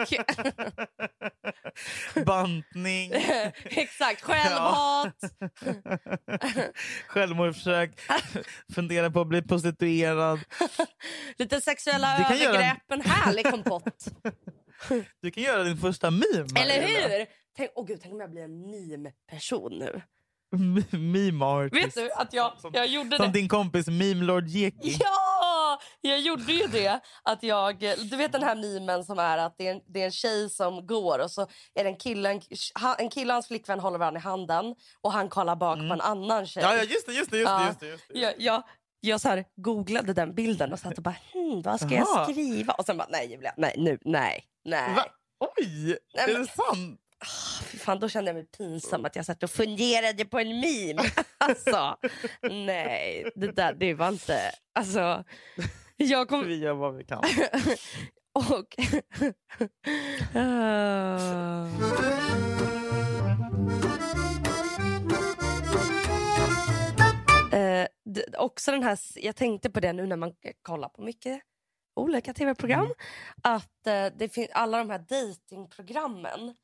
Bantning, 2.27 3.13
Exakt, 3.65 4.23
självhat. 4.23 5.15
självmordsförsök, 7.09 8.01
fundera 8.75 9.11
på 9.11 9.21
att 9.21 9.27
bli 9.29 9.43
prostituerad. 9.43 10.41
Lite 11.39 11.61
sexuella 11.61 12.19
Du 12.19 12.25
kan 12.25 12.39
göra 12.39 12.49
en- 12.51 12.57
övergrepp, 12.57 12.91
en 12.93 13.01
härlig 13.01 13.51
kompott. 13.51 14.09
Du 15.23 15.31
kan 15.31 15.43
göra 15.43 15.65
din 15.65 15.77
första 15.77 16.11
meme. 16.11 16.47
Eller 16.61 16.87
hur? 16.87 17.27
Tänk, 17.57 17.71
åh 17.75 17.87
gud, 17.87 17.99
tänk 18.03 18.15
om 18.15 18.21
jag 18.21 18.31
blir 18.31 18.43
en 18.43 18.61
meme-person 18.71 19.79
nu. 19.79 20.03
Meme 20.99 21.45
artist. 21.45 21.85
Vet 21.87 21.95
du 21.95 22.11
att 22.13 22.33
jag, 22.33 22.61
Som- 22.61 22.71
jag 22.75 22.87
gjorde 22.87 23.17
Som 23.17 23.27
det? 23.27 23.33
din 23.33 23.49
kompis 23.49 23.87
Meme 23.87 24.25
Lord 24.25 24.47
Jeki. 24.49 24.97
Ja! 25.01 25.26
Jag 26.01 26.21
gjorde 26.21 26.53
ju 26.53 26.67
det. 26.67 27.01
Att 27.23 27.43
jag, 27.43 27.79
du 28.11 28.17
vet 28.17 28.33
den 28.33 28.43
här 28.43 28.55
memen 28.57 29.05
som 29.05 29.19
är 29.19 29.39
att 29.39 29.55
det 29.59 29.67
är, 29.69 29.73
en, 29.73 29.81
det 29.87 30.01
är 30.01 30.05
en 30.05 30.11
tjej 30.13 30.51
som 30.51 30.87
går 30.87 31.19
och 31.19 31.31
så 31.31 31.41
är 31.75 31.85
det 31.85 31.91
en 31.91 31.97
kille, 31.97 32.31
en, 32.31 32.41
en 32.99 33.11
kille 33.11 33.31
och 33.31 33.35
hans 33.35 33.47
flickvän 33.49 33.81
håller 33.81 33.99
varandra 33.99 34.21
i 34.21 34.23
handen 34.23 34.75
och 35.01 35.13
han 35.13 35.29
kollar 35.29 35.57
bak 35.57 35.77
på 35.79 35.83
en 35.95 36.01
annan 36.01 36.47
tjej. 36.47 36.63
Mm. 36.63 36.77
Ja, 36.77 36.83
ja, 36.83 36.91
just 36.91 37.07
det. 37.07 37.13
Just 37.13 37.31
det, 37.31 37.39
just 37.39 37.47
det, 37.49 37.53
Ja. 37.53 37.67
just 37.67 37.81
det, 37.81 37.87
just 37.89 38.05
det. 38.09 38.19
Jag, 38.19 38.35
jag, 38.39 38.63
jag 39.01 39.21
så 39.21 39.29
här 39.29 39.45
googlade 39.57 40.13
den 40.13 40.35
bilden 40.35 40.73
och 40.73 40.79
satt 40.79 40.97
och 40.97 41.03
bara 41.03 41.17
hmm, 41.33 41.63
vad 41.63 41.81
ska 41.81 41.91
jag 41.95 42.09
Aha. 42.09 42.25
skriva? 42.25 42.73
Och 42.73 42.87
sen 42.87 42.97
bara 42.97 43.09
nej 43.11 43.31
Julia, 43.31 43.55
nej 43.57 43.75
nu, 43.79 43.99
nej, 44.05 44.45
nej. 44.65 44.95
Va? 44.95 45.05
Oj, 45.59 45.99
Nej, 46.15 46.25
är 46.29 46.33
men- 46.33 46.43
det 46.43 46.49
sant? 46.49 47.01
Fy 47.63 47.79
Fan, 47.79 48.01
då 48.01 48.09
kände 48.09 48.29
jag 48.29 48.35
mig 48.37 48.47
pinsam 48.47 49.05
att 49.05 49.17
jag 49.17 49.27
satt 49.27 49.43
och 49.43 49.51
funderade 49.51 50.25
på 50.25 50.39
en 50.39 50.49
meme. 50.61 51.03
Alltså, 51.39 51.97
nej, 52.43 53.31
det 53.35 53.53
där 53.53 53.75
det 53.75 53.95
var 53.95 54.09
inte... 54.09 54.41
Alltså, 54.73 55.25
jag 55.97 56.29
kom... 56.29 56.47
Vi 56.47 56.57
gör 56.57 56.75
vad 56.75 56.97
vi 56.97 57.05
kan. 57.05 57.23
Och... 58.51 58.77
D- 68.05 68.25
också 68.39 68.71
den 68.73 68.83
här, 68.83 68.99
jag 69.15 69.37
tänkte 69.37 69.71
på 69.71 69.81
det 69.81 69.93
nu 69.93 70.07
när 70.07 70.17
man 70.17 70.33
kollar 70.63 70.89
på 70.89 71.03
mycket 71.03 71.41
olika 71.97 72.35
tv-program. 72.35 72.93
Att 73.43 73.87
eh, 73.87 74.07
det 74.17 74.29
finns 74.29 74.49
alla 74.53 74.79
de 74.79 74.91
här 74.91 74.99
datingprogrammen. 74.99 76.55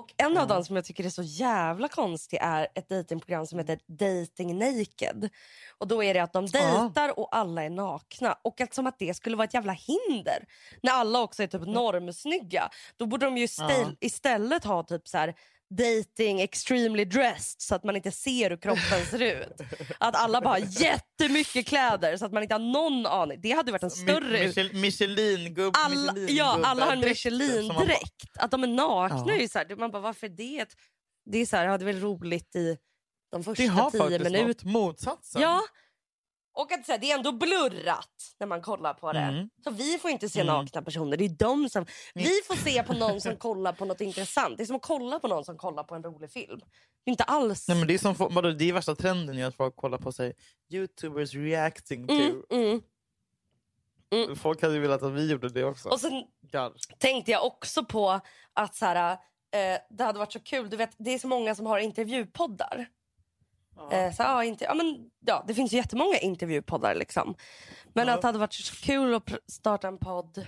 Och 0.00 0.14
en 0.16 0.36
av 0.36 0.46
dem 0.46 0.64
som 0.64 0.76
jag 0.76 0.84
tycker 0.84 1.04
är 1.04 1.10
så 1.10 1.22
jävla 1.22 1.88
konstig 1.88 2.38
är 2.42 2.68
ett 2.74 2.88
datingprogram 2.88 3.46
som 3.46 3.58
heter 3.58 3.78
Dating 3.86 4.58
Naked. 4.58 5.28
Och 5.78 5.88
då 5.88 6.02
är 6.02 6.14
det 6.14 6.20
att 6.20 6.32
de 6.32 6.46
dejtar 6.46 7.18
och 7.18 7.36
alla 7.36 7.64
är 7.64 7.70
nakna. 7.70 8.36
Och 8.42 8.60
att 8.60 8.74
som 8.74 8.86
att 8.86 8.98
det 8.98 9.14
skulle 9.14 9.36
vara 9.36 9.44
ett 9.44 9.54
jävla 9.54 9.72
hinder. 9.72 10.44
När 10.82 10.92
alla 10.92 11.20
också 11.20 11.42
är 11.42 11.46
typ 11.46 11.66
normsnygga. 11.66 12.70
Då 12.96 13.06
borde 13.06 13.26
de 13.26 13.36
ju 13.38 13.48
istället 14.00 14.64
ha 14.64 14.82
typ 14.82 15.08
så 15.08 15.18
här 15.18 15.34
dating 15.70 16.40
extremely 16.40 17.04
dressed 17.04 17.62
så 17.62 17.74
att 17.74 17.84
man 17.84 17.96
inte 17.96 18.10
ser 18.12 18.50
hur 18.50 18.56
kroppen 18.56 19.06
ser 19.10 19.22
ut. 19.22 19.60
Att 19.98 20.16
alla 20.16 20.40
bara 20.40 20.48
har 20.54 20.82
jättemycket 20.82 21.66
kläder 21.66 22.16
så 22.16 22.24
att 22.24 22.32
man 22.32 22.42
inte 22.42 22.54
har 22.54 22.58
någon 22.72 23.06
aning. 23.06 23.40
Det 23.40 23.50
hade 23.52 23.72
varit 23.72 23.82
en 23.82 23.90
större... 23.90 24.46
Michel, 24.46 24.74
Michelin-gubb. 24.74 25.74
Alla, 25.76 26.12
Michelin 26.12 26.36
ja, 26.36 26.60
alla 26.64 26.84
har 26.84 26.92
en 26.92 27.00
bara- 27.00 27.08
Michelin-dräkt. 27.08 28.36
Att 28.38 28.50
de 28.50 28.62
är 28.62 28.66
nakna 28.68 29.36
Ja. 29.36 29.48
så 29.48 29.58
här, 29.58 29.76
man 29.76 29.90
bara, 29.90 30.02
varför 30.02 30.28
det? 30.28 30.66
Det 31.30 31.38
är 31.38 31.46
så 31.46 31.56
här, 31.56 31.66
är 31.66 31.78
väl 31.92 32.00
roligt 32.00 32.56
i 32.56 32.76
de 33.32 33.44
första 33.44 33.62
Det 33.62 33.68
har 33.68 33.90
tio 33.90 34.00
faktiskt 34.00 34.20
minuterna. 34.24 34.48
något. 34.48 34.64
Motsatsen. 34.64 35.42
Ja. 35.42 35.60
Och 36.60 36.72
att 36.72 36.86
så 36.86 36.92
här, 36.92 36.98
det 36.98 37.10
är 37.10 37.16
ändå 37.16 37.32
blurrat 37.32 38.34
när 38.40 38.46
man 38.46 38.62
kollar 38.62 38.94
på 38.94 39.12
det. 39.12 39.18
Mm. 39.18 39.50
Så 39.64 39.70
vi 39.70 39.98
får 39.98 40.10
inte 40.10 40.28
se 40.28 40.40
Mm. 40.40 40.54
nakna 40.54 40.82
personer. 40.82 41.16
Det 41.16 41.24
är 41.24 41.28
de 41.28 41.68
som, 41.68 41.86
vi 42.14 42.30
får 42.46 42.54
se 42.54 42.82
på 42.82 42.92
någon 42.92 43.20
som 43.20 43.36
kollar 43.36 43.72
på 43.72 43.84
något 43.84 44.00
intressant. 44.00 44.56
Det 44.56 44.62
är 44.62 44.66
som 44.66 44.76
att 44.76 44.82
kolla 44.82 45.18
på 45.18 45.28
någon 45.28 45.44
som 45.44 45.58
kollar 45.58 45.84
på 45.84 45.94
en 45.94 46.02
rolig 46.02 46.30
film. 46.30 46.60
Inte 47.06 47.24
alls... 47.24 47.68
Nej, 47.68 47.78
men 47.78 47.86
det, 47.86 47.94
är 47.94 47.98
som, 47.98 48.14
vadå, 48.18 48.50
det 48.50 48.68
är 48.68 48.72
värsta 48.72 48.94
trenden 48.94 49.36
ju 49.38 49.42
att 49.42 49.56
folk 49.56 49.76
kollar 49.76 49.98
på 49.98 50.12
sig 50.12 50.32
Youtubers 50.70 51.34
reacting 51.34 52.06
to. 52.06 52.14
mm, 52.50 52.80
mm. 54.14 54.36
Folk 54.36 54.62
hade 54.62 54.74
ju 54.74 54.80
velat 54.80 55.02
att 55.02 55.12
vi 55.12 55.30
gjorde 55.30 55.48
det 55.48 55.64
också. 55.64 55.88
Och 55.88 56.00
sen 56.00 56.24
God. 56.52 56.78
tänkte 56.98 57.30
jag 57.30 57.44
också 57.44 57.84
på 57.84 58.20
att 58.52 58.74
så 58.74 58.86
här, 58.86 59.12
eh, 59.52 59.78
det 59.90 60.04
hade 60.04 60.18
varit 60.18 60.32
så 60.32 60.40
kul. 60.40 60.70
Du 60.70 60.76
vet, 60.76 60.90
det 60.98 61.10
är 61.10 61.18
så 61.18 61.28
många 61.28 61.54
som 61.54 61.66
har 61.66 61.78
intervjupoddar. 61.78 62.88
Eh, 63.92 64.12
så, 64.12 64.22
ja, 64.22 64.44
inte, 64.44 64.64
ja, 64.64 64.74
men, 64.74 65.10
ja, 65.26 65.44
det 65.48 65.54
finns 65.54 65.72
ju 65.72 65.76
jättemånga 65.76 66.18
intervjupoddar. 66.18 66.94
Liksom. 66.94 67.34
Men 67.94 68.08
att 68.08 68.20
det 68.20 68.28
hade 68.28 68.38
varit 68.38 68.54
så 68.54 68.74
kul 68.76 69.14
att 69.14 69.30
starta 69.52 69.88
en 69.88 69.98
podd. 69.98 70.46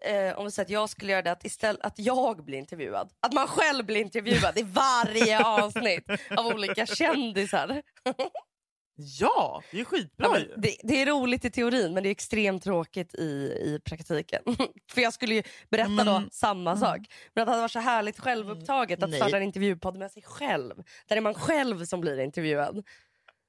Eh, 0.00 0.38
om 0.38 0.44
vi 0.44 0.50
säger 0.50 0.66
att 0.66 0.70
jag 0.70 0.90
skulle 0.90 1.12
göra 1.12 1.22
det, 1.22 1.32
att, 1.32 1.44
istället, 1.44 1.80
att 1.82 1.98
jag 1.98 2.44
blir 2.44 2.58
intervjuad. 2.58 3.12
Att 3.20 3.32
man 3.32 3.46
själv 3.46 3.86
blir 3.86 4.00
intervjuad 4.00 4.58
i 4.58 4.62
varje 4.62 5.44
avsnitt 5.44 6.06
av 6.36 6.46
olika 6.46 6.86
kändisar. 6.86 7.82
Ja, 8.96 9.62
det 9.70 9.80
är 9.80 9.84
skitbra 9.84 10.26
Ja, 10.26 10.38
ju. 10.38 10.54
det, 10.56 10.76
det 10.82 11.02
är 11.02 11.06
roligt 11.06 11.44
i 11.44 11.50
teorin 11.50 11.94
men 11.94 12.02
det 12.02 12.08
är 12.08 12.10
extremt 12.10 12.62
tråkigt 12.62 13.14
i, 13.14 13.24
i 13.64 13.80
praktiken. 13.84 14.42
För 14.90 15.00
jag 15.00 15.12
skulle 15.12 15.34
ju 15.34 15.42
berätta 15.70 15.88
Men- 15.90 16.06
då 16.06 16.22
samma 16.32 16.76
sak. 16.76 16.98
Men 17.34 17.42
att 17.42 17.46
det 17.46 17.50
hade 17.52 17.60
varit 17.62 17.70
så 17.72 17.78
härligt 17.78 18.18
självupptaget 18.20 19.02
att 19.02 19.10
Nej. 19.10 19.18
starta 19.20 19.36
en 19.36 19.42
intervjupodd 19.42 19.96
med 19.98 20.10
sig 20.12 20.22
själv. 20.22 20.74
Där 21.08 21.16
är 21.16 21.20
man 21.20 21.34
själv 21.34 21.84
som 21.84 22.00
blir 22.00 22.20
intervjuad. 22.20 22.82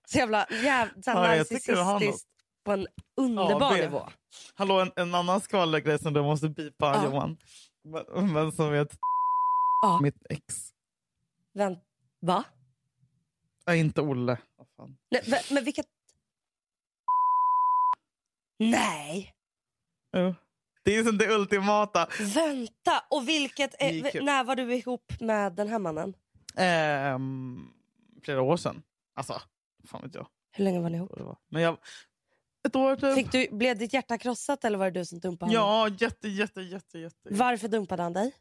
Så 0.07 0.17
jävla 0.17 0.47
jäv, 0.63 0.87
så 0.87 1.09
Ja, 1.09 1.13
narcissistiskt 1.13 2.27
på 2.65 2.71
en 2.71 2.87
underbar 3.17 3.75
det- 3.75 3.81
nivå. 3.81 4.09
Hallå, 4.53 4.79
en, 4.79 4.91
en 4.95 5.15
annan 5.15 5.41
skvallergrej 5.41 5.99
som 5.99 6.13
du 6.13 6.21
måste 6.21 6.49
bipa 6.49 6.85
Ja. 6.95 7.05
Johan. 7.05 7.37
Men, 7.83 8.33
men 8.33 8.51
som 8.51 8.71
vet 8.71 8.97
Ja. 9.81 9.99
mitt 10.01 10.25
ex. 10.29 10.43
Vänt, 11.53 11.79
va? 12.21 12.43
Nej, 13.67 13.79
inte 13.79 14.01
Olle. 14.01 14.37
Fan. 14.77 14.97
Nej, 15.11 15.43
men 15.51 15.63
vilket... 15.63 15.85
Nej! 18.59 19.33
Jo. 20.17 20.35
Det 20.83 20.95
är 20.97 21.03
som 21.03 21.17
det 21.17 21.35
ultimata. 21.35 22.07
Vänta! 22.35 23.03
Och 23.09 23.27
vilket... 23.27 23.75
Är 23.79 24.21
när 24.21 24.43
var 24.43 24.55
du 24.55 24.75
ihop 24.75 25.13
med 25.19 25.53
den 25.55 25.67
här 25.67 25.79
mannen? 25.79 26.13
Ehm, 26.55 27.67
flera 28.23 28.41
år 28.41 28.57
sedan. 28.57 28.83
Alltså, 29.13 29.41
fan 29.87 30.01
vet 30.01 30.15
jag. 30.15 30.27
Hur 30.51 30.63
länge 30.63 30.79
var 30.79 30.89
ni 30.89 30.97
ihop? 30.97 31.11
Men 31.49 31.61
jag... 31.61 31.77
Ett 32.67 32.75
år 32.75 32.95
typ. 32.95 33.15
Fick 33.15 33.31
du, 33.31 33.57
blev 33.57 33.77
ditt 33.77 33.93
hjärta 33.93 34.17
krossat 34.17 34.65
eller 34.65 34.77
var 34.77 34.91
det 34.91 34.99
du 34.99 35.05
som 35.05 35.19
dumpade 35.19 35.57
honom? 35.57 35.89
Ja, 35.89 35.97
jätte, 35.99 36.27
jätte, 36.27 36.61
jätte, 36.61 36.99
jätte. 36.99 37.29
Varför 37.31 37.67
dumpade 37.67 38.03
han 38.03 38.13
dig? 38.13 38.35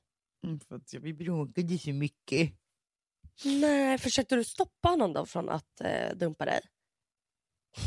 Mm, 0.47 0.61
för 0.61 0.77
att 0.77 0.95
vi 0.95 1.15
bråkade 1.15 1.79
så 1.79 1.93
mycket. 1.93 2.53
Nej, 3.45 3.99
försökte 3.99 4.37
du 4.37 4.45
stoppa 4.45 4.89
honom 4.89 5.13
då 5.13 5.27
från 5.27 5.49
att 5.49 5.81
eh, 5.81 6.15
dumpa 6.17 6.45
dig? 6.45 6.61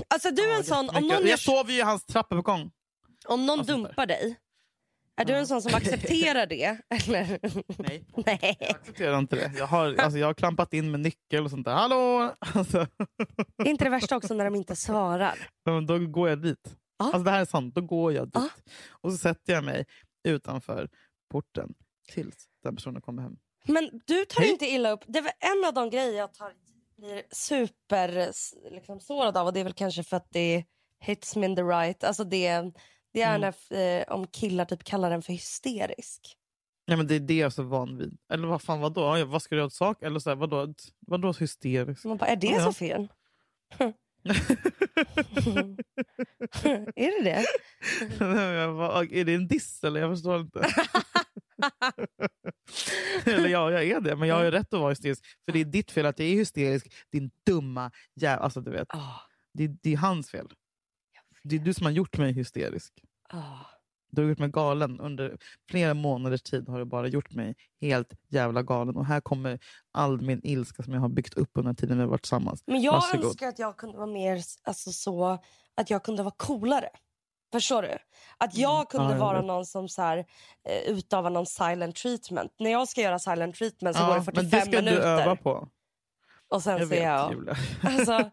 Alltså 0.07 0.31
du 0.31 0.51
är 0.53 0.57
en 0.57 0.63
sån, 0.63 0.89
om 0.89 1.07
någon, 1.07 1.27
Jag 1.27 1.39
sov 1.39 1.71
ju 1.71 1.77
i 1.77 1.81
hans 1.81 2.05
trappuppgång. 2.05 2.71
om 3.27 3.45
någon 3.45 3.57
där. 3.57 3.65
dumpar 3.65 4.05
dig, 4.05 4.35
är 5.15 5.25
du 5.25 5.33
en 5.35 5.47
sån 5.47 5.61
som 5.61 5.73
accepterar 5.75 6.45
det? 6.45 6.77
Eller? 6.89 7.39
Nej. 7.81 8.05
Nej. 8.25 8.57
Jag 8.59 8.69
accepterar 8.69 9.19
inte 9.19 9.35
det. 9.35 9.51
Jag 9.57 9.67
har, 9.67 9.95
alltså, 9.95 10.19
jag 10.19 10.27
har 10.27 10.33
klampat 10.33 10.73
in 10.73 10.91
med 10.91 10.99
nyckel 10.99 11.43
och 11.43 11.49
sånt 11.49 11.65
där. 11.65 11.73
Hallå! 11.73 12.33
Alltså, 12.55 12.87
Är 13.57 13.67
inte 13.67 13.83
det 13.83 13.89
värsta 13.89 14.17
också 14.17 14.33
när 14.33 14.45
de 14.45 14.55
inte 14.55 14.75
svarar? 14.75 15.49
men 15.65 15.85
då 15.85 15.99
går 15.99 16.29
jag 16.29 16.41
dit. 16.41 16.75
Ja. 16.97 17.05
Alltså, 17.05 17.19
det 17.19 17.31
här 17.31 17.41
är 17.41 17.45
sant. 17.45 17.75
Då 17.75 17.81
går 17.81 18.13
jag 18.13 18.25
dit. 18.27 18.33
Ja. 18.35 18.49
Och 18.89 19.11
så 19.11 19.17
sätter 19.17 19.53
jag 19.53 19.63
mig 19.63 19.85
utanför 20.23 20.89
porten 21.31 21.73
tills 22.07 22.35
den 22.63 22.75
personen 22.75 23.01
kommer 23.01 23.21
hem. 23.21 23.37
Men 23.67 24.01
du 24.05 24.25
tar 24.25 24.41
Hej. 24.41 24.51
inte 24.51 24.65
illa 24.65 24.91
upp. 24.91 25.03
Det 25.07 25.21
var 25.21 25.31
en 25.39 25.65
av 25.67 25.73
de 25.73 25.89
grejer 25.89 26.17
jag 26.17 26.33
tar, 26.33 26.53
blir 26.97 27.23
super 27.31 28.31
liksom, 28.71 28.99
sårad 28.99 29.37
av 29.37 29.47
och 29.47 29.53
det 29.53 29.59
är 29.59 29.63
väl 29.63 29.73
kanske 29.73 30.03
för 30.03 30.17
att 30.17 30.27
det 30.31 30.63
hits 30.99 31.35
me 31.35 31.45
in 31.45 31.55
the 31.55 31.61
right. 31.63 32.03
Alltså 32.03 32.23
det, 32.23 32.61
det 33.13 33.21
är 33.21 33.35
Mm. 33.35 33.53
när 33.71 33.77
eh, 33.99 34.03
om 34.07 34.27
killar 34.27 34.65
typ 34.65 34.83
kallar 34.83 35.09
den 35.09 35.21
för 35.21 35.33
hysterisk. 35.33 36.37
Ja, 36.85 36.97
men 36.97 37.07
det 37.07 37.15
är 37.15 37.19
det 37.19 37.33
jag 37.37 37.45
är 37.45 37.49
så 37.49 37.63
van 37.63 37.97
vid. 37.97 38.17
Eller 38.33 38.47
vad 38.47 38.61
fan, 38.61 38.79
vadå? 38.79 39.17
Ja, 39.17 39.25
vad 39.25 39.41
ska 39.41 39.55
du 39.55 39.59
göra 39.59 39.65
åt 39.67 39.73
sak? 39.73 40.01
Eller 40.03 40.19
så 40.19 40.29
här, 40.29 40.35
vadå, 40.35 40.73
vadå 40.99 41.31
hysteriskt? 41.33 42.01
Så 42.01 42.07
man 42.07 42.17
bara, 42.17 42.27
är 42.27 42.35
det 42.35 42.47
Ja, 42.47 42.53
ja. 42.57 42.65
så 42.65 42.73
fel? 42.73 43.07
är 46.95 47.23
det 47.23 47.29
det? 47.29 47.45
jag 48.53 48.75
bara, 48.75 49.03
är 49.03 49.25
det 49.25 49.33
en 49.33 49.47
diss 49.47 49.83
eller? 49.83 49.99
Jag 50.01 50.11
förstår 50.13 50.39
inte. 50.39 50.59
eller 53.25 53.49
ja, 53.49 53.71
jag 53.71 53.83
är 53.83 54.01
det. 54.01 54.15
Men 54.15 54.27
jag 54.29 54.35
har 54.35 54.43
ju 54.43 54.51
rätt 54.51 54.73
att 54.73 54.79
vara 54.79 54.89
hysterisk. 54.89 55.25
För 55.45 55.51
det 55.51 55.59
är 55.59 55.65
ditt 55.65 55.91
fel 55.91 56.05
att 56.05 56.19
jag 56.19 56.27
är 56.27 56.33
hysterisk. 56.33 56.93
Din 57.11 57.31
dumma 57.45 57.91
jävla... 58.15 58.43
Alltså, 58.43 58.61
du 58.61 58.71
vet. 58.71 58.87
Ah, 58.89 59.21
Det, 59.53 59.67
det 59.67 59.93
är 59.93 59.97
hans 59.97 60.31
fel. 60.31 60.47
Det 61.43 61.55
är 61.55 61.59
du 61.59 61.73
som 61.73 61.85
har 61.85 61.93
gjort 61.93 62.17
mig 62.17 62.33
hysterisk. 62.33 62.93
ah. 63.29 63.76
Du 64.21 64.25
har 64.25 64.29
gjort 64.29 64.39
mig 64.39 64.49
galen. 64.49 64.99
Under 64.99 65.37
flera 65.69 65.93
månaders 65.93 66.41
tid 66.41 66.69
har 66.69 66.79
du 66.79 66.85
bara 66.85 67.07
gjort 67.07 67.31
mig 67.31 67.55
helt 67.81 68.13
jävla 68.29 68.63
galen. 68.63 68.95
Och 68.95 69.05
här 69.05 69.21
kommer 69.21 69.59
all 69.91 70.21
min 70.21 70.41
ilska 70.43 70.83
som 70.83 70.93
jag 70.93 71.01
har 71.01 71.09
byggt 71.09 71.33
upp 71.33 71.49
under 71.53 71.73
tiden 71.73 71.97
vi 71.97 72.03
har 72.03 72.09
varit 72.09 72.21
tillsammans. 72.21 72.63
Men 72.67 72.81
jag 72.81 72.93
Varsågod. 72.93 73.25
önskar 73.25 73.47
att 73.47 73.59
jag 73.59 73.77
kunde 73.77 73.97
vara 73.97 74.07
mer 74.07 74.41
alltså, 74.63 74.91
så 74.91 75.43
att 75.77 75.89
jag 75.89 76.03
kunde 76.03 76.23
vara 76.23 76.33
coolare. 76.37 76.89
Förstår 77.51 77.81
du? 77.81 77.97
Att 78.37 78.57
jag 78.57 78.75
Mm. 78.75 78.85
kunde 78.85 79.05
Ja, 79.07 79.11
jag 79.11 79.19
vara 79.19 79.41
någon 79.41 79.65
som 79.65 79.89
så 79.89 80.01
här, 80.01 80.17
eh, 80.69 80.91
utövar 80.91 81.29
någon 81.29 81.45
silent 81.45 81.95
treatment. 81.95 82.51
När 82.59 82.71
jag 82.71 82.87
ska 82.87 83.01
göra 83.01 83.19
silent 83.19 83.55
treatment 83.55 83.97
så 83.97 84.03
går 84.03 84.09
det 84.13 84.15
Ja, 84.15 84.23
45 84.23 84.49
men 84.51 84.51
det 84.51 84.61
ska 84.71 84.81
minuter. 84.81 85.01
du 85.17 85.21
öva 85.21 85.35
på. 85.35 85.69
Och 86.49 86.63
sen 86.63 86.77
Jag 86.77 86.85
vet, 86.87 87.03
jag... 87.03 87.33
Julia. 87.33 87.55
Alltså, 87.83 88.31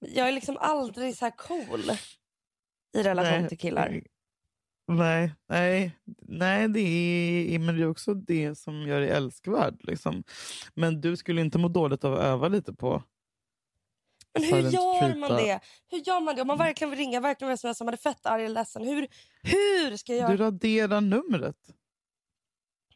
jag 0.00 0.28
är 0.28 0.32
liksom 0.32 0.56
aldrig 0.60 1.16
så 1.16 1.24
här 1.24 1.32
cool 1.36 1.80
i 2.96 3.02
relation 3.02 3.40
Nej, 3.40 3.48
till 3.48 3.58
killar. 3.58 4.00
Nej, 4.88 5.34
nej, 5.48 5.98
nej 6.22 6.68
det 6.68 6.80
är, 6.80 7.58
men 7.58 7.76
det 7.76 7.82
är 7.82 7.88
också 7.90 8.14
det 8.14 8.54
som 8.54 8.82
gör 8.82 9.00
dig 9.00 9.08
älskvärd. 9.10 9.76
Liksom. 9.80 10.24
Men 10.74 11.00
du 11.00 11.16
skulle 11.16 11.40
inte 11.40 11.58
må 11.58 11.68
dåligt 11.68 12.04
av 12.04 12.12
att 12.14 12.20
öva 12.20 12.48
lite 12.48 12.72
på 12.74 13.02
Men 14.34 14.42
hur 14.44 14.70
gör 14.70 15.16
man 15.16 15.30
det? 15.30 15.60
Hur 15.90 15.98
gör 15.98 16.20
man 16.20 16.36
det? 16.36 16.42
Om 16.42 16.46
man 16.48 16.58
verkligen 16.58 16.90
vill 16.90 16.98
ringa, 16.98 17.20
verkligen 17.20 17.48
vill 17.48 17.58
smsa, 17.58 17.84
man 17.84 17.94
är 17.94 17.98
fett 17.98 18.26
arg 18.26 18.44
eller 18.44 18.54
ledsen. 18.54 18.82
Hur, 18.86 19.06
hur 19.42 19.96
ska 19.96 20.14
jag 20.14 20.30
Du 20.30 20.34
göra? 20.34 20.46
raderar 20.46 21.00
numret 21.00 21.56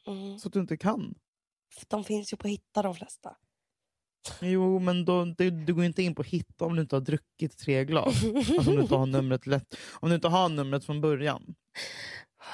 Mm. 0.06 0.38
så 0.38 0.48
att 0.48 0.52
du 0.54 0.60
inte 0.60 0.76
kan. 0.76 1.14
De 1.88 2.04
finns 2.04 2.32
ju 2.32 2.36
på 2.36 2.48
Hitta 2.48 2.82
de 2.82 2.94
flesta. 2.94 3.36
Jo, 4.40 4.78
men 4.78 5.04
då, 5.04 5.24
du, 5.24 5.50
du 5.50 5.74
går 5.74 5.84
inte 5.84 6.02
in 6.02 6.14
på 6.14 6.22
hitta 6.22 6.64
om 6.64 6.76
du 6.76 6.82
inte 6.82 6.96
har 6.96 7.00
druckit 7.00 7.58
tre 7.58 7.84
glas. 7.84 8.24
Alltså 8.24 8.70
om 8.70 8.76
du 8.76 8.82
inte 8.82 8.94
har 8.94 9.06
numret 9.20 9.46
lätt. 9.46 9.76
Om 10.00 10.08
du 10.08 10.14
inte 10.14 10.28
har 10.28 10.48
numret 10.48 10.84
från 10.84 11.00
början. 11.00 11.54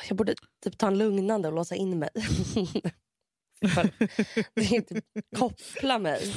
Jag 0.08 0.16
borde 0.16 0.34
typ 0.64 0.78
ta 0.78 0.86
en 0.86 0.98
lugnande 0.98 1.48
och 1.48 1.54
låsa 1.54 1.74
in 1.74 1.98
mig. 1.98 2.10
För 3.74 3.90
det 4.54 4.60
är 4.60 4.74
inte 4.74 5.02
koppla 5.36 5.98
mig. 5.98 6.34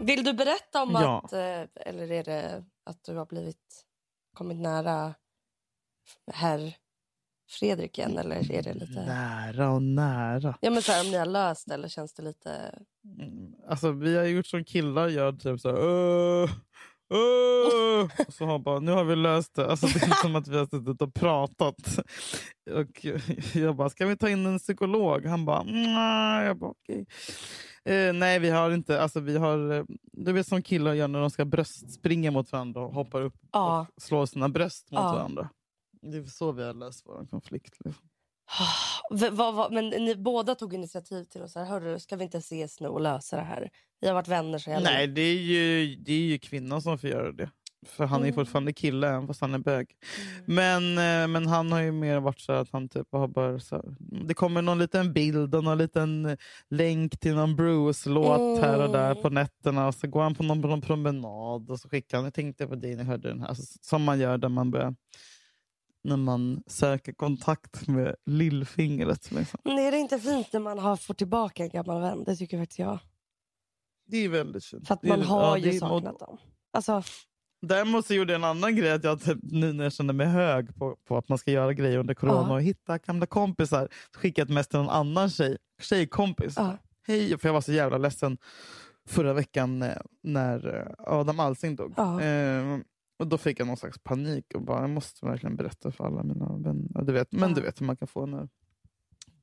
Vill 0.00 0.24
du 0.24 0.32
berätta 0.32 0.82
om 0.82 0.90
Ja. 0.92 1.22
att, 1.24 1.32
eh, 1.32 1.86
eller 1.86 2.10
är 2.12 2.24
det 2.24 2.64
att 2.84 3.04
du 3.04 3.14
har 3.14 3.26
blivit 3.26 3.84
kommit 4.34 4.56
nära 4.56 5.14
herr 6.32 6.74
Fredrik 7.50 7.98
igen? 7.98 8.18
Eller 8.18 8.52
är 8.52 8.62
det 8.62 8.74
lite... 8.74 8.92
Nära 9.06 9.70
och 9.70 9.82
nära. 9.82 10.58
Ja 10.60 10.70
men 10.70 10.82
så 10.82 10.92
här, 10.92 11.04
om 11.04 11.10
ni 11.10 11.16
har 11.16 11.26
löst 11.26 11.70
eller 11.70 11.88
känns 11.88 12.14
det 12.14 12.22
lite... 12.22 12.74
Mm, 13.20 13.54
Alltså, 13.68 13.92
vi 13.92 14.16
har 14.16 14.24
gjort 14.24 14.46
som 14.46 14.64
killar 14.64 15.08
gör. 15.08 15.32
Typ 15.32 15.60
så 15.60 15.68
här, 15.68 15.76
Och 17.10 18.32
så 18.34 18.44
har 18.46 18.58
bara, 18.58 18.78
nu 18.80 18.92
har 18.92 19.04
vi 19.04 19.16
löst 19.16 19.54
det. 19.54 19.70
Alltså, 19.70 19.86
det 19.86 20.02
är 20.06 20.22
som 20.22 20.36
att 20.36 20.48
vi 20.48 20.56
har 20.58 20.66
suttit 20.66 21.02
och 21.02 21.14
pratat. 21.14 21.98
Och 22.70 23.04
jag 23.54 23.76
bara, 23.76 23.90
ska 23.90 24.06
vi 24.06 24.16
ta 24.16 24.28
in 24.28 24.46
en 24.46 24.58
psykolog? 24.58 25.26
Han 25.26 25.44
bara, 25.44 25.62
nej. 25.62 26.46
Jag 26.46 26.58
bara, 26.58 26.70
okej. 26.70 27.06
Eh, 27.84 28.12
nej, 28.12 28.38
vi 28.38 28.50
har 28.50 28.70
inte. 28.70 29.02
Alltså, 29.02 29.20
vi 29.20 29.36
har, 29.38 29.72
eh, 29.72 29.84
du 30.12 30.32
vet 30.32 30.46
som 30.46 30.62
killar 30.62 30.94
gör 30.94 31.08
när 31.08 31.20
de 31.20 31.30
ska 31.30 31.44
bröstspringa 31.44 32.30
mot 32.30 32.52
varandra 32.52 32.80
och 32.80 32.94
hoppar 32.94 33.22
upp 33.22 33.34
Ja. 33.52 33.86
och 33.96 34.02
slår 34.02 34.26
sina 34.26 34.48
bröst 34.48 34.90
mot 34.90 35.00
Ja. 35.00 35.12
varandra. 35.12 35.48
Det 36.02 36.16
är 36.16 36.24
så 36.24 36.52
vi 36.52 36.64
har 36.64 36.74
löst 36.74 37.02
vår 37.06 37.26
konflikt. 37.30 37.74
Liksom. 37.84 38.02
V- 39.10 39.30
vad- 39.30 39.54
vad- 39.54 39.72
men 39.72 39.88
ni 39.88 40.16
båda 40.16 40.54
tog 40.54 40.74
initiativ 40.74 41.24
till 41.24 41.48
säga, 41.48 41.64
hörru, 41.64 41.98
ska 41.98 42.16
vi 42.16 42.24
inte 42.24 42.38
ses 42.38 42.80
nu 42.80 42.88
och 42.88 43.00
lösa 43.00 43.36
det 43.36 43.42
här? 43.42 43.70
Vi 44.00 44.06
har 44.08 44.14
varit 44.14 44.28
vänner 44.28 44.58
så 44.58 44.70
jävla 44.70 44.90
Nej, 44.90 45.06
det 45.06 45.20
är, 45.20 45.34
ju, 45.40 45.96
det 45.96 46.12
är 46.12 46.18
ju 46.26 46.38
kvinnan 46.38 46.82
som 46.82 46.98
får 46.98 47.10
göra 47.10 47.32
det. 47.32 47.50
För 47.86 48.04
han 48.06 48.20
är 48.20 48.24
Mm. 48.24 48.34
fortfarande 48.34 48.72
kille 48.72 49.08
även 49.08 49.26
fast 49.26 49.40
han 49.40 49.54
är 49.54 49.58
bög. 49.58 49.86
Mm. 50.46 50.54
Men, 50.54 50.98
eh, 51.22 51.28
men 51.28 51.46
han 51.46 51.72
har 51.72 51.80
ju 51.80 51.92
mer 51.92 52.20
varit 52.20 52.40
så 52.40 52.52
att 52.52 52.68
han 52.72 52.88
typ 52.88 53.06
har 53.12 53.28
bara 53.28 53.60
så 53.60 53.94
Det 54.28 54.34
kommer 54.34 54.62
någon 54.62 54.78
liten 54.78 55.12
bild 55.12 55.54
och 55.54 55.64
någon 55.64 55.78
liten 55.78 56.36
länk 56.70 57.20
till 57.20 57.34
någon 57.34 57.56
Bruce-låt 57.56 58.60
här 58.60 58.82
och 58.86 58.92
där 58.92 59.10
Mm. 59.10 59.22
på 59.22 59.30
nätterna. 59.30 59.86
Och 59.88 59.94
så 59.94 60.06
går 60.08 60.22
han 60.22 60.34
på 60.34 60.42
någon, 60.42 60.62
på 60.62 60.68
någon 60.68 60.80
promenad 60.80 61.70
och 61.70 61.80
så 61.80 61.88
skickar 61.88 62.18
han. 62.18 62.24
Jag 62.24 62.34
tänkte 62.34 62.66
på 62.66 62.74
dig 62.74 62.90
när 62.90 62.98
jag 63.02 63.06
hörde 63.10 63.28
den 63.28 63.40
här. 63.40 63.48
Alltså, 63.48 63.78
som 63.80 64.02
man 64.02 64.20
gör 64.20 64.38
där 64.38 64.48
man 64.48 64.70
börjar 64.70 64.94
när 66.04 66.16
man 66.16 66.62
söker 66.66 67.12
kontakt 67.12 67.88
med 67.88 68.14
lillfingret. 68.26 69.30
Liksom. 69.32 69.60
Men 69.64 69.78
är 69.78 69.90
det 69.90 69.98
inte 69.98 70.18
fint 70.18 70.52
när 70.52 70.60
man 70.60 70.78
har 70.78 70.96
fått 70.96 71.18
tillbaka 71.18 71.62
en 71.62 71.68
gammal 71.70 72.00
vän? 72.02 72.24
Det 72.24 72.36
tycker 72.36 72.58
faktiskt 72.58 72.78
jag. 72.78 72.98
Det 74.06 74.16
är 74.16 74.28
väldigt 74.28 74.64
fint. 74.64 74.86
För 74.86 74.94
att 74.94 75.04
är- 75.04 75.08
man 75.08 75.22
har 75.22 75.42
ja, 75.42 75.58
ju 75.58 75.70
är- 75.70 75.78
saknat 75.78 76.18
dem. 76.18 76.38
Alltså, 76.72 77.02
Däremot 77.66 78.06
så 78.06 78.14
gjorde 78.14 78.32
jag 78.32 78.38
en 78.38 78.44
annan 78.44 78.76
grej, 78.76 78.92
att 78.92 79.04
jag 79.04 79.20
typ, 79.22 79.38
nu 79.42 79.72
när 79.72 79.84
jag 79.84 79.92
kände 79.92 80.12
mig 80.12 80.26
hög 80.26 80.74
på, 80.76 80.96
på 81.08 81.16
att 81.16 81.28
man 81.28 81.38
ska 81.38 81.50
göra 81.50 81.72
grejer 81.72 81.98
under 81.98 82.14
corona 82.14 82.46
Ja. 82.48 82.54
och 82.54 82.62
hitta 82.62 82.98
gamla 82.98 83.26
kompisar, 83.26 83.88
skickade 84.12 84.40
jag 84.40 84.48
ett 84.50 84.54
mest 84.54 84.70
till 84.70 84.78
någon 84.78 84.88
annan 84.88 85.30
tjej, 85.30 85.56
tjejkompis. 85.82 86.54
ja. 86.56 86.76
Hej, 87.06 87.38
för 87.38 87.48
jag 87.48 87.52
var 87.52 87.60
så 87.60 87.72
jävla 87.72 87.98
ledsen 87.98 88.38
förra 89.08 89.32
veckan 89.32 89.82
eh, 89.82 89.96
när 90.22 90.76
eh, 90.76 91.12
Adam 91.14 91.40
Alsing 91.40 91.76
dog. 91.76 91.94
Ja. 91.96 92.20
Eh, 92.22 92.78
och 93.16 93.26
Då 93.26 93.38
fick 93.38 93.60
jag 93.60 93.66
någon 93.66 93.76
slags 93.76 93.98
panik 93.98 94.54
och 94.54 94.62
bara, 94.62 94.80
jag 94.80 94.90
måste 94.90 95.26
verkligen 95.26 95.56
berätta 95.56 95.92
för 95.92 96.04
alla 96.04 96.22
mina 96.22 96.56
vänner. 96.58 97.02
Du 97.02 97.12
vet, 97.12 97.32
men 97.32 97.54
du 97.54 97.60
vet 97.60 97.80
hur 97.80 97.86
man 97.86 97.96
kan 97.96 98.08
få 98.08 98.26
när 98.26 98.48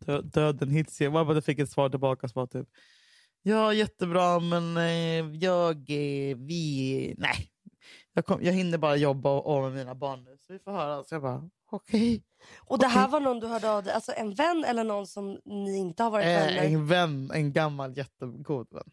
dö, 0.06 0.22
döden 0.22 0.70
hits. 0.70 1.02
Jag 1.02 1.14
bara 1.14 1.42
fick 1.42 1.60
ett 1.60 1.70
svar 1.70 1.90
tillbaka 1.90 2.28
som 2.28 2.40
var 2.40 2.48
typ, 2.48 2.68
ja 3.42 3.74
jättebra 3.74 4.40
men 4.40 4.78
eh, 4.78 5.36
jag, 5.38 5.78
eh, 5.78 6.38
vi, 6.38 7.16
nej. 7.18 7.48
Jag, 8.14 8.26
kom, 8.26 8.44
jag 8.44 8.54
hinner 8.54 8.78
bara 8.78 8.96
jobba 8.96 9.30
och, 9.30 9.56
och 9.56 9.64
med 9.64 9.72
mina 9.72 9.96
barn 9.96 10.24
nu, 10.24 10.38
så 10.40 10.54
vi 10.54 10.60
får 10.60 10.72
höra. 10.72 11.04
Så 11.04 11.16
jag 11.16 11.22
bara, 11.22 11.50
okej. 11.72 12.24
Och 12.60 12.80
det 12.80 12.88
här 12.88 13.08
var 13.08 13.20
någon 13.20 13.40
du 13.40 13.48
hörde 13.48 13.72
av 13.72 13.84
dig, 13.84 13.94
alltså 13.94 14.12
en 14.12 14.34
vän 14.34 14.64
eller 14.68 14.84
någon 14.84 15.08
som 15.08 15.40
ni 15.46 15.78
inte 15.78 16.04
har 16.04 16.12
varit 16.12 16.26
Eh, 16.26 16.32
vänner? 16.32 16.64
en 16.64 16.88
vän, 16.88 17.32
en 17.34 17.54
gammal 17.54 17.98
jättegod 17.98 18.68
vän. 18.72 18.92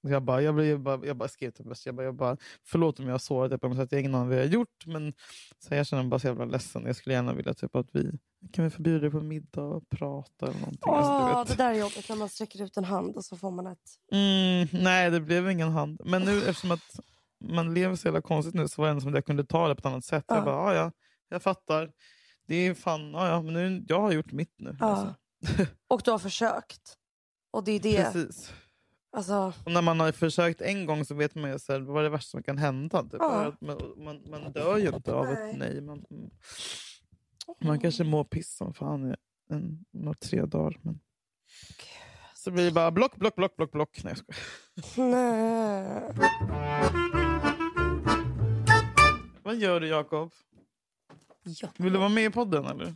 Jag 0.00 0.22
bara, 0.22 0.42
jag, 0.42 0.54
blev, 0.54 0.66
jag, 0.66 0.80
bara, 0.80 1.06
jag 1.06 1.16
bara 1.16 1.28
skrev 1.28 1.50
till 1.50 1.72
jag 1.84 1.94
bara, 1.94 2.04
jag 2.04 2.14
bara, 2.14 2.36
förlåt 2.64 3.00
om 3.00 3.06
jag 3.06 3.12
har 3.12 3.18
sårat 3.18 3.50
dig 3.50 3.58
på 3.58 3.68
något 3.68 3.76
sätt, 3.76 3.92
jag 3.92 3.96
har 3.96 4.00
ingen 4.00 4.14
aning 4.14 4.28
vad 4.28 4.38
jag 4.38 4.42
har 4.42 4.50
gjort, 4.50 4.86
men 4.86 5.12
så 5.58 5.74
jag 5.74 5.86
känner 5.86 6.02
mig 6.02 6.10
bara 6.10 6.18
så 6.20 6.26
jävla 6.26 6.44
ledsen. 6.44 6.82
Jag 6.86 6.96
skulle 6.96 7.14
gärna 7.14 7.32
vilja 7.34 7.54
typ, 7.54 7.76
att 7.76 7.88
vi 7.92 8.18
kan 8.52 8.64
vi 8.64 8.70
förbjuda 8.70 9.00
dig 9.00 9.10
på 9.10 9.20
middag 9.20 9.62
och 9.62 9.88
prata 9.88 10.46
eller 10.46 10.58
någonting. 10.60 10.82
Åh, 10.86 10.96
alltså, 10.96 11.56
det 11.56 11.62
där 11.62 11.70
är 11.70 11.78
jobbigt 11.78 12.08
när 12.08 12.16
man 12.16 12.28
sträcker 12.28 12.62
ut 12.62 12.76
en 12.76 12.84
hand 12.84 13.16
och 13.16 13.24
så 13.24 13.36
får 13.36 13.50
man 13.50 13.66
ett... 13.66 13.78
Mm, 14.12 14.68
nej, 14.84 15.10
det 15.10 15.20
blev 15.20 15.50
ingen 15.50 15.68
hand. 15.68 16.00
Men 16.04 16.22
nu 16.22 16.38
eftersom 16.38 16.70
att 16.70 17.00
man 17.44 17.74
lever 17.74 17.96
så 17.96 18.06
jävla 18.06 18.22
konstigt 18.22 18.54
nu 18.54 18.68
så 18.68 18.82
var 18.82 18.86
det 18.88 18.90
ändå 18.90 19.00
som 19.00 19.10
att 19.10 19.14
jag 19.14 19.26
kunde 19.26 19.44
ta 19.44 19.68
det 19.68 19.74
på 19.74 19.78
ett 19.78 19.86
annat 19.86 20.04
sätt. 20.04 20.24
Ja. 20.28 20.34
Jag 20.34 20.44
bara, 20.44 20.74
"Ja, 20.74 20.80
ja, 20.80 20.92
jag 21.28 21.42
fattar. 21.42 21.90
Det 22.46 22.54
är 22.54 22.74
fan, 22.74 23.10
ja, 23.12 23.42
men 23.42 23.54
nu, 23.54 23.84
jag 23.88 24.00
har 24.00 24.12
gjort 24.12 24.32
mitt 24.32 24.54
nu. 24.58 24.76
Ja. 24.80 24.86
Alltså. 24.86 25.14
Och 25.88 26.02
du 26.04 26.10
har 26.10 26.18
försökt. 26.18 26.96
Och 27.50 27.64
det 27.64 27.72
är 27.72 27.80
det. 27.80 28.04
Precis. 28.04 28.52
Alltså, 29.18 29.52
Och 29.64 29.72
när 29.72 29.82
man 29.82 30.00
har 30.00 30.12
försökt 30.12 30.60
en 30.60 30.86
gång 30.86 31.04
så 31.04 31.14
vet 31.14 31.34
man 31.34 31.50
ju 31.50 31.58
så 31.58 31.72
här, 31.72 31.80
vad 31.80 31.98
är 31.98 32.02
det 32.02 32.08
värsta 32.10 32.30
som 32.30 32.42
kan 32.42 32.58
hända. 32.58 33.02
Typ. 33.02 33.12
Ja. 33.18 33.52
Man, 33.60 33.92
man, 33.96 34.22
man 34.30 34.52
dör 34.52 34.76
ju 34.76 34.88
inte 34.88 35.12
av 35.14 35.26
Nej. 35.26 35.50
ett 35.50 35.56
nej. 35.58 35.80
Man, 35.80 36.04
man 37.64 37.80
kanske 37.80 38.04
mår 38.04 38.24
piss 38.24 38.56
som 38.56 38.74
fan 38.74 39.10
i 39.10 39.14
en, 39.50 39.84
några 39.90 40.14
tre 40.14 40.44
dagar. 40.44 40.78
Men... 40.82 41.00
Så 42.34 42.50
blir 42.50 42.64
det 42.64 42.70
bara 42.72 42.90
block, 42.90 43.16
block, 43.16 43.34
block, 43.36 43.56
block, 43.56 43.72
block. 43.72 44.04
Nej, 44.04 44.14
jag 44.14 44.18
skojar. 44.86 45.10
nej. 45.10 46.12
Vad 49.42 49.56
gör 49.56 49.80
du 49.80 49.88
Jakob? 49.88 50.32
Ja, 51.42 51.68
Vill 51.78 51.92
du 51.92 51.98
vara 51.98 52.08
med 52.08 52.24
i 52.24 52.30
podden 52.30 52.64
eller? 52.64 52.94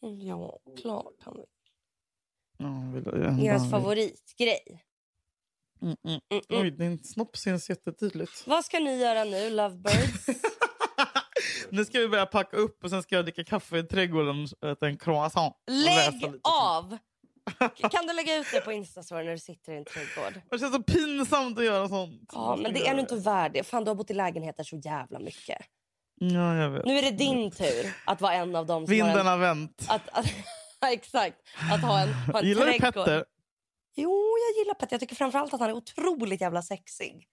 ja 0.00 0.58
klart. 0.82 1.14
Han 1.20 1.36
Ja, 2.58 2.90
vill 2.94 3.04
jag, 3.06 3.18
jag, 3.18 3.36
Deras 3.36 3.70
favoritgrej. 3.70 4.84
Mm, 5.84 5.96
mm. 6.06 6.20
Mm. 6.30 6.62
Oj, 6.62 6.70
din 6.70 7.04
snopp 7.04 7.36
syns 7.36 7.70
jättetydligt. 7.70 8.46
Vad 8.46 8.64
ska 8.64 8.78
ni 8.78 8.96
göra 8.96 9.24
nu, 9.24 9.50
lovebirds? 9.50 10.26
Nu 11.70 11.84
ska 11.84 11.98
vi 11.98 12.08
börja 12.08 12.26
packa 12.26 12.56
upp 12.56 12.84
och 12.84 12.90
sen 12.90 13.02
ska 13.02 13.14
jag 13.14 13.24
dricka 13.24 13.44
kaffe 13.44 13.78
i 13.78 13.82
trädgården 13.82 14.48
och 14.60 14.68
äta 14.68 14.86
en 14.86 14.98
croissant. 14.98 15.54
Lägg 15.66 16.40
av! 16.42 16.98
Kan 17.90 18.06
du 18.06 18.12
lägga 18.12 18.36
ut 18.36 18.46
det 18.52 18.60
på 18.60 18.72
Instastory 18.72 19.24
när 19.24 19.32
du 19.32 19.38
sitter 19.38 19.72
i 19.72 19.76
en 19.76 19.84
trädgård? 19.84 20.40
Det 20.50 20.58
känns 20.58 20.74
så 20.74 20.82
pinsamt 20.82 21.58
att 21.58 21.64
göra 21.64 21.88
sånt. 21.88 22.30
Ja, 22.32 22.58
men 22.62 22.72
det 22.74 22.86
är 22.86 22.94
du 22.94 23.00
inte 23.00 23.16
värd 23.16 23.52
det. 23.52 23.62
Fan, 23.62 23.84
du 23.84 23.90
har 23.90 23.94
bott 23.94 24.10
i 24.10 24.14
lägenheter 24.14 24.64
så 24.64 24.76
jävla 24.76 25.18
mycket. 25.18 25.58
Ja, 26.20 26.56
jag 26.56 26.70
vet. 26.70 26.84
Nu 26.84 26.98
är 26.98 27.02
det 27.02 27.10
din 27.10 27.50
tur 27.50 27.94
att 28.04 28.20
vara 28.20 28.34
en 28.34 28.56
av 28.56 28.66
dem 28.66 28.86
som 28.86 29.00
har 29.00 29.04
Vinden 29.06 29.20
en... 29.20 29.26
har 29.26 29.38
vänt. 29.38 29.86
Att, 29.88 30.08
att, 30.08 30.26
exakt. 30.92 31.36
Att 31.72 31.80
ha 31.80 32.00
en, 32.00 32.12
ha 32.12 32.40
en 32.40 32.46
Gillar 32.46 32.66
du 32.66 32.72
trädgård. 32.72 33.04
Petter? 33.04 33.24
Jo, 33.96 34.36
jag 34.48 34.58
gillar 34.64 34.74
Petter. 34.74 34.94
Jag 34.94 35.00
tycker 35.00 35.16
framförallt 35.16 35.54
att 35.54 35.60
han 35.60 35.70
är 35.70 35.74
otroligt 35.74 36.40
jävla 36.40 36.62
sexig. 36.62 37.28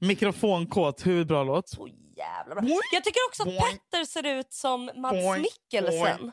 Mikrofonkåt, 0.00 1.06
hur 1.06 1.24
bra 1.24 1.44
låt? 1.44 1.68
Så 1.68 1.88
jävla 2.16 2.54
bra. 2.54 2.64
Jag 2.92 3.04
tycker 3.04 3.20
också 3.28 3.42
att. 3.42 3.48
Petter 3.48 4.04
ser 4.04 4.26
ut 4.26 4.52
som 4.52 4.90
Mads. 4.96 5.38
Mikkelsen. 5.38 6.32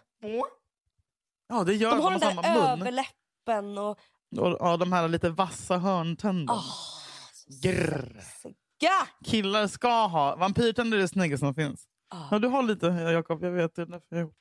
Ja, 1.47 1.63
det 1.63 1.73
gör 1.73 1.91
De 1.91 2.01
har 2.01 2.11
de. 2.11 2.19
den 2.19 2.35
där 2.35 2.43
samma 2.43 2.71
överläppen 2.71 3.77
och... 3.77 3.99
Och, 4.37 4.57
ja, 4.59 4.77
de 4.77 4.93
här 4.93 5.07
lite 5.07 5.29
vassa 5.29 5.77
hörntänderna. 5.77 6.59
Oh, 6.59 6.63
sexiga! 7.61 9.07
Killar 9.25 9.67
ska 9.67 10.05
ha. 10.07 10.35
Vampyrtänder 10.35 10.97
är 10.97 11.01
det 11.01 11.07
snyggaste 11.07 11.45
som 11.45 11.55
finns. 11.55 11.87
Ah. 12.09 12.27
Ja, 12.31 12.39
du 12.39 12.47
har 12.47 12.63
lite, 12.63 12.87
Jakob. 12.87 13.43
Jag 13.43 13.51
vet. 13.51 13.75
Det 13.75 13.81
är 13.81 13.85
därför 13.85 14.15
jag... 14.15 14.31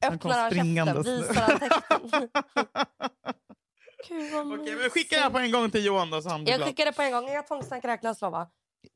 Han 0.00 0.18
kom 0.18 0.30
Öppnar 0.30 0.42
han 0.42 0.94
käften, 0.94 1.02
visar 1.02 1.34
han. 1.34 2.28
Gud 4.08 4.32
vad 4.32 4.60
Okej, 4.60 4.76
men 4.76 4.90
skicka 4.90 5.16
det 5.16 5.22
här 5.22 5.30
på 5.30 5.38
en 5.38 5.52
gång 5.52 5.70
till 5.70 5.84
Johan 5.84 6.10
då, 6.10 6.22
så 6.22 6.28
han 6.28 6.44
blir 6.44 6.52
Jag 6.52 6.58
glad. 6.58 6.68
skickar 6.68 6.84
det 6.84 6.92
på 6.92 7.02
en 7.02 7.12
gång. 7.12 7.28
Inga 7.28 7.42
tvångstankar 7.42 7.88
räknas 7.88 8.20
lova. 8.20 8.48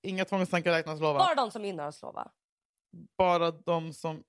Inga 0.03 0.25
tvångstankar 0.25 0.71
räknas 0.73 1.01
lova. 1.01 1.19
Bara 1.19 1.35
de 1.35 1.51
som 1.51 1.65
gynnar 1.65 1.89
oss 1.89 2.03
lova. 2.03 2.31
Bara 3.19 3.51
de 3.51 3.93
som 3.93 4.23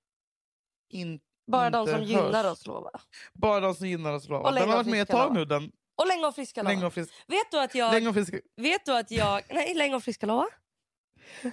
in... 0.89 1.19
Bara 1.51 1.69
de 1.69 1.79
inte 1.79 1.91
som 1.91 1.99
hörs. 2.01 2.09
gynnar 2.09 2.51
oss 2.51 2.67
lova. 2.67 2.91
Bara 3.33 3.59
de 3.59 3.75
som 3.75 3.87
gynnar 3.87 4.13
oss 4.13 4.29
lova. 4.29 4.43
Och 4.47 4.53
länge 4.53 4.65
Den 4.65 4.69
har 4.69 4.79
och 4.79 4.85
varit 4.85 4.91
med 4.91 5.01
ett 5.01 5.07
friska 5.07 5.17
tag 5.17 5.27
lova. 5.27 5.39
nu. 5.39 5.45
Den. 5.45 5.71
Och 5.95 6.07
länge 6.07 6.27
och 6.27 6.35
friska 6.35 6.61
lova. 6.63 6.69
Länge 6.73 6.85
och 6.85 6.93
frisk. 6.93 7.13
Vet 7.27 7.51
du 7.51 7.59
att 7.59 7.75
jag... 7.75 7.93
Länge 7.93 8.07
och 8.07 8.13
frisk. 8.15 8.33
Vet 8.55 8.85
du 8.85 8.97
att 8.97 9.11
jag... 9.11 9.41
Nej, 9.49 9.73
länge 9.73 9.95
och 9.95 10.03
friska 10.03 10.25
lova. 10.25 10.45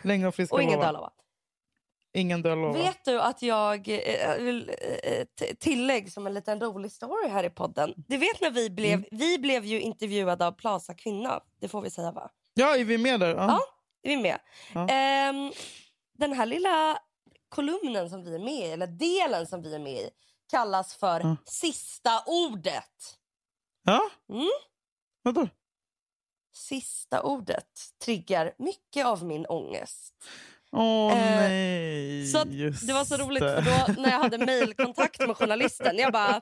Länge 0.03 0.27
och 0.27 0.35
friska 0.35 0.55
Och 0.55 0.63
ingen 0.63 0.75
lova. 0.75 0.87
död 0.87 0.95
lova. 0.95 1.13
Ingen 2.13 2.43
död 2.43 2.59
lova. 2.59 2.73
Vet 2.73 3.05
du 3.05 3.21
att 3.21 3.43
jag 3.43 3.89
eh, 3.89 4.35
vill 4.39 4.69
eh, 5.03 5.25
t- 5.39 5.55
tillägg 5.61 6.13
som 6.13 6.27
en 6.27 6.35
liten 6.35 6.61
rolig 6.61 6.93
story 6.93 7.29
här 7.29 7.45
i 7.45 7.51
podden. 7.51 7.95
Du 7.97 8.17
vet 8.17 8.41
när 8.41 8.51
vi 8.51 8.71
blev, 8.71 8.93
Mm. 8.95 9.05
vi 9.11 9.39
blev 9.39 9.65
ju 9.65 9.81
intervjuade 9.81 10.47
av 10.47 10.53
Plaza 10.53 10.95
Kvinna. 10.95 11.41
Det 11.61 11.69
får 11.69 11.83
vi 11.83 11.91
säga 11.91 12.13
va? 12.13 12.31
Ja, 12.55 12.77
är 12.77 12.85
vi 12.85 12.99
med 12.99 13.21
där? 13.21 13.35
Ja. 13.35 13.47
Ja. 13.47 13.61
Är 14.03 14.17
vi 14.17 14.23
med? 14.23 14.39
Ja. 14.75 14.89
Ehm, 14.89 15.53
den 16.19 16.33
här 16.33 16.47
lilla 16.47 16.99
kolumnen 17.49 18.11
som 18.11 18.25
vi 18.25 18.35
är 18.35 18.39
med 18.39 18.69
i, 18.69 18.71
eller 18.71 18.87
delen 18.87 19.47
som 19.47 19.63
vi 19.63 19.75
är 19.75 19.79
med 19.79 19.93
i, 20.01 20.11
kallas 20.51 20.95
för 20.95 21.21
Ja. 21.21 21.37
sista 21.45 22.23
ordet. 22.27 23.19
ja? 23.85 24.01
Mm. 24.33 24.49
Vadå? 25.23 25.49
Sista 26.53 27.23
ordet 27.23 27.69
triggar 28.05 28.55
mycket 28.59 29.07
av 29.07 29.25
min 29.25 29.47
ångest. 29.47 30.15
Åh 30.73 31.13
Eh, 31.13 31.41
nej, 31.41 32.27
Så 32.27 32.39
att 32.39 32.49
just 32.53 32.87
det 32.87 32.93
var 32.93 33.05
så 33.05 33.17
roligt 33.17 33.41
det. 33.43 33.63
för 33.63 33.95
då 33.97 34.03
när 34.03 34.11
jag 34.11 34.19
hade 34.19 34.39
mejlkontakt 34.47 35.27
med 35.27 35.37
journalisten, 35.37 35.99
jag 35.99 36.13
bara 36.13 36.41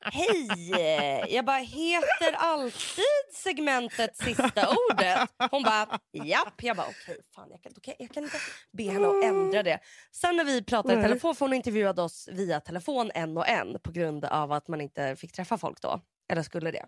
Hej! 0.00 1.26
Jag 1.34 1.44
bara, 1.44 1.56
heter 1.58 2.32
alltid 2.36 3.04
segmentet 3.34 4.16
sista 4.16 4.68
ordet? 4.90 5.28
Hon 5.50 5.62
bara, 5.62 5.98
japp. 6.12 6.62
Jag 6.62 6.76
bara, 6.76 6.86
okej, 6.86 7.20
fan 7.34 7.48
jag 7.50 7.62
kan, 7.62 7.72
kan, 7.82 7.94
jag 7.98 8.10
kan 8.10 8.22
inte 8.24 8.36
be 8.72 8.82
henne 8.90 9.08
att 9.08 9.24
ändra 9.24 9.62
det. 9.62 9.78
Sen 10.12 10.36
när 10.36 10.44
vi 10.44 10.64
pratade 10.64 10.94
i 11.00 11.02
telefon, 11.02 11.34
för 11.34 11.44
hon 11.46 11.52
intervjuade 11.54 12.02
oss 12.02 12.28
via 12.32 12.60
telefon 12.60 13.10
en 13.14 13.36
och 13.36 13.48
en 13.48 13.80
på 13.80 13.92
grund 13.92 14.24
av 14.24 14.52
att 14.52 14.68
man 14.68 14.80
inte 14.80 15.16
fick 15.16 15.32
träffa 15.32 15.58
folk 15.58 15.80
då. 15.80 16.00
Eller 16.32 16.42
skulle 16.42 16.70
det. 16.70 16.86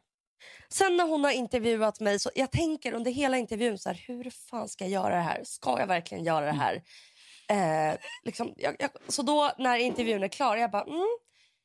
Sen 0.68 0.96
när 0.96 1.04
hon 1.04 1.24
har 1.24 1.30
intervjuat 1.30 2.00
mig, 2.00 2.18
så 2.18 2.30
jag 2.34 2.50
tänker 2.52 2.92
under 2.92 3.10
hela 3.10 3.36
intervjun 3.38 3.78
så 3.78 3.88
här, 3.88 4.04
hur 4.06 4.30
fan 4.30 4.68
ska 4.68 4.84
jag 4.84 4.90
göra 4.90 5.14
det 5.16 5.22
här? 5.22 5.40
Ska 5.44 5.78
jag 5.80 5.86
verkligen 5.86 6.24
göra 6.24 6.46
det 6.46 6.52
här? 6.52 6.82
Eh, 7.48 7.98
liksom, 8.24 8.54
jag, 8.56 8.76
jag, 8.78 8.90
så 9.08 9.22
då 9.22 9.52
när 9.58 9.76
intervjun 9.78 10.22
är 10.22 10.28
klar, 10.28 10.56
jag 10.56 10.70
bara, 10.70 10.84
mm. 10.84 11.06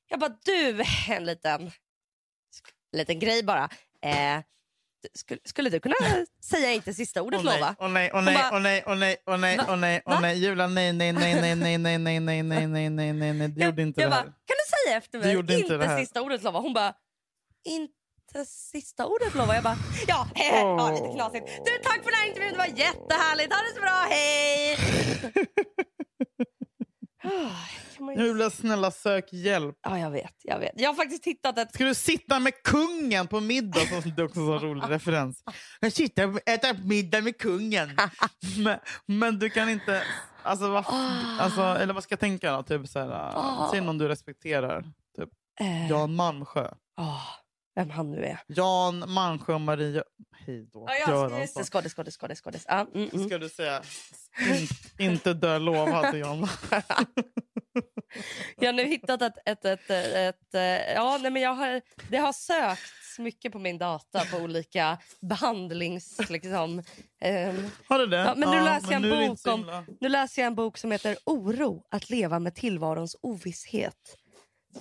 jag 0.08 0.20
bara 0.20 0.38
du, 0.46 0.84
en 1.10 1.26
liten, 1.26 1.62
en 2.92 2.98
liten 2.98 3.20
grej 3.20 3.44
bara. 3.44 3.70
Eh, 4.02 4.40
skulle, 5.14 5.40
skulle 5.46 5.70
du 5.70 5.80
kunna 5.80 5.96
säga 6.44 6.72
inte 6.74 6.94
sista 6.94 7.22
ordet 7.22 7.44
nej, 7.44 7.60
lova? 7.60 7.76
åh 7.80 7.90
nej, 7.90 8.10
åh 8.12 8.16
Hon 8.18 8.26
nej, 8.26 8.36
bara- 8.36 8.50
åh 8.54 8.62
nej, 8.62 8.84
åh 8.86 8.98
nej, 8.98 9.18
åh 9.26 9.38
nej, 9.38 9.58
Va? 9.58 9.66
åh 9.70 9.78
nej, 9.78 10.02
åh 10.06 10.14
Va? 10.14 10.20
nej, 10.20 10.38
Julia, 10.38 10.68
nej, 10.68 10.94
nej, 10.94 11.14
nej, 11.14 11.42
nej, 11.42 11.56
nej, 11.56 11.78
nej, 11.78 11.98
nej, 12.00 12.20
nej, 12.20 12.44
nej, 12.44 12.44
nej, 12.44 12.90
nej, 12.90 13.14
nej, 13.14 13.34
nej, 13.34 13.48
du 13.48 13.66
gjorde 13.66 13.82
inte 13.82 14.02
jag 14.02 14.08
det 14.08 14.12
bara, 14.12 14.18
här. 14.18 14.26
kan 14.26 14.34
du 14.48 14.86
säga 14.86 14.98
efter 14.98 15.18
Du 15.20 15.26
mig? 15.26 15.34
gjorde 15.34 15.60
inte 15.60 15.78
det 15.78 15.86
här. 15.88 16.00
sista 16.00 16.22
ordet 16.22 16.44
lova. 16.44 16.60
Hon 16.60 16.74
bara, 16.74 16.94
inte 17.66 17.94
sista 18.46 19.06
ordet 19.06 19.36
lova. 19.36 19.54
Jag 19.56 19.64
bara, 19.64 19.78
ja, 20.08 20.28
ja 20.36 20.92
lite 20.92 21.14
knasigt. 21.16 21.48
Du, 21.66 21.72
tack 21.84 22.04
för 22.04 22.12
den 22.12 22.20
här 22.20 22.28
intervjun, 22.28 22.52
det 22.52 22.58
var 22.58 22.66
jättehärligt. 22.66 23.54
Ha 23.54 23.62
det 23.62 23.76
så 23.76 23.82
bra, 23.82 24.06
hej! 24.10 24.78
Ah, 27.24 28.00
man 28.00 28.16
ju- 28.16 28.22
Julia, 28.26 28.50
snälla 28.50 28.92
sök 28.92 29.34
hjälp. 29.34 29.76
Ja, 29.82 30.00
jag 30.00 30.12
vet, 30.12 30.36
jag 30.44 30.60
vet. 30.60 30.72
Jag 30.76 30.90
har 30.90 30.96
faktiskt 30.96 31.26
hittat 31.26 31.58
ett... 31.58 31.74
Ska 31.74 31.84
du 31.86 31.94
sitta 31.96 32.40
med 32.40 32.64
kungen 32.64 33.28
på 33.28 33.40
middag? 33.40 33.80
Som 33.80 34.12
det 34.16 34.22
är 34.22 34.26
också 34.26 34.40
en 34.40 34.60
rolig 34.60 34.84
referens. 34.90 35.44
Jag 35.80 35.94
sitter 35.94 36.28
och 36.36 36.40
äter 36.50 36.88
middag 36.88 37.22
med 37.22 37.38
kungen. 37.38 37.98
men, 38.64 38.80
men 39.06 39.40
du 39.40 39.50
kan 39.50 39.70
inte... 39.70 40.04
Alltså, 40.44 40.70
vad, 40.70 40.86
alltså, 41.40 41.62
eller 41.62 41.94
vad 41.94 42.04
ska 42.04 42.14
jag 42.14 42.20
tänka 42.20 42.52
då? 42.52 42.64
Typ 42.64 42.88
så 42.88 43.00
här, 43.00 43.10
Ah. 43.36 43.68
Säg 43.72 43.82
någon 43.82 43.98
du 43.98 44.08
respekterar. 44.08 44.82
Typ 45.18 45.30
Eh, 45.60 45.90
Jan 45.90 46.16
Malmsjö. 46.16 46.68
ah, 46.98 47.22
vem 47.76 47.90
han 47.90 48.12
nu 48.12 48.26
är. 48.26 48.40
Jan 48.48 49.04
Malmsjö 49.12 49.54
och 49.54 49.62
Maria... 49.62 50.04
Hej 50.46 50.70
då. 50.74 50.86
Ja, 50.88 50.96
ja, 50.96 51.12
Göransson. 51.12 51.40
just 51.42 51.58
det. 51.58 51.64
Skådis, 51.64 51.94
skådis, 51.94 52.16
skådis. 52.18 52.40
skådis. 52.40 52.66
Ja, 52.68 52.88
mm, 52.96 53.10
mm. 53.14 53.28
Ska 53.28 53.38
du 53.38 53.50
säga 53.50 53.82
in, 54.40 54.68
inte 55.08 55.34
dö 55.34 55.60
lova 55.60 56.12
till 56.12 56.20
Jan 56.20 56.48
Jag 58.58 58.68
har 58.68 58.74
nu 58.74 58.84
hittat 58.86 59.22
ett... 59.22 59.34
ett, 59.46 59.66
ett, 59.66 59.90
ett, 59.90 60.14
ett 60.16 60.54
eh, 60.54 60.94
ja, 60.94 61.18
nej, 61.22 61.32
men 61.32 61.42
jag 61.42 61.54
har, 61.54 61.82
det 62.10 62.18
har 62.18 62.34
sökts 62.34 63.20
mycket 63.20 63.52
på 63.52 63.60
min 63.60 63.78
data 63.78 64.26
på 64.32 64.38
olika 64.38 64.98
behandlings... 65.22 66.30
Liksom, 66.30 66.84
ehm, 67.22 67.70
Har 67.88 68.00
du 68.00 68.06
det? 68.08 68.18
Ja, 68.18 68.34
men 68.38 68.50
nu 68.52 68.62
läser 68.64 68.92
jag 68.92 69.04
en 69.06 69.28
bok 69.30 69.48
om- 69.48 69.86
nu 70.02 70.10
läser 70.10 70.42
jag 70.42 70.48
en 70.48 70.56
bok 70.56 70.78
som 70.78 70.92
heter 70.92 71.18
Oro, 71.26 71.84
att 71.92 72.10
leva 72.10 72.40
med 72.40 72.56
tillvarons 72.56 73.16
ovisshet. 73.22 74.18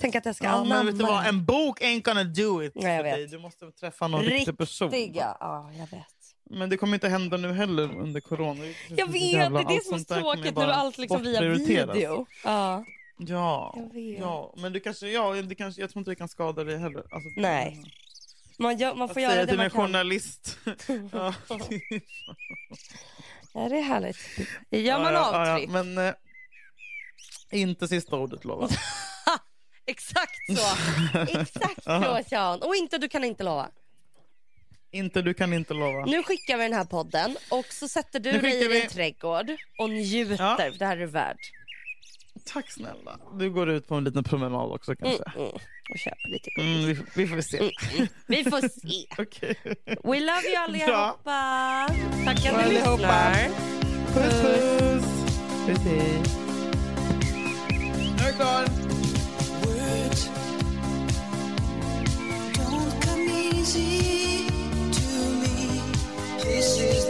Tänk 0.01 0.15
att 0.15 0.27
jag 0.27 0.37
ska 0.37 0.45
Ja, 0.45 0.51
anamma 0.51 0.75
men 0.75 0.87
vet 0.87 0.99
du 0.99 1.05
vad? 1.05 1.27
En 1.27 1.45
bok 1.45 1.81
ain't 1.81 2.03
gonna 2.03 2.25
do 2.25 2.63
it 2.65 2.73
Nej, 2.75 2.97
jag 2.97 3.03
vet. 3.03 3.15
dig. 3.15 3.27
Du 3.27 3.39
måste 3.39 3.71
träffa 3.71 4.09
någon 4.09 4.23
riktig 4.23 4.59
person. 4.59 4.91
Riktiga. 4.91 5.37
Ja, 5.41 5.71
jag 5.73 5.87
vet. 5.87 6.07
Men 6.51 6.71
det 6.71 6.77
kommer 6.77 6.95
inte 6.95 7.09
hända 7.09 7.37
nu 7.37 7.53
heller 7.53 7.83
under 7.97 8.21
corona. 8.21 8.65
Jag 8.89 9.07
vet, 9.07 9.53
det 9.53 9.59
är 9.61 9.69
det 9.77 9.85
som 9.85 9.95
är 9.95 9.99
så 9.99 10.05
tråkigt. 10.05 10.57
Nu 10.57 10.63
är 10.63 10.69
allt 10.69 10.99
liksom 10.99 11.23
via 11.23 11.41
video. 11.41 12.27
Ja. 12.45 12.85
Ja, 13.27 13.75
ja, 14.19 14.55
men 14.57 14.73
du 14.73 14.81
kanske, 14.81 15.09
ja, 15.09 15.33
det 15.35 15.55
kanske, 15.55 15.81
jag 15.81 15.91
tror 15.91 16.01
inte 16.01 16.11
det 16.11 16.15
kan 16.15 16.29
skada 16.29 16.65
dig 16.65 16.79
heller. 16.79 17.01
Alltså, 17.11 17.31
Nej. 17.37 17.85
Man, 18.59 18.79
gör, 18.79 18.95
man 18.95 19.03
Att 19.09 19.13
får 19.13 19.23
göra 19.23 19.33
säga 19.33 19.43
det 19.43 19.49
till 19.49 19.57
man 19.57 19.65
en 19.65 19.71
kan. 19.71 19.81
journalist. 19.81 20.59
ja. 21.13 21.35
Ja, 23.55 23.69
det 23.69 23.79
är 23.79 23.83
härligt. 23.83 24.17
Gör 24.71 24.99
man 24.99 25.15
ja, 25.15 25.51
avtryck? 25.51 25.69
ja, 25.75 25.83
men 25.83 25.99
eh, 26.09 26.15
inte 27.51 27.89
sista 27.89 28.17
ordet 28.17 28.45
lova. 28.45 28.69
Exakt 29.91 30.37
så. 30.57 30.77
Exakt 31.41 31.85
så, 31.85 32.21
Sean. 32.29 32.63
Och 32.63 32.75
inte, 32.77 32.99
du 32.99 33.09
kan 33.09 33.25
inte 33.25 33.45
lova. 33.45 33.69
inte 34.93 35.23
du 35.23 35.35
kan 35.35 35.53
inte 35.53 35.75
lova. 35.75 36.05
Nu 36.07 36.23
skickar 36.23 36.57
vi 36.57 36.63
den 36.63 36.73
här 36.73 36.85
podden 36.85 37.37
och 37.51 37.67
så 37.71 37.89
sätter 37.89 38.21
du 38.21 38.33
dig 38.33 38.65
i 38.65 38.69
vi- 38.69 38.81
trädgård 38.89 39.51
och 39.79 39.91
njuter. 39.91 40.45
Ja. 40.45 40.57
för 40.57 40.79
Det 40.79 40.87
här 40.87 40.97
är 40.99 41.07
värd. 41.07 41.37
Tack 42.45 42.71
snälla. 42.73 43.19
Du 43.39 43.51
går 43.51 43.71
ut 43.71 43.89
på 43.89 43.95
en 43.95 44.05
liten 44.05 44.25
promenad 44.25 44.73
också 44.73 44.97
kanske. 44.97 45.25
Mm, 45.37 45.43
mm. 45.49 45.53
Och 45.91 45.99
köper 45.99 46.29
lite 46.29 46.51
godis. 46.57 46.69
Mm, 46.77 46.87
vi, 46.87 46.95
får- 46.95 47.07
vi 47.15 47.27
får 47.27 47.41
se. 47.41 47.59
Mm. 47.97 48.09
Vi 48.27 48.45
får 48.45 48.61
se. 48.61 49.07
Okej. 49.23 49.57
We 50.05 50.21
love 50.21 50.43
you 50.49 50.57
allihopa. 50.57 51.89
Tack 52.25 52.47
att 52.47 52.55
Bra 52.55 52.63
ni 52.67 52.75
lyssnar. 52.75 53.49
Puss 54.15 54.43
puss. 54.43 55.05
Puss. 55.67 55.85
Nu 58.19 58.25
är 58.25 58.27
jag 58.27 58.35
klar. 58.37 58.65
Easy 63.61 64.47
to 64.47 65.09
me. 65.43 65.83
This 66.43 66.81
is 66.81 67.10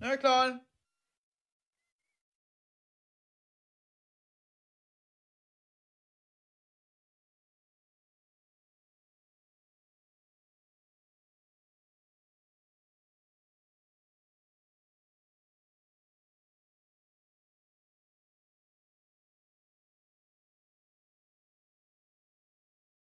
Nu 0.00 0.06
är 0.06 0.10
jag 0.10 0.20
klar. 0.20 0.67